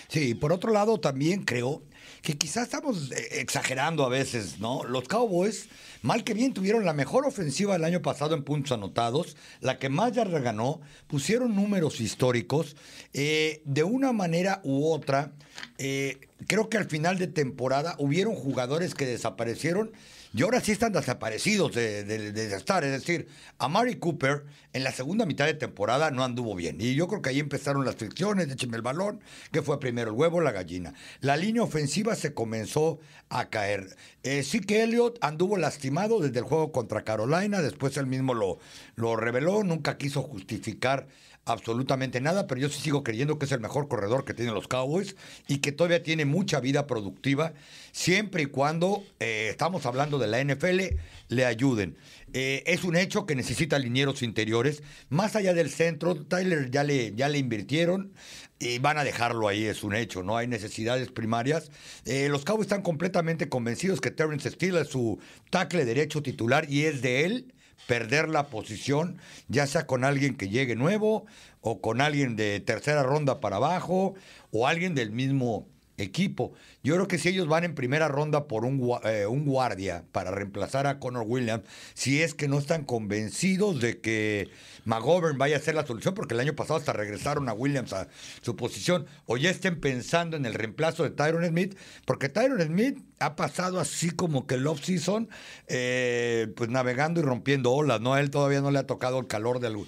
Sí, 0.09 0.35
por 0.35 0.53
otro 0.53 0.71
lado 0.71 0.99
también 0.99 1.43
creo 1.43 1.83
que 2.21 2.37
quizás 2.37 2.63
estamos 2.63 3.11
eh, 3.11 3.39
exagerando 3.39 4.05
a 4.05 4.09
veces, 4.09 4.59
¿no? 4.59 4.83
Los 4.83 5.07
Cowboys, 5.07 5.67
mal 6.01 6.23
que 6.23 6.33
bien, 6.33 6.53
tuvieron 6.53 6.85
la 6.85 6.93
mejor 6.93 7.25
ofensiva 7.25 7.75
el 7.75 7.83
año 7.83 8.01
pasado 8.01 8.35
en 8.35 8.43
puntos 8.43 8.71
anotados, 8.71 9.35
la 9.59 9.79
que 9.79 9.89
más 9.89 10.13
ya 10.13 10.23
reganó, 10.23 10.81
pusieron 11.07 11.55
números 11.55 11.99
históricos, 11.99 12.75
eh, 13.13 13.61
de 13.65 13.83
una 13.83 14.13
manera 14.13 14.61
u 14.63 14.91
otra, 14.91 15.33
eh, 15.77 16.19
creo 16.47 16.69
que 16.69 16.77
al 16.77 16.85
final 16.85 17.17
de 17.17 17.27
temporada 17.27 17.95
hubieron 17.97 18.35
jugadores 18.35 18.95
que 18.95 19.05
desaparecieron 19.05 19.91
y 20.37 20.43
ahora 20.43 20.61
sí 20.61 20.71
están 20.71 20.93
desaparecidos 20.93 21.73
de, 21.73 22.55
estar. 22.55 22.83
Es 22.83 22.91
decir, 22.91 23.27
a 23.57 23.67
Mari 23.67 23.95
Cooper 23.95 24.45
en 24.71 24.83
la 24.83 24.91
segunda 24.91 25.25
mitad 25.25 25.47
de 25.47 25.55
temporada 25.55 26.11
no 26.11 26.23
anduvo 26.23 26.53
bien. 26.53 26.77
Y 26.79 26.93
yo 26.93 27.07
creo 27.07 27.23
que 27.23 27.29
ahí 27.29 27.39
empezaron 27.39 27.83
las 27.83 27.95
fricciones, 27.95 28.47
écheme 28.47 28.77
el 28.77 28.83
balón, 28.83 29.19
que 29.51 29.63
fue 29.63 29.79
primero 29.79 30.11
el 30.11 30.15
huevo, 30.15 30.39
la 30.39 30.51
gallina. 30.51 30.93
La 31.21 31.37
línea 31.37 31.63
ofensiva 31.63 32.13
se 32.13 32.35
comenzó 32.35 32.99
a 33.29 33.49
caer. 33.49 33.97
Eh, 34.21 34.43
sí 34.43 34.59
que 34.59 34.83
Elliot 34.83 35.17
anduvo 35.21 35.57
lastimado 35.57 36.19
desde 36.19 36.37
el 36.37 36.45
juego 36.45 36.71
contra 36.71 37.03
Carolina, 37.03 37.63
después 37.63 37.97
él 37.97 38.05
mismo 38.05 38.35
lo, 38.35 38.59
lo 38.93 39.15
reveló, 39.15 39.63
nunca 39.63 39.97
quiso 39.97 40.21
justificar 40.21 41.07
absolutamente 41.47 42.21
nada, 42.21 42.47
pero 42.47 42.61
yo 42.61 42.69
sí 42.69 42.81
sigo 42.81 43.03
creyendo 43.03 43.39
que 43.39 43.45
es 43.45 43.51
el 43.51 43.59
mejor 43.59 43.87
corredor 43.87 44.25
que 44.25 44.33
tienen 44.33 44.53
los 44.53 44.67
Cowboys 44.67 45.15
y 45.47 45.59
que 45.59 45.71
todavía 45.71 46.03
tiene 46.03 46.25
mucha 46.25 46.59
vida 46.59 46.87
productiva, 46.87 47.53
siempre 47.91 48.43
y 48.43 48.45
cuando 48.47 49.03
eh, 49.19 49.47
estamos 49.49 49.85
hablando 49.85 50.19
de 50.19 50.27
la 50.27 50.43
NFL, 50.43 50.97
le 51.29 51.45
ayuden. 51.45 51.97
Eh, 52.33 52.63
es 52.67 52.83
un 52.83 52.95
hecho 52.95 53.25
que 53.25 53.35
necesita 53.35 53.79
linieros 53.79 54.21
interiores. 54.21 54.83
Más 55.09 55.35
allá 55.35 55.53
del 55.53 55.69
centro, 55.69 56.15
Tyler 56.15 56.69
ya 56.69 56.83
le, 56.83 57.15
ya 57.15 57.29
le 57.29 57.37
invirtieron 57.37 58.11
y 58.59 58.79
van 58.79 58.97
a 58.97 59.03
dejarlo 59.03 59.47
ahí, 59.47 59.65
es 59.65 59.83
un 59.83 59.95
hecho, 59.95 60.23
no 60.23 60.35
hay 60.35 60.47
necesidades 60.47 61.11
primarias. 61.11 61.71
Eh, 62.05 62.27
los 62.29 62.43
Cowboys 62.43 62.65
están 62.65 62.81
completamente 62.81 63.49
convencidos 63.49 64.01
que 64.01 64.11
Terrence 64.11 64.49
Steele 64.49 64.81
es 64.81 64.89
su 64.89 65.19
tackle 65.49 65.85
derecho 65.85 66.21
titular 66.21 66.69
y 66.69 66.85
es 66.85 67.01
de 67.01 67.25
él 67.25 67.53
perder 67.85 68.27
la 68.29 68.47
posición, 68.47 69.17
ya 69.47 69.67
sea 69.67 69.85
con 69.85 70.03
alguien 70.03 70.35
que 70.35 70.49
llegue 70.49 70.75
nuevo 70.75 71.25
o 71.61 71.81
con 71.81 72.01
alguien 72.01 72.35
de 72.35 72.59
tercera 72.59 73.03
ronda 73.03 73.39
para 73.39 73.57
abajo 73.57 74.15
o 74.51 74.67
alguien 74.67 74.95
del 74.95 75.11
mismo 75.11 75.67
equipo. 75.97 76.53
Yo 76.83 76.95
creo 76.95 77.07
que 77.07 77.17
si 77.17 77.29
ellos 77.29 77.47
van 77.47 77.63
en 77.63 77.75
primera 77.75 78.07
ronda 78.07 78.47
por 78.47 78.65
un, 78.65 78.97
eh, 79.03 79.25
un, 79.25 79.45
guardia 79.45 80.05
para 80.11 80.31
reemplazar 80.31 80.87
a 80.87 80.99
Connor 80.99 81.25
Williams, 81.27 81.63
si 81.95 82.21
es 82.21 82.33
que 82.33 82.47
no 82.47 82.59
están 82.59 82.85
convencidos 82.85 83.81
de 83.81 83.99
que 83.99 84.49
McGovern 84.85 85.37
vaya 85.37 85.57
a 85.57 85.59
ser 85.59 85.75
la 85.75 85.85
solución, 85.85 86.13
porque 86.13 86.35
el 86.35 86.39
año 86.39 86.55
pasado 86.55 86.79
hasta 86.79 86.93
regresaron 86.93 87.49
a 87.49 87.53
Williams 87.53 87.93
a 87.93 88.07
su 88.41 88.55
posición, 88.55 89.07
o 89.25 89.37
ya 89.37 89.49
estén 89.49 89.79
pensando 89.79 90.37
en 90.37 90.45
el 90.45 90.53
reemplazo 90.53 91.03
de 91.03 91.09
Tyron 91.09 91.45
Smith, 91.45 91.77
porque 92.05 92.29
Tyron 92.29 92.61
Smith 92.61 92.99
ha 93.19 93.35
pasado 93.35 93.79
así 93.79 94.11
como 94.11 94.45
que 94.45 94.55
el 94.55 94.67
off-season, 94.67 95.27
eh, 95.67 96.53
pues 96.55 96.69
navegando 96.69 97.19
y 97.19 97.23
rompiendo 97.23 97.71
olas, 97.71 97.99
¿no? 97.99 98.13
A 98.13 98.19
él 98.19 98.29
todavía 98.29 98.61
no 98.61 98.69
le 98.69 98.79
ha 98.79 98.85
tocado 98.85 99.19
el 99.19 99.27
calor 99.27 99.59
de, 99.59 99.85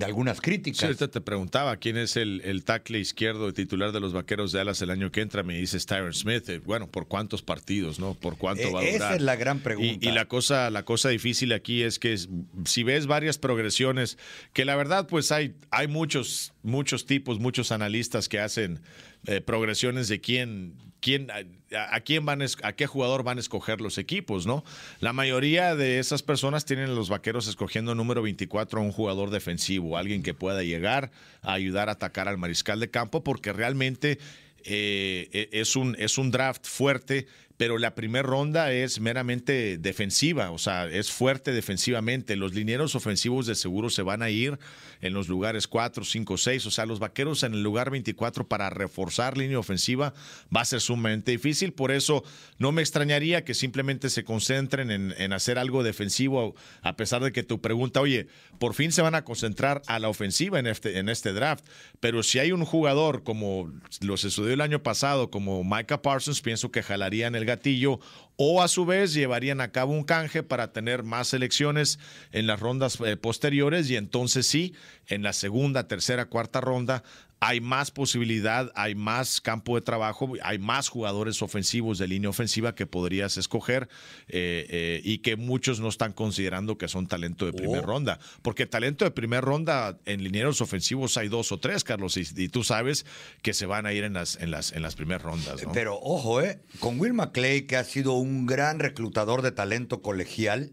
de 0.00 0.06
algunas 0.06 0.40
críticas. 0.40 0.96
Sí, 0.96 1.08
te 1.08 1.20
preguntaba 1.20 1.76
quién 1.76 1.98
es 1.98 2.16
el, 2.16 2.40
el 2.46 2.64
tackle 2.64 2.98
izquierdo 2.98 3.52
titular 3.52 3.92
de 3.92 4.00
los 4.00 4.14
Vaqueros 4.14 4.50
de 4.50 4.58
Alas 4.58 4.80
el 4.80 4.88
año 4.88 5.12
que 5.12 5.20
entra. 5.20 5.42
Me 5.42 5.58
dices 5.58 5.84
Tyron 5.84 6.14
Smith. 6.14 6.48
Eh, 6.48 6.58
bueno, 6.58 6.90
¿por 6.90 7.06
cuántos 7.06 7.42
partidos, 7.42 8.00
no? 8.00 8.14
¿Por 8.14 8.38
cuánto 8.38 8.62
e, 8.62 8.72
va 8.72 8.80
a 8.80 8.82
durar? 8.82 8.94
Esa 8.94 9.14
es 9.16 9.20
la 9.20 9.36
gran 9.36 9.60
pregunta. 9.60 10.08
Y, 10.08 10.10
la 10.10 10.24
cosa, 10.24 10.70
la 10.70 10.86
cosa 10.86 11.10
difícil 11.10 11.52
aquí 11.52 11.82
es 11.82 11.98
que 11.98 12.16
si 12.64 12.82
ves 12.82 13.06
varias 13.06 13.36
progresiones, 13.36 14.16
que 14.54 14.64
la 14.64 14.74
verdad, 14.74 15.06
pues 15.06 15.32
hay, 15.32 15.54
hay 15.70 15.86
muchos, 15.86 16.54
muchos 16.62 17.04
tipos, 17.04 17.38
muchos 17.38 17.70
analistas 17.70 18.30
que 18.30 18.40
hacen 18.40 18.80
eh, 19.26 19.42
progresiones 19.42 20.08
de 20.08 20.18
quién 20.22 20.76
quién, 21.00 21.28
a, 21.30 22.00
quién 22.00 22.24
van 22.24 22.42
a 22.42 22.72
qué 22.72 22.86
jugador 22.86 23.22
van 23.22 23.38
a 23.38 23.40
escoger 23.40 23.80
los 23.80 23.98
equipos, 23.98 24.46
¿no? 24.46 24.64
La 25.00 25.12
mayoría 25.12 25.74
de 25.74 25.98
esas 25.98 26.22
personas 26.22 26.64
tienen 26.64 26.94
los 26.94 27.08
vaqueros 27.08 27.48
escogiendo 27.48 27.94
número 27.94 28.22
24 28.22 28.80
a 28.80 28.84
un 28.84 28.92
jugador 28.92 29.30
defensivo, 29.30 29.96
alguien 29.96 30.22
que 30.22 30.34
pueda 30.34 30.62
llegar 30.62 31.10
a 31.42 31.54
ayudar 31.54 31.88
a 31.88 31.92
atacar 31.92 32.28
al 32.28 32.38
mariscal 32.38 32.80
de 32.80 32.90
campo, 32.90 33.24
porque 33.24 33.52
realmente 33.52 34.18
eh, 34.64 35.28
e, 35.32 35.48
es, 35.52 35.76
un, 35.76 35.96
es 35.98 36.18
un 36.18 36.30
draft 36.30 36.66
fuerte 36.66 37.26
pero 37.60 37.76
la 37.76 37.94
primera 37.94 38.26
ronda 38.26 38.72
es 38.72 39.00
meramente 39.00 39.76
defensiva, 39.76 40.50
o 40.50 40.56
sea, 40.56 40.86
es 40.86 41.12
fuerte 41.12 41.52
defensivamente. 41.52 42.34
Los 42.34 42.54
linieros 42.54 42.94
ofensivos 42.94 43.44
de 43.44 43.54
seguro 43.54 43.90
se 43.90 44.00
van 44.00 44.22
a 44.22 44.30
ir 44.30 44.58
en 45.02 45.12
los 45.12 45.28
lugares 45.28 45.68
4, 45.68 46.02
5, 46.02 46.38
6, 46.38 46.64
o 46.64 46.70
sea, 46.70 46.86
los 46.86 47.00
vaqueros 47.00 47.42
en 47.42 47.52
el 47.52 47.62
lugar 47.62 47.90
24 47.90 48.48
para 48.48 48.70
reforzar 48.70 49.36
línea 49.36 49.58
ofensiva 49.58 50.14
va 50.56 50.62
a 50.62 50.64
ser 50.64 50.80
sumamente 50.80 51.32
difícil, 51.32 51.74
por 51.74 51.90
eso 51.90 52.24
no 52.56 52.72
me 52.72 52.80
extrañaría 52.80 53.44
que 53.44 53.52
simplemente 53.52 54.08
se 54.08 54.24
concentren 54.24 54.90
en, 54.90 55.32
hacer 55.34 55.58
algo 55.58 55.82
defensivo, 55.82 56.54
a 56.80 56.96
pesar 56.96 57.22
de 57.22 57.30
que 57.30 57.42
tu 57.42 57.60
pregunta, 57.60 58.00
oye, 58.00 58.28
por 58.58 58.72
fin 58.72 58.90
se 58.90 59.02
van 59.02 59.14
a 59.14 59.24
concentrar 59.24 59.82
a 59.86 59.98
la 59.98 60.08
ofensiva 60.08 60.58
en 60.58 60.66
este, 60.66 60.98
en 60.98 61.10
este 61.10 61.34
draft, 61.34 61.66
pero 62.00 62.22
si 62.22 62.38
hay 62.38 62.52
un 62.52 62.64
jugador 62.64 63.22
como 63.22 63.70
lo 64.00 64.16
sucedió 64.16 64.50
el 64.50 64.62
año 64.62 64.82
pasado, 64.82 65.30
como 65.30 65.62
Micah 65.62 66.00
Parsons, 66.00 66.40
pienso 66.40 66.70
que 66.70 66.82
jalarían 66.82 67.34
el 67.34 67.49
gatillo 67.50 68.00
o 68.36 68.62
a 68.62 68.68
su 68.68 68.86
vez 68.86 69.12
llevarían 69.12 69.60
a 69.60 69.70
cabo 69.70 69.92
un 69.92 70.04
canje 70.04 70.42
para 70.42 70.72
tener 70.72 71.02
más 71.02 71.34
elecciones 71.34 71.98
en 72.32 72.46
las 72.46 72.58
rondas 72.58 72.98
eh, 73.04 73.16
posteriores 73.16 73.90
y 73.90 73.96
entonces 73.96 74.46
sí, 74.46 74.74
en 75.08 75.22
la 75.22 75.34
segunda, 75.34 75.88
tercera, 75.88 76.24
cuarta 76.24 76.62
ronda 76.62 77.02
hay 77.40 77.62
más 77.62 77.90
posibilidad, 77.90 78.70
hay 78.74 78.94
más 78.94 79.40
campo 79.40 79.74
de 79.74 79.80
trabajo, 79.80 80.34
hay 80.42 80.58
más 80.58 80.90
jugadores 80.90 81.40
ofensivos 81.40 81.98
de 81.98 82.06
línea 82.06 82.28
ofensiva 82.28 82.74
que 82.74 82.86
podrías 82.86 83.38
escoger 83.38 83.88
eh, 84.28 84.66
eh, 84.68 85.00
y 85.02 85.18
que 85.18 85.36
muchos 85.36 85.80
no 85.80 85.88
están 85.88 86.12
considerando 86.12 86.76
que 86.76 86.86
son 86.86 87.06
talento 87.06 87.46
de 87.46 87.54
primera 87.54 87.80
oh. 87.80 87.86
ronda. 87.86 88.18
Porque 88.42 88.66
talento 88.66 89.06
de 89.06 89.10
primera 89.10 89.40
ronda 89.40 89.98
en 90.04 90.22
linieros 90.22 90.60
ofensivos 90.60 91.16
hay 91.16 91.28
dos 91.28 91.50
o 91.50 91.58
tres, 91.58 91.82
Carlos, 91.82 92.18
y, 92.18 92.48
tú 92.48 92.62
sabes 92.62 93.06
que 93.40 93.54
se 93.54 93.64
van 93.64 93.86
a 93.86 93.94
ir 93.94 94.04
en 94.04 94.12
las, 94.12 94.36
en 94.36 94.50
las, 94.50 94.72
en 94.72 94.82
las 94.82 94.94
primeras 94.94 95.22
rondas. 95.22 95.62
Pero 95.72 95.98
ojo, 95.98 96.42
eh, 96.42 96.60
con 96.78 97.00
Will 97.00 97.14
McClay, 97.14 97.62
que 97.62 97.76
ha 97.76 97.84
sido 97.84 98.12
un 98.14 98.44
gran 98.44 98.80
reclutador 98.80 99.40
de 99.40 99.52
talento 99.52 100.02
colegial, 100.02 100.72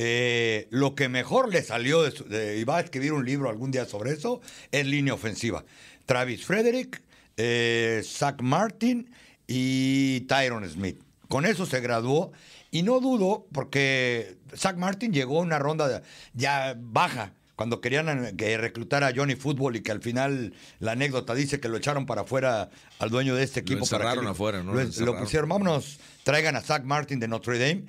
eh, 0.00 0.68
lo 0.70 0.94
que 0.94 1.08
mejor 1.08 1.52
le 1.52 1.60
salió, 1.60 2.06
y 2.06 2.62
va 2.62 2.76
a 2.76 2.80
escribir 2.80 3.12
un 3.12 3.26
libro 3.26 3.50
algún 3.50 3.72
día 3.72 3.84
sobre 3.84 4.12
eso, 4.12 4.40
es 4.70 4.86
línea 4.86 5.12
ofensiva. 5.12 5.64
Travis 6.06 6.46
Frederick, 6.46 7.02
eh, 7.36 8.00
Zach 8.04 8.40
Martin 8.40 9.10
y 9.48 10.20
Tyron 10.20 10.68
Smith. 10.70 11.00
Con 11.26 11.44
eso 11.44 11.66
se 11.66 11.80
graduó 11.80 12.30
y 12.70 12.84
no 12.84 13.00
dudo 13.00 13.48
porque 13.52 14.36
Zach 14.56 14.76
Martin 14.76 15.12
llegó 15.12 15.40
a 15.40 15.42
una 15.42 15.58
ronda 15.58 16.02
ya 16.32 16.76
baja 16.78 17.32
cuando 17.56 17.80
querían 17.80 18.36
que 18.36 18.56
reclutar 18.56 19.02
a 19.02 19.12
Johnny 19.12 19.34
Football 19.34 19.74
y 19.74 19.80
que 19.80 19.90
al 19.90 20.00
final 20.00 20.54
la 20.78 20.92
anécdota 20.92 21.34
dice 21.34 21.58
que 21.58 21.68
lo 21.68 21.76
echaron 21.76 22.06
para 22.06 22.20
afuera 22.20 22.70
al 23.00 23.10
dueño 23.10 23.34
de 23.34 23.42
este 23.42 23.60
equipo. 23.60 23.80
Lo 23.80 23.84
encerraron 23.84 24.18
para 24.18 24.30
afuera, 24.30 24.62
¿no? 24.62 24.74
Lo, 24.74 25.18
pusieron, 25.18 25.48
vámonos, 25.48 25.98
traigan 26.22 26.54
a 26.54 26.60
Zach 26.60 26.84
Martin 26.84 27.18
de 27.18 27.26
Notre 27.26 27.58
Dame. 27.58 27.86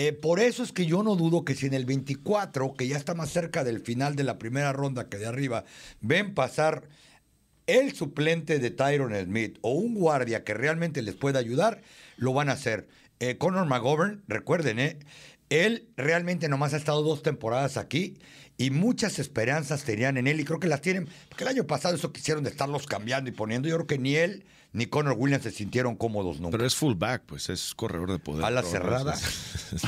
Eh, 0.00 0.12
por 0.12 0.38
eso 0.38 0.62
es 0.62 0.70
que 0.70 0.86
yo 0.86 1.02
no 1.02 1.16
dudo 1.16 1.44
que 1.44 1.56
si 1.56 1.66
en 1.66 1.74
el 1.74 1.84
24, 1.84 2.74
que 2.74 2.86
ya 2.86 2.96
está 2.96 3.14
más 3.14 3.30
cerca 3.30 3.64
del 3.64 3.80
final 3.80 4.14
de 4.14 4.22
la 4.22 4.38
primera 4.38 4.72
ronda 4.72 5.08
que 5.08 5.18
de 5.18 5.26
arriba, 5.26 5.64
ven 6.00 6.34
pasar 6.34 6.84
el 7.66 7.92
suplente 7.92 8.60
de 8.60 8.70
Tyron 8.70 9.12
Smith 9.24 9.58
o 9.60 9.72
un 9.72 9.96
guardia 9.96 10.44
que 10.44 10.54
realmente 10.54 11.02
les 11.02 11.16
pueda 11.16 11.40
ayudar, 11.40 11.82
lo 12.16 12.32
van 12.32 12.48
a 12.48 12.52
hacer. 12.52 12.86
Eh, 13.18 13.38
Conor 13.38 13.66
McGovern, 13.66 14.22
recuerden, 14.28 14.78
eh, 14.78 15.00
Él 15.50 15.88
realmente 15.96 16.48
nomás 16.48 16.74
ha 16.74 16.76
estado 16.76 17.02
dos 17.02 17.24
temporadas 17.24 17.76
aquí 17.76 18.18
y 18.56 18.70
muchas 18.70 19.18
esperanzas 19.18 19.82
tenían 19.82 20.16
en 20.16 20.28
él 20.28 20.38
y 20.38 20.44
creo 20.44 20.60
que 20.60 20.68
las 20.68 20.80
tienen, 20.80 21.08
porque 21.28 21.42
el 21.42 21.50
año 21.50 21.66
pasado 21.66 21.96
eso 21.96 22.12
quisieron 22.12 22.44
de 22.44 22.50
estarlos 22.50 22.86
cambiando 22.86 23.30
y 23.30 23.32
poniendo, 23.32 23.68
yo 23.68 23.74
creo 23.74 23.86
que 23.88 23.98
ni 23.98 24.14
él 24.14 24.44
ni 24.78 24.86
Connor 24.86 25.14
Williams 25.18 25.42
se 25.44 25.50
sintieron 25.50 25.96
cómodos 25.96 26.40
nunca. 26.40 26.56
Pero 26.56 26.66
es 26.66 26.74
fullback, 26.74 27.22
pues 27.26 27.48
es 27.50 27.74
corredor 27.74 28.10
de 28.12 28.18
poder. 28.18 28.44
Ala 28.44 28.62
No, 28.62 28.68
cerrada. 28.68 29.14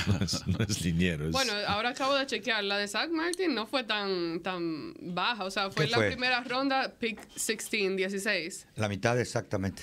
no, 0.08 0.24
es, 0.24 0.46
no 0.46 0.58
es 0.68 0.84
liniero. 0.84 1.26
es- 1.26 1.32
Bueno, 1.32 1.52
ahora 1.66 1.90
acabo 1.90 2.14
de 2.14 2.26
chequear. 2.26 2.62
La 2.64 2.76
de 2.76 2.88
Zach 2.88 3.08
Martin 3.10 3.54
no 3.54 3.66
fue 3.66 3.84
tan, 3.84 4.40
tan 4.40 4.92
baja. 5.00 5.44
O 5.44 5.50
sea, 5.50 5.70
fue 5.70 5.86
¿Qué 5.86 5.90
la 5.92 5.96
fue? 5.96 6.06
primera 6.08 6.42
ronda, 6.44 6.92
pick 6.98 7.20
16, 7.34 7.96
16. 7.96 8.66
La 8.76 8.88
mitad 8.88 9.18
exactamente. 9.18 9.82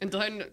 Entonces, 0.00 0.46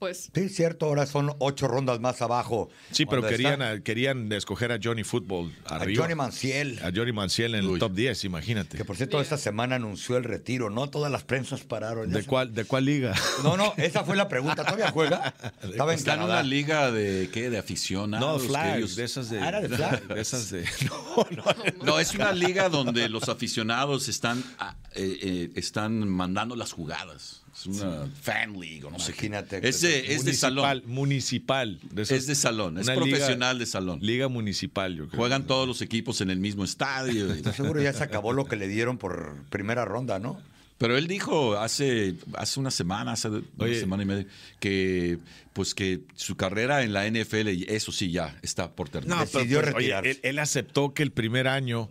pues, 0.00 0.30
Sí, 0.34 0.48
cierto, 0.48 0.86
ahora 0.86 1.06
son 1.06 1.32
ocho 1.38 1.68
rondas 1.68 2.00
más 2.00 2.20
abajo. 2.22 2.68
sí, 2.90 3.06
pero 3.06 3.22
querían, 3.22 3.62
a- 3.62 3.80
querían 3.80 4.32
escoger 4.32 4.72
a 4.72 4.78
Johnny 4.82 5.04
Football 5.04 5.52
a 5.66 5.76
arriba. 5.76 6.02
Johnny 6.02 6.16
Manciel. 6.16 6.80
a 6.82 6.90
Johnny 6.92 7.12
Manciel 7.12 7.54
en 7.54 7.64
el 7.66 7.78
top 7.78 7.92
10, 7.92 8.24
imagínate. 8.24 8.76
Que 8.78 8.84
por 8.84 8.96
cierto, 8.96 9.20
esta 9.20 9.36
semana 9.36 9.76
anunció 9.76 10.16
el 10.16 10.24
retiro, 10.24 10.70
¿no? 10.70 10.90
Todas 10.90 11.12
las 11.12 11.22
prensas 11.22 11.60
pararon. 11.60 12.10
Ya 12.10 12.18
¿De 12.18 12.24
cuál, 12.24 12.52
¿De 12.52 12.64
cuál 12.64 12.86
liga? 12.86 13.14
No, 13.44 13.56
no, 13.56 13.74
esa 13.76 14.02
fue 14.02 14.16
la 14.16 14.26
pregunta. 14.28 14.64
¿Todavía 14.64 14.90
juega? 14.90 15.34
Estaba 15.62 15.92
en 15.92 15.98
Está 15.98 16.14
en 16.14 16.22
una 16.22 16.42
liga 16.42 16.90
de 16.90 17.28
qué, 17.32 17.50
de 17.50 17.58
aficionados. 17.58 18.26
No, 18.26 18.42
que 18.42 18.48
flags, 18.48 18.78
ellos- 18.78 18.96
de 18.96 19.04
esas 19.04 19.30
de. 19.30 19.38
Ah, 19.40 19.48
era 19.48 19.60
de 19.60 19.68
flag. 19.68 20.06
de 20.14 20.20
esas 20.20 20.50
de. 20.50 20.64
No, 20.90 21.26
no. 21.30 21.44
No, 21.84 22.00
es 22.00 22.14
una 22.14 22.32
liga 22.32 22.68
donde 22.70 23.08
los 23.10 23.28
aficionados 23.28 24.08
están, 24.08 24.42
ah, 24.58 24.76
eh, 24.94 25.18
eh, 25.22 25.50
están 25.56 26.08
mandando 26.08 26.56
las 26.56 26.72
jugadas. 26.72 27.42
Es 27.52 27.66
una 27.66 28.06
fan 28.22 28.58
league 28.58 28.84
o 28.84 28.90
no 28.90 28.98
sé 28.98 29.12
qué. 29.12 29.26
Imagínate. 29.26 29.68
Es 29.68 29.80
de, 29.80 29.98
es 29.98 30.06
de 30.08 30.32
Municipal, 30.32 30.34
salón. 30.36 30.82
Municipal. 30.86 31.78
de 31.90 32.02
esas- 32.02 32.18
Es 32.18 32.26
de 32.26 32.34
salón. 32.34 32.78
Es 32.78 32.86
liga- 32.86 32.96
profesional 32.98 33.58
de 33.58 33.66
salón. 33.66 33.98
Liga 34.00 34.28
municipal, 34.28 34.94
yo 34.96 35.08
creo. 35.08 35.18
Juegan 35.18 35.46
todos 35.46 35.66
los 35.68 35.82
equipos 35.82 36.20
en 36.20 36.30
el 36.30 36.38
mismo 36.38 36.64
estadio. 36.64 37.32
Estoy 37.32 37.52
seguro 37.52 37.82
ya 37.82 37.92
se 37.92 38.04
acabó 38.04 38.32
lo 38.32 38.44
que 38.46 38.56
le 38.56 38.68
dieron 38.68 38.98
por 38.98 39.34
primera 39.50 39.84
ronda, 39.84 40.18
¿no? 40.18 40.40
Pero 40.78 40.96
él 40.96 41.06
dijo 41.08 41.58
hace, 41.58 42.14
hace 42.38 42.58
una 42.58 42.70
semana, 42.70 43.12
hace 43.12 43.28
una 43.28 43.42
Oye. 43.58 43.78
semana 43.78 44.02
y 44.02 44.06
media, 44.06 44.26
que 44.60 45.18
pues 45.52 45.74
que 45.74 46.00
su 46.16 46.36
carrera 46.36 46.82
en 46.84 46.94
la 46.94 47.06
NFL, 47.06 47.48
eso 47.68 47.92
sí 47.92 48.10
ya 48.10 48.38
está 48.40 48.70
por 48.72 48.88
terminar. 48.88 49.18
No, 49.18 49.26
pero, 49.26 49.38
Decidió 49.40 49.60
pues, 49.60 49.74
oye, 49.74 49.76
retirarse. 49.92 50.10
él, 50.12 50.20
él 50.22 50.38
aceptó 50.38 50.94
que 50.94 51.02
el 51.02 51.10
primer 51.12 51.48
año 51.48 51.90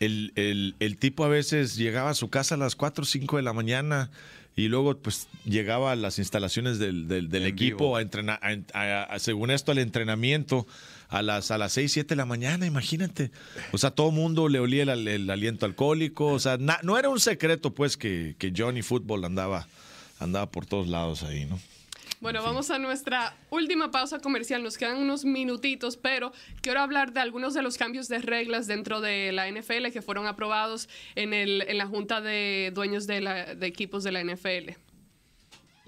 el, 0.00 0.32
el- 0.36 0.74
el 0.78 0.98
tipo 0.98 1.24
a 1.24 1.28
veces 1.28 1.76
llegaba 1.76 2.10
a 2.10 2.14
su 2.14 2.28
casa 2.28 2.56
a 2.56 2.58
las 2.58 2.76
4 2.76 3.02
o 3.02 3.06
5 3.06 3.36
de 3.38 3.42
la 3.42 3.54
mañana 3.54 4.10
y 4.58 4.68
luego 4.68 4.96
pues 4.98 5.28
llegaba 5.44 5.92
a 5.92 5.96
las 5.96 6.18
instalaciones 6.18 6.78
del, 6.78 7.06
del- 7.08 7.30
equipo 7.46 7.96
a 7.96 8.02
entrenar, 8.02 8.40
a- 8.42 8.78
a- 8.78 9.02
a- 9.04 9.18
según 9.18 9.50
esto 9.50 9.72
al 9.72 9.78
entrenamiento 9.78 10.66
a 11.08 11.22
las, 11.22 11.50
a 11.50 11.56
las 11.58 11.72
6, 11.72 11.90
7 11.92 12.08
de 12.10 12.16
la 12.16 12.26
mañana, 12.26 12.66
imagínate. 12.66 13.30
O 13.72 13.78
sea, 13.78 13.92
todo 13.92 14.08
el 14.10 14.14
mundo 14.16 14.48
le 14.48 14.58
olía 14.60 14.82
el, 14.82 15.08
el 15.08 15.30
aliento 15.30 15.64
alcohólico, 15.64 16.26
o 16.26 16.38
sea, 16.38 16.58
na- 16.58 16.80
no 16.82 16.98
era 16.98 17.08
un 17.08 17.20
secreto 17.20 17.72
pues 17.72 17.96
que, 17.96 18.34
que 18.38 18.52
Johnny 18.54 18.82
Football 18.82 19.24
andaba, 19.24 19.68
andaba 20.18 20.50
por 20.50 20.66
todos 20.66 20.88
lados 20.88 21.22
ahí, 21.22 21.46
¿no? 21.46 21.58
Bueno, 22.20 22.42
vamos 22.42 22.68
a 22.70 22.78
nuestra 22.80 23.36
última 23.50 23.92
pausa 23.92 24.18
comercial. 24.18 24.62
Nos 24.62 24.76
quedan 24.76 24.96
unos 24.98 25.24
minutitos, 25.24 25.96
pero 25.96 26.32
quiero 26.62 26.80
hablar 26.80 27.12
de 27.12 27.20
algunos 27.20 27.54
de 27.54 27.62
los 27.62 27.76
cambios 27.78 28.08
de 28.08 28.18
reglas 28.18 28.66
dentro 28.66 29.00
de 29.00 29.30
la 29.30 29.48
NFL 29.48 29.92
que 29.92 30.02
fueron 30.02 30.26
aprobados 30.26 30.88
en, 31.14 31.32
el, 31.32 31.62
en 31.68 31.78
la 31.78 31.86
Junta 31.86 32.20
de 32.20 32.72
Dueños 32.74 33.06
de, 33.06 33.20
la- 33.20 33.54
de 33.54 33.66
Equipos 33.68 34.02
de 34.02 34.10
la 34.12 34.24
NFL. 34.24 34.70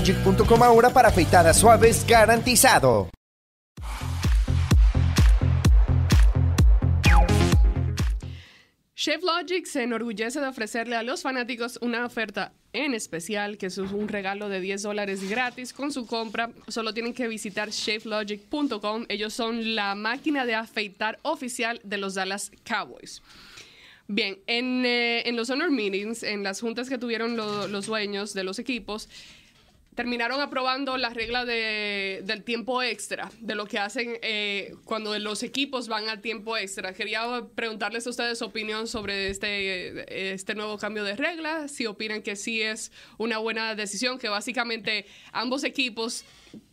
shavelogic.com 0.00 0.62
ahora 0.62 0.90
para 0.90 1.08
afeitadas 1.08 1.58
suaves 1.58 2.04
garantizado. 2.06 3.08
Chef 8.94 9.22
Logic 9.22 9.64
se 9.64 9.82
enorgullece 9.82 10.40
de 10.40 10.46
ofrecerle 10.48 10.94
a 10.94 11.02
los 11.02 11.22
fanáticos 11.22 11.78
una 11.80 12.04
oferta 12.04 12.52
en 12.74 12.92
especial, 12.92 13.56
que 13.56 13.66
es 13.66 13.78
un 13.78 14.08
regalo 14.08 14.50
de 14.50 14.60
10 14.60 14.82
dólares 14.82 15.28
gratis 15.28 15.72
con 15.72 15.90
su 15.90 16.06
compra. 16.06 16.50
Solo 16.68 16.92
tienen 16.92 17.14
que 17.14 17.26
visitar 17.26 17.70
shavelogic.com. 17.70 19.06
Ellos 19.08 19.32
son 19.32 19.74
la 19.74 19.94
máquina 19.94 20.44
de 20.44 20.54
afeitar 20.54 21.18
oficial 21.22 21.80
de 21.82 21.96
los 21.96 22.14
Dallas 22.14 22.52
Cowboys. 22.62 23.22
Bien, 24.06 24.38
en, 24.46 24.84
eh, 24.84 25.24
los 25.32 25.48
honor 25.48 25.70
meetings, 25.70 26.22
en 26.22 26.42
las 26.42 26.60
juntas 26.60 26.88
que 26.88 26.98
tuvieron 26.98 27.36
lo- 27.36 27.68
los 27.68 27.86
dueños 27.86 28.34
de 28.34 28.44
los 28.44 28.58
equipos, 28.58 29.08
terminaron 29.94 30.40
aprobando 30.40 30.96
la 30.96 31.10
regla 31.10 31.44
de- 31.44 32.20
del 32.24 32.44
tiempo 32.44 32.82
extra, 32.82 33.30
de 33.40 33.54
lo 33.54 33.66
que 33.66 33.78
hacen 33.78 34.18
eh, 34.22 34.74
cuando 34.84 35.18
los 35.18 35.42
equipos 35.42 35.88
van 35.88 36.08
al 36.08 36.20
tiempo 36.20 36.56
extra. 36.56 36.92
Quería 36.94 37.22
preguntarles 37.54 38.06
a 38.06 38.10
ustedes 38.10 38.38
su 38.38 38.44
opinión 38.44 38.86
sobre 38.86 39.28
este, 39.28 40.32
este 40.32 40.54
nuevo 40.54 40.78
cambio 40.78 41.02
de 41.04 41.16
regla, 41.16 41.66
si 41.68 41.86
opinan 41.86 42.22
que 42.22 42.36
sí 42.36 42.62
es 42.62 42.92
una 43.18 43.38
buena 43.38 43.74
decisión, 43.74 44.18
que 44.18 44.28
básicamente 44.28 45.06
ambos 45.32 45.64
equipos 45.64 46.24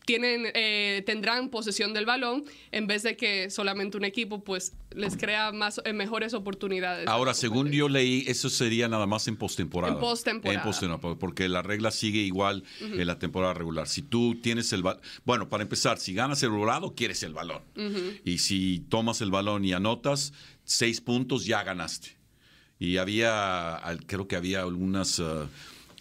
tienen, 0.05 0.51
eh, 0.53 1.03
tendrán 1.05 1.49
posesión 1.49 1.93
del 1.93 2.05
balón 2.05 2.45
en 2.71 2.88
vez 2.88 3.03
de 3.03 3.17
que 3.17 3.49
solamente 3.49 3.97
un 3.97 4.05
equipo 4.05 4.41
pues 4.43 4.73
les 4.91 5.17
crea 5.17 5.51
más 5.51 5.82
eh, 5.84 5.91
mejores 5.91 6.34
oportunidades. 6.34 7.07
Ahora, 7.07 7.34
según 7.34 7.71
yo 7.71 7.89
leí, 7.89 8.23
eso 8.28 8.49
sería 8.49 8.88
nada 8.88 9.05
más 9.05 9.28
en 9.28 9.36
postemporada. 9.36 9.93
En 9.93 9.99
postemporada. 9.99 10.59
En 10.59 10.65
postemporada, 10.65 11.19
porque 11.19 11.49
la 11.49 11.61
regla 11.61 11.91
sigue 11.91 12.19
igual 12.19 12.63
en 12.80 13.05
la 13.05 13.19
temporada 13.19 13.53
regular. 13.53 13.88
Si 13.88 14.01
tú 14.01 14.36
tienes 14.41 14.71
el 14.71 14.82
balón, 14.84 15.01
bueno, 15.25 15.49
para 15.49 15.63
empezar, 15.63 15.97
si 15.97 16.13
ganas 16.13 16.41
el 16.41 16.49
volado, 16.49 16.95
quieres 16.95 17.21
el 17.23 17.34
balón. 17.34 17.61
Y 18.23 18.38
si 18.38 18.80
tomas 18.88 19.19
el 19.21 19.30
balón 19.30 19.65
y 19.65 19.73
anotas 19.73 20.34
seis 20.63 21.01
puntos, 21.01 21.45
ya 21.45 21.63
ganaste. 21.63 22.17
Y 22.80 22.97
había, 22.97 23.82
creo 24.05 24.28
que 24.28 24.36
había 24.36 24.61
algunas, 24.61 25.19
ah, 25.19 25.47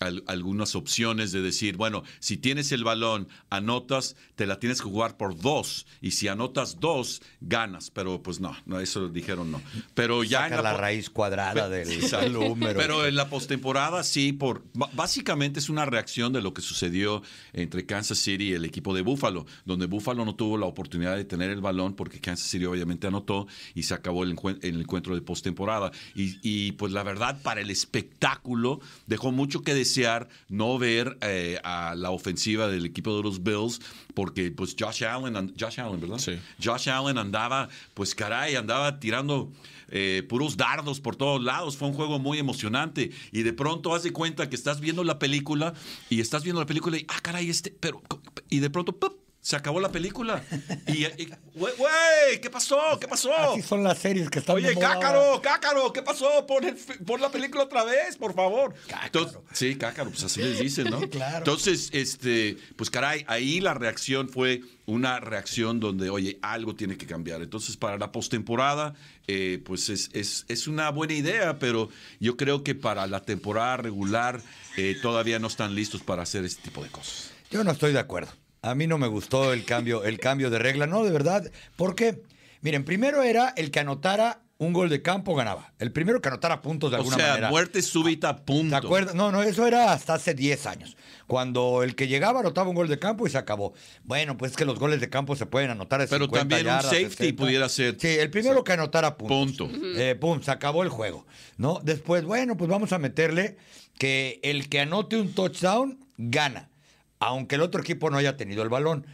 al- 0.00 0.24
algunas 0.26 0.74
opciones 0.76 1.32
de 1.32 1.42
decir, 1.42 1.76
bueno, 1.76 2.02
si 2.20 2.36
tienes 2.36 2.72
el 2.72 2.84
balón, 2.84 3.28
anotas, 3.50 4.16
te 4.34 4.46
la 4.46 4.58
tienes 4.58 4.80
que 4.82 4.88
jugar 4.88 5.16
por 5.16 5.38
dos. 5.40 5.86
Y 6.00 6.12
si 6.12 6.28
anotas 6.28 6.80
dos, 6.80 7.22
ganas. 7.40 7.90
Pero 7.90 8.22
pues 8.22 8.40
no, 8.40 8.56
no 8.66 8.80
eso 8.80 9.08
dijeron 9.08 9.50
no. 9.50 9.62
Pero 9.94 10.24
ya 10.24 10.40
Saca 10.44 10.56
en 10.56 10.62
la 10.62 10.76
raíz 10.76 11.10
cuadrada 11.10 11.68
del 11.68 11.90
Exacto. 11.92 12.30
número. 12.30 12.78
Pero 12.78 13.06
en 13.06 13.14
la 13.14 13.28
postemporada 13.28 14.02
sí, 14.04 14.32
por 14.32 14.64
básicamente 14.94 15.58
es 15.60 15.68
una 15.68 15.84
reacción 15.84 16.32
de 16.32 16.42
lo 16.42 16.52
que 16.54 16.62
sucedió 16.62 17.22
entre 17.52 17.86
Kansas 17.86 18.18
City 18.18 18.50
y 18.50 18.52
el 18.52 18.64
equipo 18.64 18.94
de 18.94 19.02
Buffalo, 19.02 19.46
donde 19.64 19.86
Buffalo 19.86 20.24
no 20.24 20.34
tuvo 20.34 20.58
la 20.58 20.66
oportunidad 20.66 21.16
de 21.16 21.24
tener 21.24 21.50
el 21.50 21.60
balón 21.60 21.94
porque 21.94 22.20
Kansas 22.20 22.48
City 22.48 22.64
obviamente 22.66 23.06
anotó 23.06 23.46
y 23.74 23.84
se 23.84 23.94
acabó 23.94 24.24
el, 24.24 24.36
encuen- 24.36 24.58
el 24.62 24.80
encuentro 24.80 25.14
de 25.14 25.22
postemporada. 25.22 25.90
Y, 26.14 26.36
y, 26.42 26.72
pues 26.72 26.92
la 26.92 27.02
verdad 27.02 27.40
para 27.42 27.60
el 27.60 27.70
espectáculo 27.70 28.80
dejó 29.06 29.32
mucho 29.32 29.62
que 29.62 29.74
desear 29.86 30.28
no 30.48 30.78
ver 30.78 31.16
eh, 31.20 31.58
a 31.62 31.94
la 31.94 32.10
ofensiva 32.10 32.68
del 32.68 32.84
equipo 32.84 33.16
de 33.16 33.22
los 33.22 33.42
Bills 33.42 33.80
porque 34.14 34.50
pues 34.50 34.74
Josh 34.78 35.04
Allen, 35.04 35.54
Josh 35.60 35.78
Allen, 35.78 36.00
¿verdad? 36.00 36.18
Sí. 36.18 36.38
Josh 36.62 36.88
Allen 36.88 37.18
andaba, 37.18 37.68
pues 37.92 38.14
caray, 38.14 38.56
andaba 38.56 38.98
tirando 38.98 39.52
eh, 39.88 40.24
puros 40.26 40.56
dardos 40.56 41.00
por 41.00 41.16
todos 41.16 41.42
lados. 41.42 41.76
Fue 41.76 41.88
un 41.88 41.94
juego 41.94 42.18
muy 42.18 42.38
emocionante. 42.38 43.10
Y 43.30 43.42
de 43.42 43.52
pronto 43.52 43.94
haz 43.94 44.02
de 44.04 44.12
cuenta 44.12 44.48
que 44.48 44.56
estás 44.56 44.80
viendo 44.80 45.04
la 45.04 45.18
película 45.18 45.74
y 46.08 46.20
estás 46.20 46.44
viendo 46.44 46.60
la 46.60 46.66
película 46.66 46.96
y, 46.96 47.04
ah, 47.08 47.20
caray, 47.22 47.50
este, 47.50 47.76
pero, 47.78 48.02
y 48.48 48.60
de 48.60 48.70
pronto, 48.70 48.92
¡pup! 48.98 49.25
Se 49.46 49.54
acabó 49.54 49.78
la 49.78 49.92
película. 49.92 50.42
Y, 50.88 51.06
güey, 51.54 52.40
¿qué 52.42 52.50
pasó? 52.50 52.80
¿Qué 53.00 53.06
pasó? 53.06 53.32
Así 53.32 53.62
son 53.62 53.84
las 53.84 53.96
series 53.96 54.28
que 54.28 54.40
están 54.40 54.56
Oye, 54.56 54.74
Cácaro. 54.76 55.40
Cácaro, 55.40 55.92
¿qué 55.92 56.02
pasó? 56.02 56.44
Pon, 56.48 56.64
el 56.64 56.74
pon 56.74 57.20
la 57.20 57.30
película 57.30 57.62
otra 57.62 57.84
vez, 57.84 58.16
por 58.16 58.34
favor. 58.34 58.74
Entonces- 59.04 59.38
sí, 59.52 59.76
Cácaro, 59.76 60.10
pues 60.10 60.24
así 60.24 60.42
les 60.42 60.58
dicen, 60.58 60.90
¿no? 60.90 60.98
Claro. 61.10 61.38
Entonces, 61.38 61.90
este, 61.92 62.56
pues 62.74 62.90
caray, 62.90 63.24
ahí 63.28 63.60
la 63.60 63.72
reacción 63.72 64.28
fue 64.28 64.62
una 64.84 65.20
reacción 65.20 65.78
donde, 65.78 66.10
oye, 66.10 66.40
algo 66.42 66.74
tiene 66.74 66.96
que 66.96 67.06
cambiar. 67.06 67.40
Entonces, 67.40 67.76
para 67.76 67.98
la 67.98 68.10
postemporada, 68.10 68.94
eh, 69.28 69.62
pues 69.64 69.90
es, 69.90 70.10
es, 70.12 70.44
es 70.48 70.66
una 70.66 70.90
buena 70.90 71.14
idea, 71.14 71.60
pero 71.60 71.88
yo 72.18 72.36
creo 72.36 72.64
que 72.64 72.74
para 72.74 73.06
la 73.06 73.22
temporada 73.22 73.76
regular 73.76 74.42
eh, 74.76 74.96
todavía 75.00 75.38
no 75.38 75.46
están 75.46 75.76
listos 75.76 76.02
para 76.02 76.24
hacer 76.24 76.44
este 76.44 76.62
tipo 76.62 76.82
de 76.82 76.90
cosas. 76.90 77.30
Yo 77.52 77.62
no 77.62 77.70
estoy 77.70 77.92
de 77.92 78.00
acuerdo. 78.00 78.32
A 78.66 78.74
mí 78.74 78.86
no 78.86 78.98
me 78.98 79.06
gustó 79.06 79.52
el 79.52 79.64
cambio, 79.64 80.04
el 80.04 80.18
cambio 80.18 80.50
de 80.50 80.58
regla, 80.58 80.86
no, 80.86 81.04
de 81.04 81.10
verdad. 81.12 81.50
¿Por 81.76 81.94
qué? 81.94 82.22
Miren, 82.62 82.84
primero 82.84 83.22
era 83.22 83.50
el 83.56 83.70
que 83.70 83.80
anotara 83.80 84.40
un 84.58 84.72
gol 84.72 84.88
de 84.88 85.02
campo 85.02 85.34
ganaba. 85.34 85.72
El 85.78 85.92
primero 85.92 86.20
que 86.22 86.28
anotara 86.28 86.62
puntos 86.62 86.90
de 86.90 86.96
O 86.96 87.00
alguna 87.00 87.16
sea, 87.16 87.28
manera. 87.28 87.50
muerte 87.50 87.82
súbita, 87.82 88.44
punto. 88.44 88.70
¿Te 88.70 88.86
acuerdas? 88.86 89.14
No, 89.14 89.30
no, 89.30 89.42
eso 89.42 89.66
era 89.66 89.92
hasta 89.92 90.14
hace 90.14 90.34
10 90.34 90.66
años. 90.66 90.96
Cuando 91.26 91.82
el 91.82 91.94
que 91.94 92.08
llegaba 92.08 92.40
anotaba 92.40 92.68
un 92.70 92.74
gol 92.74 92.88
de 92.88 92.98
campo 92.98 93.26
y 93.26 93.30
se 93.30 93.36
acabó. 93.38 93.74
Bueno, 94.04 94.36
pues 94.38 94.52
es 94.52 94.56
que 94.56 94.64
los 94.64 94.78
goles 94.78 95.00
de 95.00 95.10
campo 95.10 95.36
se 95.36 95.44
pueden 95.46 95.70
anotar 95.70 96.00
de 96.00 96.06
Pero 96.08 96.24
50 96.24 96.38
también 96.40 96.60
un 96.66 96.72
yardas, 96.72 96.84
safety 96.90 97.08
60. 97.16 97.36
pudiera 97.42 97.68
ser. 97.68 97.96
Sí, 98.00 98.08
el 98.08 98.30
primero 98.30 98.64
que 98.64 98.72
anotara 98.72 99.16
puntos. 99.18 99.68
Punto. 99.68 100.00
Eh, 100.00 100.14
pum, 100.14 100.40
se 100.42 100.50
acabó 100.50 100.82
el 100.82 100.88
juego. 100.88 101.26
¿no? 101.58 101.80
Después, 101.84 102.24
bueno, 102.24 102.56
pues 102.56 102.70
vamos 102.70 102.92
a 102.92 102.98
meterle 102.98 103.58
que 103.98 104.40
el 104.42 104.68
que 104.70 104.80
anote 104.80 105.16
un 105.20 105.34
touchdown 105.34 106.00
gana, 106.16 106.70
aunque 107.18 107.56
el 107.56 107.62
otro 107.62 107.80
equipo 107.80 108.10
no 108.10 108.18
haya 108.18 108.36
tenido 108.36 108.62
el 108.62 108.68
balón. 108.68 109.06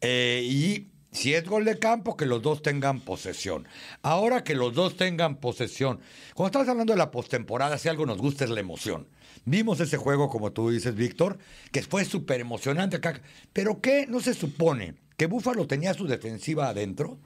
Eh, 0.00 0.42
y 0.44 0.88
si 1.10 1.34
es 1.34 1.44
gol 1.44 1.64
de 1.64 1.78
campo, 1.78 2.16
que 2.16 2.26
los 2.26 2.42
dos 2.42 2.62
tengan 2.62 3.00
posesión. 3.00 3.66
Ahora 4.02 4.44
que 4.44 4.54
los 4.54 4.74
dos 4.74 4.96
tengan 4.96 5.36
posesión. 5.36 6.00
Cuando 6.34 6.48
estamos 6.48 6.68
hablando 6.68 6.92
de 6.92 6.98
la 6.98 7.10
postemporada, 7.10 7.78
si 7.78 7.88
algo 7.88 8.06
nos 8.06 8.18
gusta 8.18 8.44
es 8.44 8.50
la 8.50 8.60
emoción. 8.60 9.08
Vimos 9.44 9.80
ese 9.80 9.96
juego, 9.96 10.28
como 10.28 10.52
tú 10.52 10.70
dices, 10.70 10.94
Víctor, 10.94 11.38
que 11.72 11.82
fue 11.82 12.04
súper 12.04 12.40
emocionante. 12.40 13.00
Pero 13.52 13.80
¿qué 13.80 14.06
no 14.06 14.20
se 14.20 14.34
supone? 14.34 14.94
¿Que 15.18 15.26
Búfalo 15.26 15.66
tenía 15.66 15.94
su 15.94 16.06
defensiva 16.06 16.68
adentro? 16.68 17.18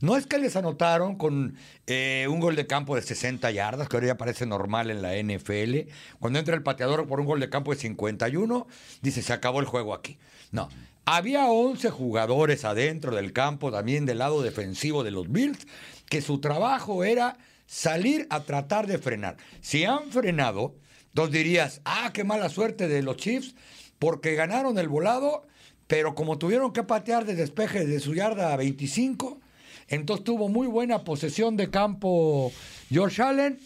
No 0.00 0.16
es 0.16 0.24
que 0.24 0.38
les 0.38 0.54
anotaron 0.54 1.16
con 1.16 1.56
eh, 1.88 2.28
un 2.30 2.38
gol 2.38 2.54
de 2.54 2.68
campo 2.68 2.94
de 2.94 3.02
60 3.02 3.50
yardas, 3.50 3.88
que 3.88 3.96
ahora 3.96 4.06
ya 4.06 4.16
parece 4.16 4.46
normal 4.46 4.88
en 4.88 5.02
la 5.02 5.16
NFL. 5.20 5.90
Cuando 6.20 6.38
entra 6.38 6.54
el 6.54 6.62
pateador 6.62 7.08
por 7.08 7.18
un 7.18 7.26
gol 7.26 7.40
de 7.40 7.50
campo 7.50 7.72
de 7.72 7.80
51, 7.80 8.68
dice, 9.02 9.20
se 9.20 9.32
acabó 9.32 9.58
el 9.58 9.66
juego 9.66 9.94
aquí. 9.94 10.16
No, 10.52 10.68
había 11.04 11.46
11 11.46 11.90
jugadores 11.90 12.64
adentro 12.64 13.16
del 13.16 13.32
campo, 13.32 13.72
también 13.72 14.06
del 14.06 14.18
lado 14.18 14.42
defensivo 14.42 15.02
de 15.02 15.10
los 15.10 15.28
Bills, 15.28 15.66
que 16.08 16.22
su 16.22 16.38
trabajo 16.38 17.02
era 17.02 17.36
salir 17.66 18.28
a 18.30 18.44
tratar 18.44 18.86
de 18.86 18.98
frenar. 18.98 19.38
Si 19.60 19.84
han 19.84 20.12
frenado, 20.12 20.76
entonces 21.08 21.32
dirías, 21.32 21.80
ah, 21.84 22.12
qué 22.14 22.22
mala 22.22 22.48
suerte 22.48 22.86
de 22.86 23.02
los 23.02 23.16
Chiefs, 23.16 23.56
porque 23.98 24.36
ganaron 24.36 24.78
el 24.78 24.88
volado, 24.88 25.48
pero 25.90 26.14
como 26.14 26.38
tuvieron 26.38 26.72
que 26.72 26.84
patear 26.84 27.24
de 27.24 27.34
despeje 27.34 27.84
de 27.84 27.98
su 27.98 28.14
yarda 28.14 28.52
a 28.52 28.56
25, 28.56 29.40
entonces 29.88 30.22
tuvo 30.22 30.48
muy 30.48 30.68
buena 30.68 31.02
posesión 31.02 31.56
de 31.56 31.68
campo 31.68 32.52
George 32.90 33.20
Allen 33.20 33.58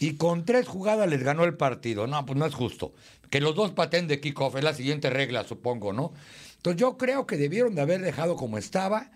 y 0.00 0.14
con 0.14 0.46
tres 0.46 0.66
jugadas 0.66 1.06
les 1.06 1.22
ganó 1.22 1.44
el 1.44 1.54
partido. 1.58 2.06
No, 2.06 2.24
pues 2.24 2.38
no 2.38 2.46
es 2.46 2.54
justo. 2.54 2.94
Que 3.28 3.42
los 3.42 3.54
dos 3.54 3.72
pateen 3.72 4.08
de 4.08 4.20
kickoff 4.20 4.56
es 4.56 4.64
la 4.64 4.72
siguiente 4.72 5.10
regla, 5.10 5.44
supongo, 5.44 5.92
¿no? 5.92 6.14
Entonces 6.56 6.80
yo 6.80 6.96
creo 6.96 7.26
que 7.26 7.36
debieron 7.36 7.74
de 7.74 7.82
haber 7.82 8.00
dejado 8.00 8.36
como 8.36 8.56
estaba 8.56 9.10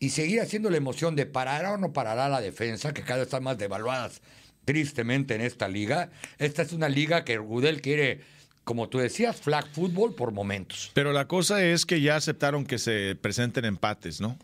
y 0.00 0.08
seguir 0.08 0.40
haciendo 0.40 0.70
la 0.70 0.78
emoción 0.78 1.16
de 1.16 1.26
parará 1.26 1.74
o 1.74 1.76
no 1.76 1.92
parará 1.92 2.30
la 2.30 2.40
defensa, 2.40 2.94
que 2.94 3.02
cada 3.02 3.18
vez 3.18 3.26
están 3.26 3.44
más 3.44 3.58
devaluadas 3.58 4.22
tristemente 4.64 5.34
en 5.34 5.42
esta 5.42 5.68
liga. 5.68 6.08
Esta 6.38 6.62
es 6.62 6.72
una 6.72 6.88
liga 6.88 7.26
que 7.26 7.36
Rudel 7.36 7.82
quiere, 7.82 8.22
como 8.66 8.88
tú 8.88 8.98
decías, 8.98 9.36
flag 9.40 9.64
football 9.72 10.14
por 10.16 10.32
momentos. 10.32 10.90
Pero 10.92 11.12
la 11.12 11.28
cosa 11.28 11.64
es 11.64 11.86
que 11.86 12.00
ya 12.00 12.16
aceptaron 12.16 12.66
que 12.66 12.78
se 12.78 13.14
presenten 13.14 13.64
empates, 13.64 14.20
¿no? 14.20 14.36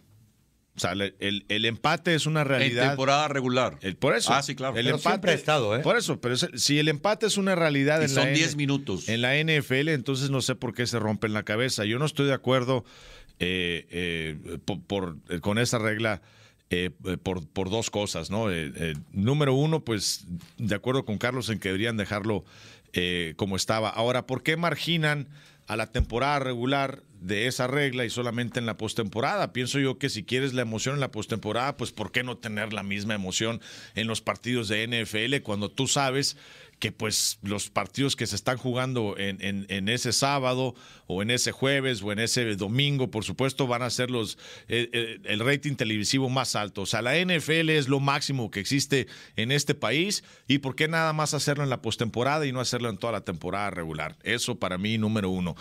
O 0.76 0.80
sea, 0.80 0.92
el, 0.92 1.14
el- 1.18 1.44
el 1.48 1.64
empate 1.64 2.14
es 2.14 2.24
una 2.24 2.42
En 2.42 2.46
realidad. 2.48 2.88
temporada 2.90 3.26
regular. 3.26 3.78
El- 3.82 3.96
por 3.96 4.14
eso. 4.16 4.32
Ah, 4.32 4.40
sí, 4.42 4.54
claro. 4.54 4.76
El 4.78 4.84
Pero 4.84 4.96
empate, 4.96 5.12
siempre 5.14 5.30
ha 5.32 5.34
estado, 5.34 5.76
¿eh? 5.76 5.80
Por 5.80 5.96
eso, 5.98 6.20
pero 6.20 6.34
es- 6.34 6.48
si 6.54 6.78
el 6.78 6.86
empate 6.86 7.26
es 7.26 7.36
una 7.36 7.56
realidad 7.56 8.00
Y 8.00 8.04
en 8.04 8.08
son 8.10 8.24
la 8.26 8.30
10 8.30 8.50
N- 8.50 8.56
minutos. 8.58 9.08
En 9.08 9.22
la 9.22 9.36
NFL, 9.36 9.88
entonces 9.88 10.30
no 10.30 10.40
sé 10.40 10.54
por 10.54 10.72
qué 10.72 10.86
se 10.86 11.00
rompen 11.00 11.32
la 11.32 11.42
cabeza. 11.42 11.84
Yo 11.84 11.98
no 11.98 12.06
estoy 12.06 12.26
de 12.28 12.32
acuerdo 12.34 12.84
eh, 13.40 13.86
eh, 13.90 14.58
por, 14.64 14.80
por- 14.82 15.16
eh, 15.30 15.40
con 15.40 15.58
esa 15.58 15.78
regla. 15.78 16.22
eh, 16.74 16.88
eh, 17.04 17.18
por, 17.22 17.46
por 17.46 17.68
dos 17.68 17.90
cosas, 17.90 18.30
¿no? 18.30 18.50
Eh, 18.50 18.72
eh, 18.74 18.94
número 19.10 19.52
uno, 19.52 19.84
pues, 19.84 20.24
de 20.56 20.74
acuerdo 20.74 21.04
con 21.04 21.18
Carlos 21.18 21.50
en 21.50 21.58
que 21.58 21.68
deberían 21.68 21.98
dejarlo 21.98 22.46
eh, 22.92 23.34
como 23.36 23.56
estaba. 23.56 23.88
Ahora, 23.88 24.26
¿por 24.26 24.42
qué 24.42 24.56
marginan 24.56 25.28
a 25.66 25.76
la 25.76 25.90
temporada 25.90 26.38
regular 26.40 27.02
de 27.20 27.46
esa 27.46 27.66
regla 27.66 28.04
y 28.04 28.10
solamente 28.10 28.58
en 28.58 28.66
la 28.66 28.76
postemporada? 28.76 29.52
Pienso 29.52 29.78
yo 29.78 29.98
que 29.98 30.10
si 30.10 30.24
quieres 30.24 30.54
la 30.54 30.62
emoción 30.62 30.96
en 30.96 31.00
la 31.00 31.10
postemporada, 31.10 31.76
pues 31.76 31.92
¿por 31.92 32.12
qué 32.12 32.22
no 32.22 32.36
tener 32.36 32.72
la 32.72 32.82
misma 32.82 33.14
emoción 33.14 33.60
en 33.94 34.06
los 34.06 34.20
partidos 34.20 34.68
de 34.68 34.86
NFL 34.86 35.42
cuando 35.42 35.70
tú 35.70 35.86
sabes 35.86 36.36
que 36.82 36.90
pues 36.90 37.38
los 37.42 37.70
partidos 37.70 38.16
que 38.16 38.26
se 38.26 38.34
están 38.34 38.56
jugando 38.58 39.16
en, 39.16 39.40
en- 39.40 39.66
en 39.68 39.88
ese 39.88 40.12
sábado 40.12 40.74
o 41.06 41.22
en 41.22 41.30
ese 41.30 41.52
jueves 41.52 42.02
o 42.02 42.10
en 42.10 42.18
ese 42.18 42.56
domingo, 42.56 43.08
por 43.08 43.22
supuesto, 43.22 43.68
van 43.68 43.82
a 43.82 43.90
ser 43.90 44.10
los 44.10 44.36
eh, 44.66 44.90
eh, 44.92 45.20
el 45.26 45.38
rating 45.38 45.76
televisivo 45.76 46.28
más 46.28 46.56
alto. 46.56 46.82
O 46.82 46.86
sea, 46.86 47.00
la 47.00 47.14
NFL 47.16 47.70
es 47.70 47.86
lo 47.88 48.00
máximo 48.00 48.50
que 48.50 48.58
existe 48.58 49.06
en 49.36 49.52
este 49.52 49.76
país 49.76 50.24
y 50.48 50.58
por 50.58 50.74
qué 50.74 50.88
nada 50.88 51.12
más 51.12 51.34
hacerlo 51.34 51.62
en 51.62 51.70
la 51.70 51.82
postemporada 51.82 52.46
y 52.46 52.50
no 52.52 52.58
hacerlo 52.58 52.90
en 52.90 52.98
toda 52.98 53.12
la 53.12 53.20
temporada 53.20 53.70
regular. 53.70 54.16
Eso 54.24 54.56
para 54.56 54.76
mí 54.76 54.98
número 54.98 55.30
uno. 55.30 55.54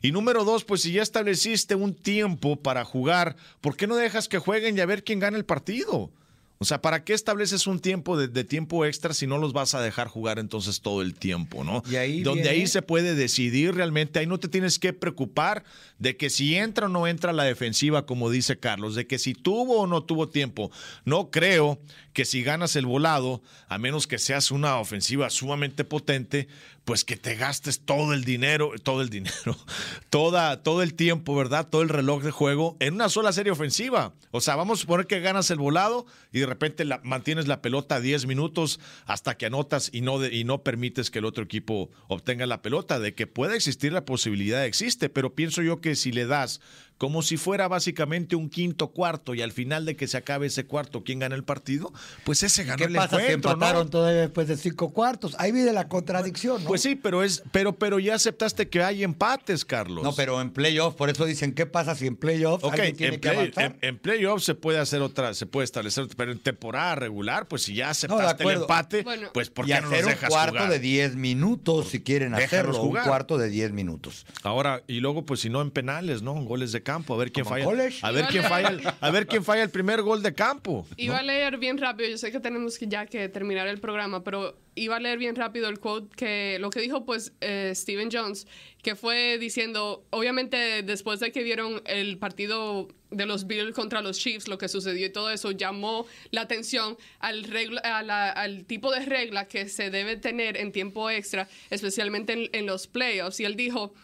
Y 0.00 0.12
número 0.12 0.44
dos, 0.44 0.62
pues 0.62 0.82
si 0.82 0.92
ya 0.92 1.02
estableciste 1.02 1.74
un 1.74 1.92
tiempo 1.92 2.54
para 2.54 2.84
jugar, 2.84 3.34
¿por 3.60 3.76
qué 3.76 3.88
no 3.88 3.96
dejas 3.96 4.28
que 4.28 4.38
jueguen 4.38 4.78
y 4.78 4.80
a 4.80 4.86
ver 4.86 5.02
quién 5.02 5.18
gana 5.18 5.38
el 5.38 5.44
partido? 5.44 6.12
O 6.60 6.64
sea, 6.64 6.82
¿para 6.82 7.04
qué 7.04 7.12
estableces 7.12 7.68
un 7.68 7.78
tiempo 7.78 8.16
de, 8.18 8.26
de 8.26 8.42
tiempo 8.42 8.84
extra 8.84 9.14
si 9.14 9.28
no 9.28 9.38
los 9.38 9.52
vas 9.52 9.74
a 9.74 9.80
dejar 9.80 10.08
jugar 10.08 10.40
entonces 10.40 10.80
todo 10.80 11.02
el 11.02 11.14
tiempo, 11.14 11.62
no? 11.62 11.84
Y 11.88 11.94
ahí 11.94 12.22
Donde 12.22 12.42
viene- 12.42 12.56
ahí 12.58 12.66
se 12.66 12.82
puede 12.82 13.14
decidir 13.14 13.76
realmente, 13.76 14.18
ahí 14.18 14.26
no 14.26 14.38
te 14.38 14.48
tienes 14.48 14.80
que 14.80 14.92
preocupar 14.92 15.62
de 16.00 16.16
que 16.16 16.30
si 16.30 16.56
entra 16.56 16.86
o 16.86 16.88
no 16.88 17.06
entra 17.06 17.32
la 17.32 17.44
defensiva, 17.44 18.06
como 18.06 18.28
dice 18.28 18.58
Carlos, 18.58 18.96
de 18.96 19.06
que 19.06 19.18
si 19.20 19.34
tuvo 19.34 19.82
o 19.82 19.86
no 19.86 20.02
tuvo 20.02 20.28
tiempo. 20.28 20.72
No 21.04 21.30
creo 21.30 21.80
que 22.12 22.24
si 22.24 22.42
ganas 22.42 22.74
el 22.74 22.86
volado, 22.86 23.40
a 23.68 23.78
menos 23.78 24.08
que 24.08 24.18
seas 24.18 24.50
una 24.50 24.78
ofensiva 24.80 25.30
sumamente 25.30 25.84
potente, 25.84 26.48
pues 26.88 27.04
que 27.04 27.18
te 27.18 27.34
gastes 27.34 27.80
todo 27.80 28.14
el 28.14 28.24
dinero, 28.24 28.72
todo 28.82 29.02
el 29.02 29.10
dinero, 29.10 29.58
toda, 30.08 30.62
todo 30.62 30.82
el 30.82 30.94
tiempo, 30.94 31.36
¿verdad? 31.36 31.68
Todo 31.68 31.82
el 31.82 31.90
reloj 31.90 32.22
de 32.22 32.30
juego 32.30 32.78
en 32.80 32.94
una 32.94 33.10
sola 33.10 33.30
serie 33.34 33.52
ofensiva. 33.52 34.14
O 34.30 34.40
sea, 34.40 34.56
vamos 34.56 34.78
a 34.78 34.80
suponer 34.80 35.06
que 35.06 35.20
ganas 35.20 35.50
el 35.50 35.58
volado 35.58 36.06
y 36.32 36.38
de 36.38 36.46
repente 36.46 36.86
mantienes 37.02 37.46
la 37.46 37.60
pelota 37.60 38.00
10 38.00 38.24
minutos 38.24 38.80
hasta 39.04 39.36
que 39.36 39.44
anotas 39.44 39.90
y 39.92 40.00
no, 40.00 40.24
y 40.24 40.44
no 40.44 40.62
permites 40.62 41.10
que 41.10 41.18
el 41.18 41.26
otro 41.26 41.44
equipo 41.44 41.90
obtenga 42.06 42.46
la 42.46 42.62
pelota. 42.62 42.98
De 42.98 43.14
que 43.14 43.26
pueda 43.26 43.54
existir 43.54 43.92
la 43.92 44.06
posibilidad 44.06 44.64
existe, 44.64 45.10
pero 45.10 45.34
pienso 45.34 45.60
yo 45.60 45.82
que 45.82 45.94
si 45.94 46.10
le 46.10 46.24
das 46.24 46.62
como 46.98 47.22
si 47.22 47.36
fuera 47.36 47.68
básicamente 47.68 48.36
un 48.36 48.50
quinto 48.50 48.88
cuarto 48.88 49.34
y 49.34 49.40
al 49.42 49.52
final 49.52 49.84
de 49.86 49.96
que 49.96 50.06
se 50.08 50.16
acabe 50.16 50.48
ese 50.48 50.66
cuarto, 50.66 51.04
¿quién 51.04 51.20
gana 51.20 51.34
el 51.36 51.44
partido? 51.44 51.92
Pues 52.24 52.42
ese 52.42 52.64
ganó 52.64 52.76
¿Qué 52.78 52.84
el 52.84 52.94
pasa 52.94 53.16
si 53.18 53.22
encuentro, 53.22 53.50
¿no? 53.50 53.54
empataron 53.54 53.88
todavía 53.90 54.20
después 54.22 54.48
de 54.48 54.56
cinco 54.56 54.92
cuartos? 54.92 55.34
Ahí 55.38 55.52
viene 55.52 55.72
la 55.72 55.88
contradicción, 55.88 56.62
¿no? 56.62 56.68
Pues 56.68 56.82
sí, 56.82 56.96
pero 56.96 57.22
es, 57.22 57.42
pero, 57.52 57.76
pero 57.78 57.98
ya 57.98 58.16
aceptaste 58.16 58.68
que 58.68 58.82
hay 58.82 59.04
empates, 59.04 59.64
Carlos. 59.64 60.02
No, 60.02 60.12
pero 60.14 60.40
en 60.40 60.50
playoffs, 60.50 60.96
por 60.96 61.08
eso 61.08 61.24
dicen, 61.24 61.52
¿qué 61.54 61.66
pasa 61.66 61.94
si 61.94 62.06
en 62.06 62.16
playoffs 62.16 62.64
Ok, 62.64 62.74
alguien 62.74 62.96
tiene 62.96 63.14
en, 63.14 63.20
que 63.20 63.28
avanzar? 63.28 63.64
en- 63.64 63.88
en 63.88 63.98
playoffs 63.98 64.44
se 64.44 64.54
puede 64.56 64.78
hacer 64.80 65.00
otra, 65.00 65.34
se 65.34 65.46
puede 65.46 65.64
establecer, 65.66 66.04
otra, 66.04 66.16
pero 66.16 66.32
en 66.32 66.40
temporada 66.40 66.96
regular, 66.96 67.46
pues 67.46 67.62
si 67.62 67.74
ya 67.74 67.90
aceptaste 67.90 68.42
el 68.42 68.48
acuerdo. 68.50 68.62
empate, 68.62 69.02
Bueno. 69.02 69.28
pues 69.32 69.50
¿por 69.50 69.66
y 69.66 69.72
qué 69.72 69.80
no 69.80 69.86
hacer 69.86 69.98
nos 70.00 70.06
un 70.06 70.10
dejas 70.14 70.30
cuarto 70.30 70.52
jugar? 70.56 70.70
de 70.72 70.78
10 70.80 71.14
minutos 71.16 71.88
si 71.90 72.00
quieren 72.00 72.32
Déjalos 72.32 72.48
hacerlo, 72.48 72.74
jugar. 72.80 73.02
un 73.04 73.08
cuarto 73.08 73.38
de 73.38 73.48
10 73.50 73.70
minutos. 73.72 74.26
Ahora, 74.42 74.82
y 74.88 75.00
luego, 75.00 75.24
pues 75.24 75.38
si 75.40 75.48
no 75.50 75.62
en 75.62 75.70
penales, 75.70 76.22
¿no? 76.22 76.36
En 76.36 76.44
goles 76.44 76.72
de 76.72 76.82
campo, 76.92 77.14
a 77.14 77.18
ver 77.18 77.30
quién 77.32 77.44
Como 77.44 77.54
falla. 77.56 77.64
college. 77.66 77.98
A 78.02 78.10
ver 78.12 78.24
quién 78.28 78.44
falla, 78.44 78.68
el, 78.68 78.80
a 79.00 79.10
ver 79.10 79.26
quién 79.26 79.44
falla 79.44 79.62
el 79.62 79.70
primer 79.70 80.00
gol 80.02 80.22
de 80.22 80.32
campo. 80.34 80.86
Iba 80.96 81.18
a 81.18 81.22
leer 81.22 81.58
bien 81.58 81.76
rápido, 81.76 82.08
yo 82.08 82.16
sé 82.18 82.32
que 82.32 82.40
tenemos 82.40 82.78
que 82.78 82.86
ya 82.88 83.04
que 83.06 83.28
terminar 83.28 83.68
el 83.68 83.78
programa, 83.78 84.24
pero 84.24 84.56
iba 84.74 84.96
a 84.96 85.00
leer 85.00 85.18
bien 85.18 85.34
rápido 85.36 85.68
el 85.68 85.78
quote 85.80 86.08
que 86.16 86.56
lo 86.60 86.70
que 86.70 86.80
dijo 86.80 87.04
pues 87.04 87.32
eh, 87.40 87.72
Steven 87.74 88.08
Jones, 88.12 88.46
que 88.82 88.94
fue 88.94 89.36
diciendo, 89.38 90.04
obviamente 90.10 90.82
después 90.82 91.18
de 91.20 91.32
que 91.32 91.42
vieron 91.42 91.82
el 91.84 92.16
partido 92.18 92.88
de 93.10 93.26
los 93.26 93.46
Bills 93.46 93.74
contra 93.74 94.02
los 94.02 94.18
Chiefs, 94.18 94.46
lo 94.48 94.56
que 94.58 94.68
sucedió 94.68 95.06
y 95.06 95.10
todo 95.10 95.30
eso 95.30 95.50
llamó 95.50 96.06
la 96.30 96.42
atención 96.42 96.96
al, 97.18 97.44
regla, 97.44 97.80
a 97.80 98.02
la- 98.02 98.30
al 98.30 98.64
tipo 98.66 98.90
de 98.92 99.04
regla 99.04 99.46
que 99.48 99.68
se 99.68 99.90
debe 99.90 100.16
tener 100.16 100.56
en 100.56 100.70
tiempo 100.72 101.10
extra, 101.10 101.48
especialmente 101.70 102.32
en, 102.34 102.48
en 102.52 102.66
los 102.66 102.86
playoffs. 102.86 103.40
Y 103.40 103.44
él 103.46 103.56
dijo 103.56 103.94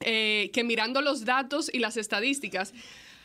eh, 0.00 0.50
que 0.52 0.64
mirando 0.64 1.00
los 1.00 1.24
datos 1.24 1.70
y 1.72 1.78
las 1.78 1.96
estadísticas, 1.96 2.72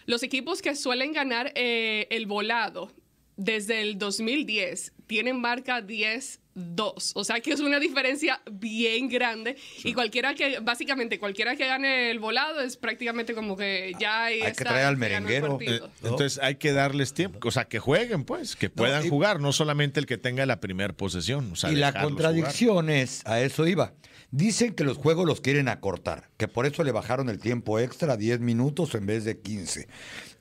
los 0.05 0.23
equipos 0.23 0.61
que 0.61 0.75
suelen 0.75 1.13
ganar 1.13 1.51
eh, 1.55 2.07
el 2.09 2.25
volado 2.25 2.91
desde 3.37 3.81
el 3.81 3.97
2010 3.97 4.93
tienen 5.07 5.39
marca 5.39 5.81
10-2. 5.81 7.11
O 7.15 7.23
sea 7.23 7.39
que 7.39 7.51
es 7.51 7.59
una 7.59 7.79
diferencia 7.79 8.41
bien 8.51 9.07
grande. 9.07 9.55
Y 9.83 9.93
cualquiera 9.93 10.33
que, 10.35 10.59
básicamente, 10.59 11.19
cualquiera 11.19 11.55
que 11.55 11.67
gane 11.67 12.11
el 12.11 12.19
volado 12.19 12.61
es 12.61 12.77
prácticamente 12.77 13.33
como 13.33 13.55
que 13.55 13.93
ya 13.99 14.25
ahí 14.25 14.41
Hay 14.41 14.53
que 14.53 14.63
traer 14.63 14.85
al 14.87 14.97
merenguero. 14.97 15.57
Eh, 15.61 15.81
Entonces 16.03 16.39
hay 16.43 16.55
que 16.55 16.73
darles 16.73 17.13
tiempo, 17.13 17.47
o 17.47 17.51
sea, 17.51 17.65
que 17.65 17.79
jueguen, 17.79 18.23
pues, 18.23 18.55
que 18.55 18.69
puedan 18.69 19.05
y- 19.05 19.09
jugar, 19.09 19.39
no 19.39 19.51
solamente 19.53 19.99
el 19.99 20.05
que 20.05 20.17
tenga 20.17 20.45
la 20.45 20.59
primera 20.59 20.93
posesión. 20.93 21.51
o 21.51 21.55
sea, 21.55 21.71
y 21.71 21.75
la 21.75 21.93
contradicción 21.93 22.89
es, 22.89 23.25
a 23.25 23.41
eso 23.41 23.67
iba. 23.67 23.93
Dicen 24.33 24.73
que 24.73 24.83
los 24.83 24.97
juegos 24.97 25.27
los 25.27 25.41
quieren 25.41 25.67
acortar, 25.67 26.27
que 26.37 26.47
por 26.47 26.65
eso 26.65 26.83
le 26.83 26.91
bajaron 26.91 27.29
el 27.29 27.37
tiempo 27.37 27.77
extra 27.77 28.13
a 28.13 28.17
10 28.17 28.39
minutos 28.39 28.95
en 28.95 29.05
vez 29.05 29.25
de 29.25 29.37
15. 29.37 29.87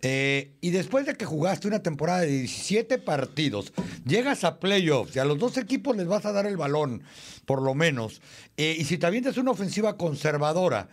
Eh, 0.00 0.54
y 0.62 0.70
después 0.70 1.04
de 1.04 1.14
que 1.14 1.26
jugaste 1.26 1.68
una 1.68 1.82
temporada 1.82 2.22
de 2.22 2.28
17 2.28 2.96
partidos, 2.96 3.74
llegas 4.06 4.44
a 4.44 4.60
playoffs 4.60 5.14
y 5.14 5.18
a 5.18 5.26
los 5.26 5.38
dos 5.38 5.58
equipos 5.58 5.94
les 5.94 6.06
vas 6.06 6.24
a 6.24 6.32
dar 6.32 6.46
el 6.46 6.56
balón, 6.56 7.02
por 7.44 7.60
lo 7.60 7.74
menos. 7.74 8.22
Eh, 8.56 8.74
y 8.78 8.84
si 8.84 8.96
te 8.96 9.04
avientas 9.04 9.36
una 9.36 9.50
ofensiva 9.50 9.98
conservadora, 9.98 10.88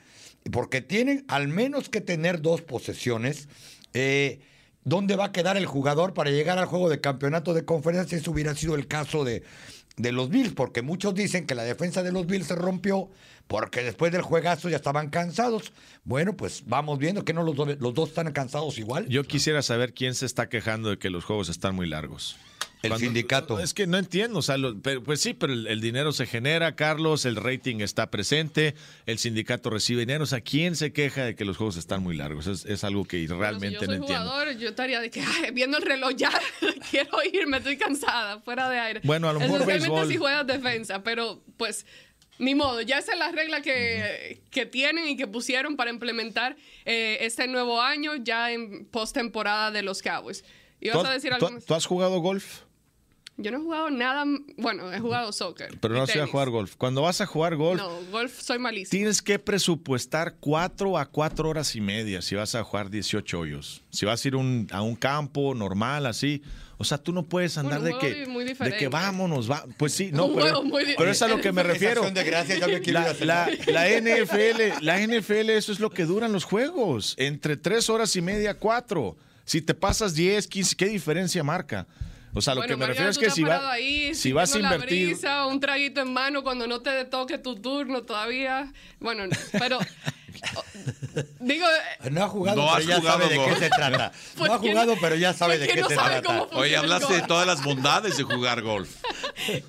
porque 0.52 0.82
tienen 0.82 1.24
al 1.30 1.48
menos 1.48 1.88
que 1.88 2.02
tener 2.02 2.42
dos 2.42 2.64
posesiones, 2.64 3.48
eh, 3.94 4.42
¿dónde 4.84 5.16
va 5.16 5.28
a 5.28 5.32
quedar 5.32 5.56
el 5.56 5.68
jugador 5.68 6.14
para 6.14 6.32
llegar 6.32 6.58
al 6.58 6.66
juego 6.66 6.90
de 6.90 7.00
campeonato 7.00 7.54
de 7.54 7.64
conferencia? 7.64 8.18
Eso 8.18 8.32
hubiera 8.32 8.54
sido 8.56 8.76
el 8.76 8.88
caso 8.88 9.24
de, 9.24 9.44
de 10.00 10.12
los 10.12 10.30
Bills, 10.30 10.54
porque 10.54 10.82
muchos 10.82 11.14
dicen 11.14 11.46
que 11.46 11.54
la 11.54 11.64
defensa 11.64 12.02
de 12.02 12.12
los 12.12 12.26
Bills 12.26 12.48
se 12.48 12.56
rompió 12.56 13.10
porque 13.48 13.84
después 13.84 14.12
del 14.12 14.22
juegazo 14.22 14.70
ya 14.70 14.78
estaban 14.78 15.10
cansados. 15.10 15.74
Bueno, 16.06 16.36
pues 16.38 16.64
vamos 16.66 16.98
viendo 17.00 17.26
que 17.26 17.34
no 17.34 17.44
los, 17.44 17.56
do- 17.56 17.66
los 17.66 17.94
dos 17.94 18.10
están 18.10 18.32
cansados 18.32 18.78
igual. 18.78 19.08
Yo 19.10 19.24
quisiera 19.24 19.62
saber 19.62 19.94
quién 19.94 20.16
se 20.16 20.26
está 20.26 20.50
quejando 20.50 20.90
de 20.90 20.98
que 20.98 21.10
los 21.10 21.26
juegos 21.26 21.50
están 21.50 21.76
muy 21.76 21.88
largos. 21.88 22.38
El 22.82 22.96
sindicato. 22.96 23.60
Es 23.60 23.74
que 23.74 23.88
no 23.88 23.98
entiendo, 23.98 24.40
o 24.40 24.42
sea, 24.42 24.58
lo- 24.58 24.80
pero- 24.82 25.04
pues 25.04 25.20
sí, 25.20 25.34
pero 25.34 25.52
el, 25.52 25.68
el 25.68 25.82
dinero 25.82 26.14
se 26.14 26.26
genera, 26.26 26.76
Carlos, 26.78 27.26
el 27.26 27.36
rating 27.36 27.82
está 27.82 28.10
presente, 28.10 28.74
el 29.06 29.18
sindicato 29.20 29.70
recibe 29.70 30.00
dinero, 30.02 30.24
o 30.24 30.28
sea, 30.28 30.40
¿quién 30.40 30.78
se 30.78 30.94
queja 30.94 31.26
de 31.26 31.36
que 31.36 31.44
los 31.44 31.58
juegos 31.58 31.76
están 31.76 32.02
muy 32.02 32.16
largos? 32.16 32.48
Es, 32.48 32.64
es 32.66 32.84
algo 32.86 33.04
que 33.04 33.18
Pero 33.28 33.38
realmente 33.38 33.80
si 33.80 33.82
yo 33.82 33.82
no 33.82 33.86
soy 33.88 33.96
entiendo. 33.98 34.30
jugador, 34.30 34.58
yo 34.58 34.70
estaría 34.70 35.02
de 35.02 35.10
que 35.12 35.22
"Ay, 35.22 35.52
viendo 35.52 35.78
el 35.78 35.84
reloj 35.84 36.12
ya 36.16 36.32
quiero 36.92 37.18
irme, 37.34 37.58
estoy 37.58 37.76
cansada, 37.78 38.40
fuera 38.40 38.70
de 38.70 38.80
aire. 38.80 39.02
Bueno, 39.04 39.28
a 39.28 39.34
lo 39.34 39.40
mejor 39.42 39.66
béisbol. 39.66 40.08
si 40.08 40.16
juegas 40.18 40.48
defensa, 40.48 41.04
pero 41.04 41.44
pues 41.58 41.86
ni 42.38 42.56
modo, 42.56 42.80
ya 42.80 43.00
esa 43.00 43.12
es 43.12 43.20
la 43.20 43.34
regla 43.34 43.62
que, 43.62 44.42
que 44.52 44.66
tienen 44.66 45.06
y 45.10 45.18
que 45.18 45.28
pusieron 45.28 45.76
para 45.76 45.90
implementar 45.90 46.56
eh, 46.86 47.18
este 47.22 47.48
nuevo 47.48 47.82
año 47.82 48.16
ya 48.16 48.54
en 48.54 48.86
postemporada 48.86 49.72
de 49.72 49.82
los 49.84 50.02
Cowboys. 50.02 50.46
¿Ibas 50.80 51.02
¿Tú, 51.02 51.06
a 51.08 51.12
decir 51.14 51.34
algo 51.34 51.50
tú 51.68 51.74
has 51.74 51.86
jugado 51.86 52.20
golf? 52.22 52.62
Yo 53.42 53.52
no 53.52 53.58
he 53.58 53.62
jugado 53.62 53.90
nada, 53.90 54.26
bueno, 54.58 54.92
he 54.92 55.00
jugado 55.00 55.32
soccer. 55.32 55.78
Pero 55.80 55.94
no 55.96 56.04
ido 56.04 56.24
a 56.24 56.28
jugar 56.28 56.50
golf. 56.50 56.76
Cuando 56.76 57.02
vas 57.04 57.22
a 57.22 57.26
jugar 57.26 57.56
golf, 57.56 57.80
No, 57.80 57.90
golf 58.12 58.40
soy 58.42 58.60
malísimo. 58.60 58.92
tienes 58.92 59.22
que 59.22 59.40
presupuestar 59.40 60.36
cuatro 60.40 60.98
a 60.98 61.06
cuatro 61.06 61.50
horas 61.50 61.76
y 61.76 61.82
media 61.82 62.22
si 62.22 62.36
vas 62.36 62.54
a 62.56 62.64
jugar 62.64 62.90
18 62.90 63.40
hoyos. 63.40 63.82
Si 63.92 64.06
vas 64.06 64.24
a 64.24 64.28
ir 64.28 64.36
un- 64.36 64.68
a 64.72 64.82
un 64.82 64.96
campo 64.96 65.56
normal, 65.56 66.06
así. 66.06 66.42
O 66.82 66.84
sea, 66.86 66.98
tú 66.98 67.12
no 67.12 67.24
puedes 67.24 67.58
andar 67.58 67.82
Bueno, 67.82 67.98
de, 68.00 68.26
que, 68.26 68.64
de 68.66 68.78
que 68.78 68.88
vámonos, 68.88 69.52
va. 69.52 69.66
Pues 69.78 69.94
sí, 69.94 70.12
no, 70.14 70.34
pero, 70.34 70.64
pero 70.98 71.12
es 71.12 71.22
a 71.22 71.28
lo 71.28 71.42
que 71.42 71.52
me 71.52 71.62
refiero. 71.74 72.02
de 72.10 72.24
me 72.24 72.24
la 73.68 73.90
NFL, 73.90 74.82
la 74.82 75.00
NFL, 75.00 75.50
eso 75.58 75.72
es 75.72 75.80
lo 75.80 75.90
que 75.90 76.06
duran 76.06 76.32
los 76.32 76.44
juegos. 76.46 77.16
Entre 77.18 77.58
tres 77.58 77.90
horas 77.90 78.16
y 78.16 78.22
media, 78.22 78.54
cuatro. 78.54 79.18
Si 79.46 79.62
te 79.62 79.74
pasas 79.74 80.14
10, 80.14 80.48
15, 80.48 80.76
¿qué 80.76 80.86
diferencia 80.86 81.44
marca? 81.44 81.88
O 82.34 82.42
sea, 82.42 82.54
lo 82.54 82.62
Bueno, 82.62 82.74
que 82.74 82.78
me 82.78 82.88
Mariano, 82.88 83.08
refiero 83.08 83.10
es 83.12 83.18
que 83.18 83.32
si, 83.32 83.44
va- 83.44 83.72
ahí, 83.72 84.14
si 84.16 84.32
vas 84.32 84.54
a 84.54 84.60
invertir. 84.60 85.08
brisa, 85.10 85.46
un 85.48 85.60
traguito 85.60 86.02
en 86.02 86.14
mano 86.14 86.44
cuando 86.44 86.68
no 86.68 86.82
te 86.82 87.04
toque 87.06 87.38
tu 87.40 87.56
turno 87.56 88.04
todavía. 88.04 88.72
Bueno, 89.00 89.26
no, 89.28 89.36
pero 89.54 89.80
digo, 91.40 91.66
eh, 92.04 92.10
No 92.12 92.24
ha 92.24 92.28
jugado, 92.28 92.62
No 92.66 92.72
pero 92.76 92.88
ya 92.88 92.98
jugado 93.00 93.20
sabe 93.20 93.30
de 93.30 93.38
golf. 93.38 93.54
qué 93.54 93.60
se 93.66 93.70
trata. 93.70 94.12
Pues, 94.38 94.48
no 94.50 94.56
ha 94.56 94.60
¿quién- 94.62 94.74
jugado, 94.74 94.96
pero 95.02 95.16
ya 95.16 95.34
sabe 95.34 95.58
de 95.58 95.68
qué 95.68 95.82
no 95.82 95.90
se 95.90 95.96
sabe 95.96 96.22
trata. 96.22 96.48
el 96.66 96.76
hablaste 96.76 97.14
de 97.14 97.22
todas 97.24 97.48
las 97.48 97.64
bondades 97.64 98.18
de 98.18 98.24
jugar 98.24 98.62
golf. 98.62 98.90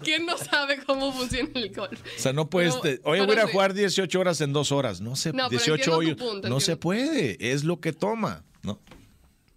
¿Quién 0.02 0.26
no 0.26 0.36
sabe 0.36 0.82
cómo 0.84 1.12
funciona 1.12 1.48
el 1.54 1.74
golf? 1.74 2.00
O 2.00 2.20
sea, 2.20 2.32
no 2.32 2.50
puedes. 2.50 2.76
Pero- 2.76 2.96
te- 2.98 3.08
oye, 3.08 3.24
voy 3.24 3.36
a 3.36 3.46
sí. 3.46 3.52
jugar 3.52 3.72
18 3.74 4.20
horas 4.20 4.40
en 4.42 4.52
dos 4.52 4.70
horas. 4.72 5.00
No 5.00 5.16
se, 5.16 5.30
No, 5.32 5.48
pero 5.48 5.50
18 5.50 5.72
entiendo 5.74 5.92
tu 5.92 5.98
hoyos. 5.98 6.16
punto, 6.32 6.48
no 6.48 6.60
se 6.60 6.76
puede. 6.76 7.52
Es 7.52 7.64
lo 7.64 7.80
que 7.80 7.92
toma. 7.92 8.44
¿no? 8.62 8.78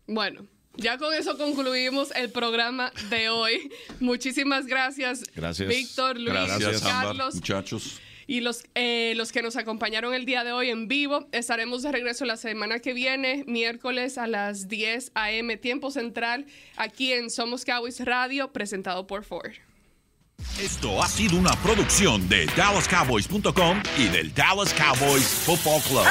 Bueno, 0.07 0.45
ya 0.76 0.97
con 0.97 1.13
eso 1.13 1.38
concluimos 1.38 2.11
el 2.15 2.32
programa 2.32 2.91
de 3.09 3.30
hoy. 3.30 3.71
Muchísimas 3.99 4.65
gracias, 4.65 5.24
Gracias. 5.36 5.67
Víctor, 5.69 6.17
Luis, 6.17 6.34
Gracias, 6.34 6.84
Ámbar, 6.84 7.05
Carlos. 7.07 7.36
muchachos. 7.36 7.99
Y 8.26 8.39
los, 8.39 8.63
eh, 8.74 9.13
los 9.17 9.32
que 9.34 9.41
nos 9.41 9.57
acompañaron 9.57 10.13
el 10.13 10.26
día 10.26 10.43
de 10.45 10.53
hoy 10.53 10.69
en 10.69 10.88
vivo, 10.88 11.28
estaremos 11.34 11.84
de 11.84 11.91
regreso 11.91 12.24
la 12.24 12.38
semana 12.38 12.80
que 12.80 12.93
viene, 12.93 13.43
miércoles 13.47 14.17
a 14.17 14.28
las 14.28 14.69
10 14.69 15.11
a.m. 15.13 15.57
tiempo 15.57 15.91
central, 15.91 16.45
aquí 16.78 17.11
en 17.11 17.30
Somos 17.30 17.65
Cowboys 17.65 17.99
Radio, 17.99 18.53
presentado 18.53 19.07
por 19.07 19.26
Ford. 19.26 19.51
Esto 20.59 21.01
ha 21.01 21.07
sido 21.07 21.38
una 21.38 21.51
producción 21.61 22.28
de 22.30 22.45
DallasCowboys.com 22.57 23.84
y 23.97 24.07
del 24.07 24.34
Dallas 24.34 24.74
Cowboys 24.74 25.28
Football 25.45 25.82
Club. 25.82 26.05